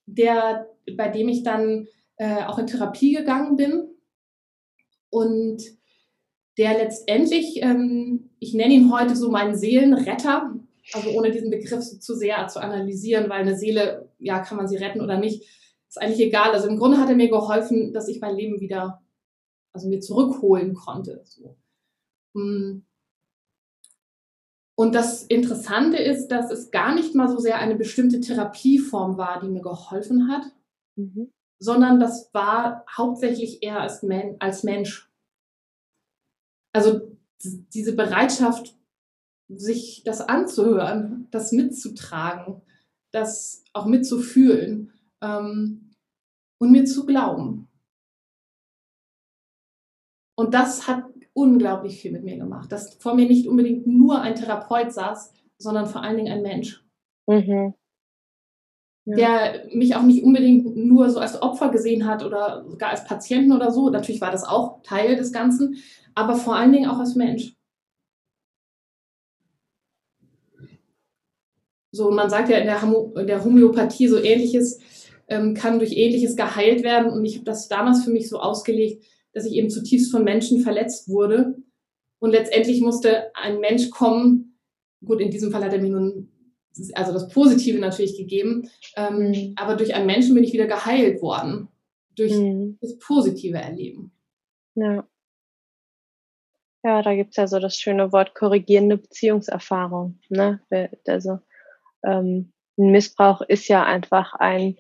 der, 0.07 0.69
bei 0.97 1.09
dem 1.09 1.29
ich 1.29 1.43
dann 1.43 1.87
äh, 2.17 2.45
auch 2.45 2.59
in 2.59 2.67
Therapie 2.67 3.15
gegangen 3.15 3.57
bin 3.57 3.89
und 5.11 5.63
der 6.59 6.79
letztendlich, 6.79 7.63
ähm, 7.63 8.31
ich 8.39 8.55
nenne 8.55 8.75
ihn 8.75 8.93
heute 8.93 9.17
so 9.17 9.31
meinen 9.31 9.57
Seelenretter, 9.57 10.55
also 10.93 11.11
ohne 11.11 11.31
diesen 11.31 11.51
Begriff 11.51 11.83
zu 11.83 12.15
sehr 12.15 12.47
zu 12.49 12.61
analysieren, 12.61 13.29
weil 13.29 13.41
eine 13.41 13.57
Seele, 13.57 14.11
ja, 14.19 14.41
kann 14.41 14.57
man 14.57 14.69
sie 14.69 14.77
retten 14.77 15.01
oder 15.01 15.19
nicht, 15.19 15.43
ist 15.89 16.01
eigentlich 16.01 16.21
egal. 16.21 16.53
Also 16.53 16.69
im 16.69 16.77
Grunde 16.77 16.99
hat 16.99 17.09
er 17.09 17.17
mir 17.17 17.29
geholfen, 17.29 17.93
dass 17.93 18.09
ich 18.09 18.21
mein 18.21 18.37
Leben 18.37 18.61
wieder, 18.61 19.03
also 19.73 19.89
mir 19.89 20.01
zurückholen 20.01 20.75
konnte. 20.75 21.23
So. 21.25 21.57
Hm. 22.35 22.85
Und 24.77 24.95
das 24.95 25.23
Interessante 25.23 25.99
ist, 25.99 26.29
dass 26.29 26.51
es 26.51 26.71
gar 26.71 26.95
nicht 26.95 27.15
mal 27.15 27.29
so 27.29 27.39
sehr 27.39 27.59
eine 27.59 27.77
bestimmte 27.77 28.21
Therapieform 28.21 29.17
war, 29.17 29.41
die 29.41 29.49
mir 29.49 29.63
geholfen 29.63 30.29
hat, 30.29 30.43
mhm. 30.97 31.31
sondern 31.61 32.01
das 32.01 32.33
war 32.35 32.85
hauptsächlich 32.91 33.63
eher 33.63 33.81
als, 33.81 34.03
Men 34.03 34.37
als 34.41 34.65
Mensch. 34.65 35.11
Also 36.73 37.17
diese 37.41 37.95
Bereitschaft, 37.95 38.77
sich 39.49 40.03
das 40.05 40.21
anzuhören, 40.23 41.29
das 41.31 41.53
mitzutragen, 41.53 42.63
das 43.13 43.63
auch 43.75 43.87
mitzufühlen 43.87 44.93
ähm, 45.21 45.91
und 46.59 46.73
mir 46.73 46.87
zu 46.87 47.05
glauben. 47.07 47.69
Und 50.37 50.55
das 50.55 50.89
hat 50.89 51.05
unglaublich 51.35 52.01
viel 52.01 52.13
mit 52.13 52.25
mir 52.25 52.37
gemacht, 52.37 52.73
dass 52.73 52.95
vor 52.95 53.15
mir 53.15 53.27
nicht 53.27 53.47
unbedingt 53.47 53.87
nur 53.87 54.21
ein 54.21 54.37
Therapeut 54.37 54.93
saß, 54.93 55.33
sondern 55.59 55.87
vor 55.87 56.03
allen 56.03 56.17
Dingen 56.17 56.33
ein 56.33 56.43
Mensch. 56.43 56.85
Mhm. 57.27 57.75
Ja. 59.07 59.17
Der 59.17 59.67
mich 59.75 59.95
auch 59.97 60.03
nicht 60.03 60.25
unbedingt 60.25 60.77
nur 60.77 61.11
so 61.11 61.19
als 61.19 61.43
Opfer 61.43 61.69
gesehen 61.69 62.07
hat 62.07 62.25
oder 62.25 62.65
sogar 62.67 62.91
als 62.91 63.05
Patienten 63.05 63.53
oder 63.53 63.71
so. 63.71 63.91
Natürlich 63.91 64.23
war 64.23 64.31
das 64.31 64.45
auch 64.45 64.81
Teil 64.83 65.17
des 65.17 65.31
Ganzen, 65.31 65.77
aber 66.15 66.37
vor 66.37 66.57
allen 66.57 66.73
Dingen 66.73 66.89
auch 66.89 66.99
als 66.99 67.15
Mensch. 67.15 67.55
So, 71.93 72.11
man 72.11 72.31
sagt 72.31 72.49
ja 72.49 72.59
in 72.59 72.67
der, 72.67 72.83
in 73.21 73.27
der 73.27 73.45
Homöopathie 73.45 74.09
so 74.09 74.19
ähnliches 74.19 74.81
ähm, 75.29 75.55
kann 75.55 75.79
durch 75.79 75.93
ähnliches 75.93 76.35
geheilt 76.35 76.83
werden. 76.83 77.13
Und 77.13 77.25
ich 77.25 77.35
habe 77.37 77.45
das 77.45 77.69
damals 77.69 78.05
für 78.05 78.11
mich 78.11 78.29
so 78.29 78.41
ausgelegt, 78.41 79.05
dass 79.35 79.45
ich 79.45 79.55
eben 79.55 79.71
zutiefst 79.71 80.11
von 80.11 80.25
Menschen 80.25 80.61
verletzt 80.61 81.09
wurde. 81.09 81.57
Und 82.21 82.31
letztendlich 82.31 82.81
musste 82.81 83.35
ein 83.35 83.61
Mensch 83.61 83.91
kommen, 83.91 84.59
gut, 85.05 85.21
in 85.21 85.31
diesem 85.31 85.51
Fall 85.51 85.65
hat 85.65 85.73
er 85.73 85.81
mir 85.81 85.91
nun, 85.91 86.31
also 86.95 87.13
das 87.13 87.29
Positive 87.29 87.79
natürlich 87.79 88.17
gegeben, 88.17 88.71
ähm, 88.97 89.29
mhm. 89.29 89.53
aber 89.57 89.77
durch 89.77 89.95
einen 89.95 90.07
Menschen 90.07 90.35
bin 90.35 90.45
ich 90.45 90.53
wieder 90.53 90.67
geheilt 90.67 91.21
worden. 91.21 91.69
Durch 92.17 92.33
mhm. 92.33 92.79
das 92.81 92.97
positive 92.99 93.59
Erleben. 93.59 94.13
Ja. 94.77 95.07
Ja, 96.85 97.03
da 97.03 97.15
gibt's 97.15 97.37
ja 97.37 97.47
so 97.47 97.59
das 97.59 97.77
schöne 97.77 98.13
Wort 98.13 98.35
korrigierende 98.35 98.99
Beziehungserfahrung. 98.99 100.19
Ne? 100.29 100.61
Also 101.07 101.39
ähm, 102.05 102.53
ein 102.77 102.91
Missbrauch 102.91 103.41
ist 103.41 103.69
ja 103.69 103.85
einfach 103.85 104.35
ein 104.35 104.77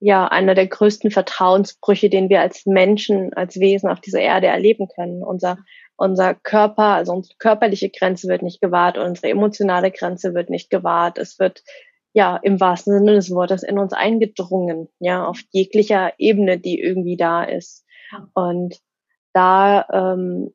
ja 0.00 0.26
einer 0.26 0.54
der 0.54 0.66
größten 0.66 1.10
Vertrauensbrüche, 1.10 2.10
den 2.10 2.28
wir 2.28 2.40
als 2.40 2.66
Menschen, 2.66 3.32
als 3.34 3.60
Wesen 3.60 3.88
auf 3.88 4.00
dieser 4.00 4.20
Erde 4.20 4.48
erleben 4.48 4.88
können. 4.88 5.22
Unser 5.22 5.58
unser 6.00 6.34
Körper, 6.34 6.94
also 6.94 7.12
unsere 7.12 7.36
körperliche 7.36 7.90
Grenze 7.90 8.26
wird 8.28 8.40
nicht 8.40 8.62
gewahrt, 8.62 8.96
unsere 8.96 9.28
emotionale 9.28 9.90
Grenze 9.90 10.32
wird 10.32 10.48
nicht 10.48 10.70
gewahrt. 10.70 11.18
Es 11.18 11.38
wird 11.38 11.62
ja 12.14 12.38
im 12.38 12.58
wahrsten 12.58 12.94
Sinne 12.94 13.12
des 13.12 13.30
Wortes 13.30 13.62
in 13.62 13.78
uns 13.78 13.92
eingedrungen, 13.92 14.88
ja, 14.98 15.26
auf 15.26 15.40
jeglicher 15.50 16.14
Ebene, 16.16 16.58
die 16.58 16.80
irgendwie 16.80 17.18
da 17.18 17.44
ist. 17.44 17.84
Und 18.32 18.80
da 19.34 19.86
ähm, 19.92 20.54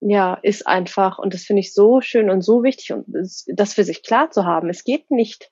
ja 0.00 0.38
ist 0.42 0.66
einfach, 0.66 1.18
und 1.18 1.34
das 1.34 1.42
finde 1.42 1.60
ich 1.60 1.74
so 1.74 2.00
schön 2.00 2.30
und 2.30 2.40
so 2.40 2.62
wichtig, 2.62 2.94
und 2.94 3.04
das 3.46 3.74
für 3.74 3.84
sich 3.84 4.02
klar 4.02 4.30
zu 4.30 4.46
haben. 4.46 4.70
Es 4.70 4.84
geht 4.84 5.10
nicht 5.10 5.50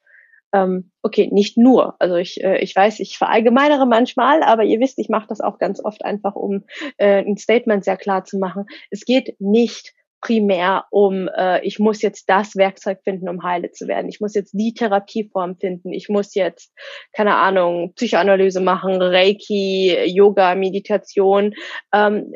ähm, 0.56 0.90
okay, 1.02 1.28
nicht 1.30 1.58
nur. 1.58 1.96
Also 1.98 2.16
ich, 2.16 2.42
äh, 2.42 2.58
ich 2.58 2.74
weiß, 2.74 3.00
ich 3.00 3.18
verallgemeinere 3.18 3.86
manchmal, 3.86 4.42
aber 4.42 4.64
ihr 4.64 4.80
wisst, 4.80 4.98
ich 4.98 5.08
mache 5.08 5.26
das 5.28 5.40
auch 5.40 5.58
ganz 5.58 5.84
oft 5.84 6.04
einfach, 6.04 6.34
um 6.34 6.64
äh, 6.96 7.22
ein 7.22 7.36
Statement 7.36 7.84
sehr 7.84 7.96
klar 7.96 8.24
zu 8.24 8.38
machen. 8.38 8.64
Es 8.90 9.04
geht 9.04 9.36
nicht 9.38 9.92
primär 10.22 10.86
um, 10.90 11.28
äh, 11.28 11.62
ich 11.64 11.78
muss 11.78 12.00
jetzt 12.00 12.28
das 12.28 12.56
Werkzeug 12.56 13.00
finden, 13.04 13.28
um 13.28 13.42
heile 13.42 13.70
zu 13.70 13.86
werden. 13.86 14.08
Ich 14.08 14.20
muss 14.20 14.34
jetzt 14.34 14.52
die 14.52 14.72
Therapieform 14.72 15.56
finden. 15.58 15.92
Ich 15.92 16.08
muss 16.08 16.34
jetzt, 16.34 16.72
keine 17.12 17.36
Ahnung, 17.36 17.92
Psychoanalyse 17.94 18.60
machen, 18.60 19.00
Reiki, 19.02 19.94
Yoga, 20.06 20.54
Meditation. 20.54 21.52
Ähm, 21.92 22.32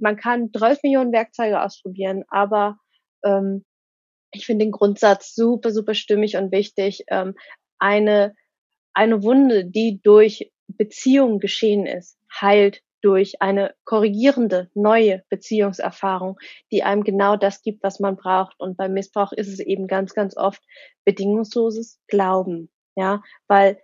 man 0.00 0.16
kann 0.16 0.50
12 0.52 0.82
Millionen 0.82 1.12
Werkzeuge 1.12 1.62
ausprobieren, 1.62 2.24
aber 2.30 2.76
ähm, 3.24 3.64
ich 4.32 4.46
finde 4.46 4.64
den 4.64 4.72
Grundsatz 4.72 5.34
super, 5.34 5.70
super 5.70 5.94
stimmig 5.94 6.36
und 6.36 6.52
wichtig. 6.52 7.04
Ähm, 7.08 7.34
eine, 7.80 8.34
eine 8.94 9.22
Wunde, 9.22 9.64
die 9.64 10.00
durch 10.02 10.52
Beziehung 10.68 11.40
geschehen 11.40 11.86
ist, 11.86 12.18
heilt 12.40 12.82
durch 13.02 13.40
eine 13.40 13.74
korrigierende 13.84 14.70
neue 14.74 15.24
Beziehungserfahrung, 15.30 16.38
die 16.70 16.82
einem 16.82 17.02
genau 17.02 17.36
das 17.36 17.62
gibt, 17.62 17.82
was 17.82 17.98
man 17.98 18.16
braucht. 18.16 18.60
Und 18.60 18.76
beim 18.76 18.92
Missbrauch 18.92 19.32
ist 19.32 19.48
es 19.48 19.58
eben 19.58 19.86
ganz, 19.86 20.14
ganz 20.14 20.36
oft 20.36 20.62
bedingungsloses 21.04 21.98
Glauben. 22.08 22.70
Ja, 22.96 23.22
weil 23.48 23.80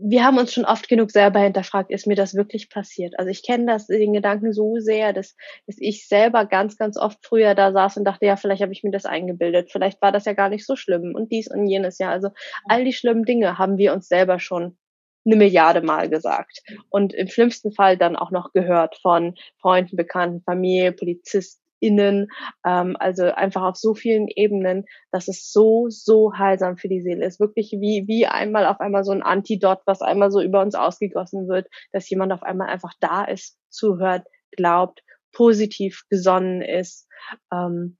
wir 0.00 0.24
haben 0.24 0.38
uns 0.38 0.52
schon 0.52 0.64
oft 0.64 0.88
genug 0.88 1.10
selber 1.10 1.40
hinterfragt, 1.40 1.90
ist 1.90 2.06
mir 2.06 2.14
das 2.14 2.34
wirklich 2.34 2.68
passiert? 2.68 3.18
Also 3.18 3.30
ich 3.30 3.42
kenne 3.42 3.66
das, 3.66 3.86
den 3.86 4.12
Gedanken 4.12 4.52
so 4.52 4.76
sehr, 4.78 5.12
dass, 5.12 5.34
dass 5.66 5.76
ich 5.78 6.06
selber 6.06 6.44
ganz, 6.44 6.76
ganz 6.76 6.98
oft 6.98 7.18
früher 7.24 7.54
da 7.54 7.72
saß 7.72 7.96
und 7.96 8.04
dachte, 8.04 8.26
ja, 8.26 8.36
vielleicht 8.36 8.62
habe 8.62 8.72
ich 8.72 8.82
mir 8.82 8.90
das 8.90 9.06
eingebildet, 9.06 9.70
vielleicht 9.72 10.00
war 10.02 10.12
das 10.12 10.24
ja 10.26 10.34
gar 10.34 10.50
nicht 10.50 10.66
so 10.66 10.76
schlimm 10.76 11.14
und 11.14 11.32
dies 11.32 11.50
und 11.50 11.66
jenes, 11.66 11.98
ja. 11.98 12.10
Also 12.10 12.28
all 12.68 12.84
die 12.84 12.92
schlimmen 12.92 13.24
Dinge 13.24 13.58
haben 13.58 13.78
wir 13.78 13.92
uns 13.92 14.08
selber 14.08 14.38
schon 14.38 14.76
eine 15.24 15.36
Milliarde 15.36 15.82
Mal 15.82 16.08
gesagt. 16.08 16.62
Und 16.90 17.12
im 17.14 17.28
schlimmsten 17.28 17.72
Fall 17.72 17.96
dann 17.96 18.16
auch 18.16 18.30
noch 18.30 18.52
gehört 18.52 18.96
von 19.02 19.34
Freunden, 19.60 19.96
Bekannten, 19.96 20.42
Familie, 20.42 20.92
Polizist, 20.92 21.60
innen, 21.80 22.28
ähm, 22.64 22.96
also 22.98 23.24
einfach 23.24 23.62
auf 23.62 23.76
so 23.76 23.94
vielen 23.94 24.28
Ebenen, 24.28 24.84
dass 25.10 25.28
es 25.28 25.50
so, 25.50 25.86
so 25.88 26.32
heilsam 26.36 26.76
für 26.76 26.88
die 26.88 27.00
Seele 27.00 27.24
ist. 27.24 27.40
Wirklich 27.40 27.72
wie, 27.72 28.04
wie 28.06 28.26
einmal 28.26 28.66
auf 28.66 28.80
einmal 28.80 29.04
so 29.04 29.12
ein 29.12 29.22
Antidot, 29.22 29.80
was 29.86 30.02
einmal 30.02 30.30
so 30.30 30.40
über 30.40 30.60
uns 30.62 30.74
ausgegossen 30.74 31.48
wird, 31.48 31.68
dass 31.92 32.08
jemand 32.10 32.32
auf 32.32 32.42
einmal 32.42 32.68
einfach 32.68 32.92
da 33.00 33.24
ist, 33.24 33.58
zuhört, 33.70 34.26
glaubt, 34.56 35.02
positiv 35.32 36.04
gesonnen 36.08 36.62
ist. 36.62 37.06
Ähm, 37.52 37.96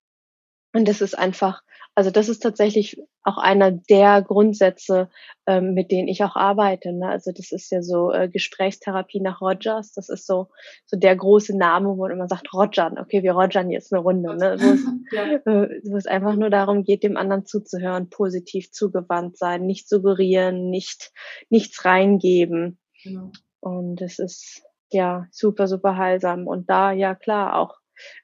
und 0.78 0.86
das 0.86 1.00
ist 1.00 1.18
einfach, 1.18 1.62
also 1.96 2.12
das 2.12 2.28
ist 2.28 2.38
tatsächlich 2.38 3.02
auch 3.24 3.36
einer 3.36 3.72
der 3.72 4.22
Grundsätze, 4.22 5.10
ähm, 5.44 5.74
mit 5.74 5.90
denen 5.90 6.06
ich 6.06 6.22
auch 6.22 6.36
arbeite. 6.36 6.92
Ne? 6.92 7.08
Also 7.08 7.32
das 7.32 7.50
ist 7.50 7.72
ja 7.72 7.82
so 7.82 8.12
äh, 8.12 8.28
Gesprächstherapie 8.28 9.20
nach 9.20 9.40
Rogers. 9.40 9.92
Das 9.92 10.08
ist 10.08 10.24
so 10.24 10.46
so 10.86 10.96
der 10.96 11.16
große 11.16 11.58
Name, 11.58 11.88
wo 11.88 11.96
man 11.96 12.12
immer 12.12 12.28
sagt, 12.28 12.54
Rogern. 12.54 12.96
Okay, 12.96 13.24
wir 13.24 13.32
Rogern 13.32 13.70
jetzt 13.70 13.92
eine 13.92 14.02
Runde. 14.02 14.36
Ne? 14.36 14.56
Wo, 14.60 14.72
es, 14.72 14.80
ja. 15.12 15.24
äh, 15.32 15.80
wo 15.82 15.96
es 15.96 16.06
einfach 16.06 16.36
nur 16.36 16.50
darum 16.50 16.84
geht, 16.84 17.02
dem 17.02 17.16
anderen 17.16 17.44
zuzuhören, 17.44 18.08
positiv 18.08 18.70
zugewandt 18.70 19.36
sein, 19.36 19.66
nicht 19.66 19.88
suggerieren, 19.88 20.70
nicht 20.70 21.10
nichts 21.48 21.84
reingeben. 21.84 22.78
Genau. 23.02 23.32
Und 23.58 24.00
es 24.00 24.20
ist 24.20 24.62
ja 24.92 25.26
super 25.32 25.66
super 25.66 25.96
heilsam. 25.96 26.46
Und 26.46 26.70
da 26.70 26.92
ja 26.92 27.16
klar 27.16 27.58
auch 27.58 27.78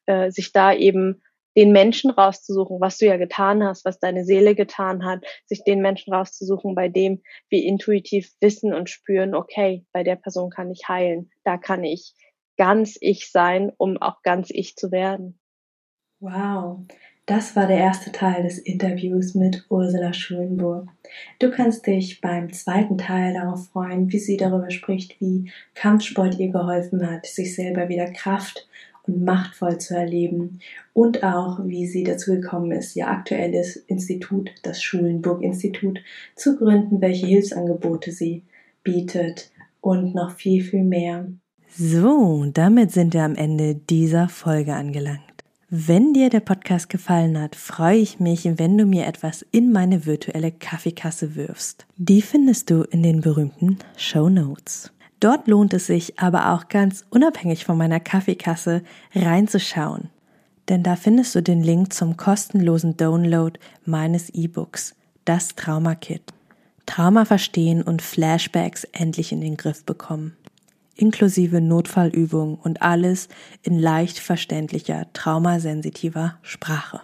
äh, 0.07 0.31
sich 0.31 0.53
da 0.53 0.73
eben 0.73 1.21
den 1.57 1.73
Menschen 1.73 2.11
rauszusuchen, 2.11 2.81
was 2.81 2.99
du 2.99 3.07
ja 3.07 3.17
getan 3.17 3.63
hast, 3.63 3.85
was 3.85 3.99
deine 3.99 4.25
Seele 4.25 4.55
getan 4.55 5.05
hat, 5.05 5.25
sich 5.47 5.63
den 5.65 5.81
Menschen 5.81 6.13
rauszusuchen, 6.13 6.75
bei 6.75 6.89
dem 6.89 7.23
wir 7.49 7.63
intuitiv 7.63 8.31
wissen 8.41 8.75
und 8.75 8.91
spüren, 8.91 9.35
okay, 9.35 9.85
bei 9.93 10.03
der 10.03 10.17
Person 10.17 10.51
kann 10.51 10.71
ich 10.71 10.89
heilen, 10.89 11.31
da 11.45 11.57
kann 11.57 11.85
ich 11.85 12.15
ganz 12.57 12.97
ich 13.01 13.31
sein, 13.31 13.73
um 13.79 13.97
auch 14.01 14.23
ganz 14.23 14.51
ich 14.51 14.77
zu 14.77 14.91
werden. 14.93 15.39
Wow, 16.21 16.79
das 17.27 17.57
war 17.57 17.67
der 17.67 17.79
erste 17.79 18.13
Teil 18.13 18.43
des 18.43 18.59
Interviews 18.59 19.35
mit 19.35 19.65
Ursula 19.71 20.13
Schulenburg. 20.13 20.89
Du 21.39 21.51
kannst 21.51 21.87
dich 21.87 22.21
beim 22.21 22.53
zweiten 22.53 22.99
Teil 22.99 23.35
darauf 23.35 23.69
freuen, 23.69 24.13
wie 24.13 24.19
sie 24.19 24.37
darüber 24.37 24.71
spricht, 24.71 25.21
wie 25.21 25.51
Kampfsport 25.75 26.39
ihr 26.39 26.51
geholfen 26.51 27.11
hat, 27.11 27.27
sich 27.27 27.55
selber 27.55 27.89
wieder 27.89 28.11
Kraft 28.13 28.69
und 29.07 29.25
machtvoll 29.25 29.79
zu 29.79 29.95
erleben 29.95 30.61
und 30.93 31.23
auch, 31.23 31.61
wie 31.65 31.87
sie 31.87 32.05
dazu 32.05 32.33
gekommen 32.33 32.73
ist, 32.73 32.97
ihr 32.97 33.09
aktuelles 33.09 33.77
Institut, 33.77 34.51
das 34.63 34.83
Schulenburg-Institut, 34.83 36.01
zu 36.37 36.57
gründen, 36.57 37.01
welche 37.01 37.27
Hilfsangebote 37.27 38.13
sie 38.13 38.43
bietet 38.83 39.51
und 39.81 40.15
noch 40.15 40.33
viel, 40.33 40.63
viel 40.63 40.85
mehr. 40.85 41.27
So, 41.77 42.47
damit 42.53 42.93
sind 42.93 43.15
wir 43.15 43.25
am 43.25 43.35
Ende 43.35 43.75
dieser 43.75 44.29
Folge 44.29 44.75
angelangt. 44.75 45.35
Wenn 45.71 46.15
dir 46.15 46.31
der 46.31 46.41
Podcast 46.41 46.89
gefallen 46.89 47.41
hat, 47.41 47.57
freue 47.57 47.99
ich 47.99 48.21
mich, 48.21 48.45
wenn 48.45 48.79
du 48.79 48.87
mir 48.87 49.07
etwas 49.07 49.45
in 49.51 49.73
meine 49.73 50.07
virtuelle 50.07 50.53
Kaffeekasse 50.53 51.35
wirfst. 51.35 51.87
Die 51.97 52.23
findest 52.23 52.71
du 52.71 52.83
in 52.83 53.03
den 53.03 53.21
berühmten 53.21 53.79
Show 53.97 54.29
Notes. 54.29 54.93
Dort 55.21 55.49
lohnt 55.49 55.73
es 55.73 55.87
sich 55.87 56.19
aber 56.19 56.53
auch 56.53 56.69
ganz 56.69 57.05
unabhängig 57.11 57.65
von 57.65 57.79
meiner 57.79 58.01
Kaffeekasse 58.01 58.83
reinzuschauen. 59.15 60.11
Denn 60.69 60.83
da 60.83 60.97
findest 60.97 61.35
du 61.35 61.43
den 61.43 61.63
Link 61.63 61.93
zum 61.93 62.17
kostenlosen 62.17 62.97
Download 62.97 63.59
meines 63.85 64.31
E-Books, 64.31 64.95
das 65.25 65.55
Trauma 65.57 65.95
Kit. 65.95 66.23
Trauma 66.87 67.25
verstehen 67.25 67.83
und 67.83 68.03
Flashbacks 68.03 68.85
endlich 68.93 69.33
in 69.33 69.41
den 69.41 69.57
Griff 69.57 69.85
bekommen. 69.85 70.37
Inklusive 70.97 71.61
Notfallübungen 71.61 72.57
und 72.57 72.83
alles 72.83 73.29
in 73.63 73.79
leicht 73.79 74.19
verständlicher, 74.19 75.07
traumasensitiver 75.13 76.39
Sprache. 76.43 77.01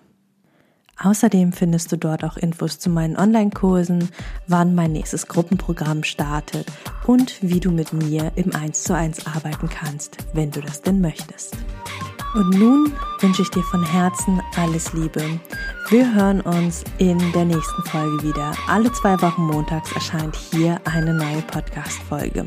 Außerdem 1.02 1.52
findest 1.52 1.90
du 1.92 1.96
dort 1.96 2.24
auch 2.24 2.36
Infos 2.36 2.78
zu 2.78 2.90
meinen 2.90 3.16
Online-Kursen, 3.16 4.10
wann 4.46 4.74
mein 4.74 4.92
nächstes 4.92 5.26
Gruppenprogramm 5.28 6.04
startet 6.04 6.66
und 7.06 7.38
wie 7.40 7.58
du 7.58 7.70
mit 7.70 7.94
mir 7.94 8.32
im 8.36 8.54
1 8.54 8.82
zu 8.82 8.94
1 8.94 9.26
arbeiten 9.26 9.70
kannst, 9.70 10.18
wenn 10.34 10.50
du 10.50 10.60
das 10.60 10.82
denn 10.82 11.00
möchtest. 11.00 11.56
Und 12.34 12.50
nun 12.50 12.92
wünsche 13.20 13.42
ich 13.42 13.50
dir 13.50 13.62
von 13.64 13.84
Herzen 13.84 14.40
alles 14.56 14.92
Liebe. 14.92 15.40
Wir 15.88 16.14
hören 16.14 16.42
uns 16.42 16.84
in 16.98 17.18
der 17.32 17.46
nächsten 17.46 17.82
Folge 17.84 18.22
wieder. 18.22 18.52
Alle 18.68 18.92
zwei 18.92 19.20
Wochen 19.22 19.42
montags 19.42 19.90
erscheint 19.92 20.36
hier 20.36 20.80
eine 20.84 21.14
neue 21.14 21.42
Podcast-Folge. 21.42 22.46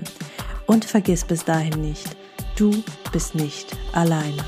Und 0.68 0.86
vergiss 0.86 1.26
bis 1.26 1.43
dahin 1.43 1.82
nicht, 1.82 2.16
du 2.56 2.72
bist 3.12 3.36
nicht 3.36 3.76
alleine. 3.93 4.43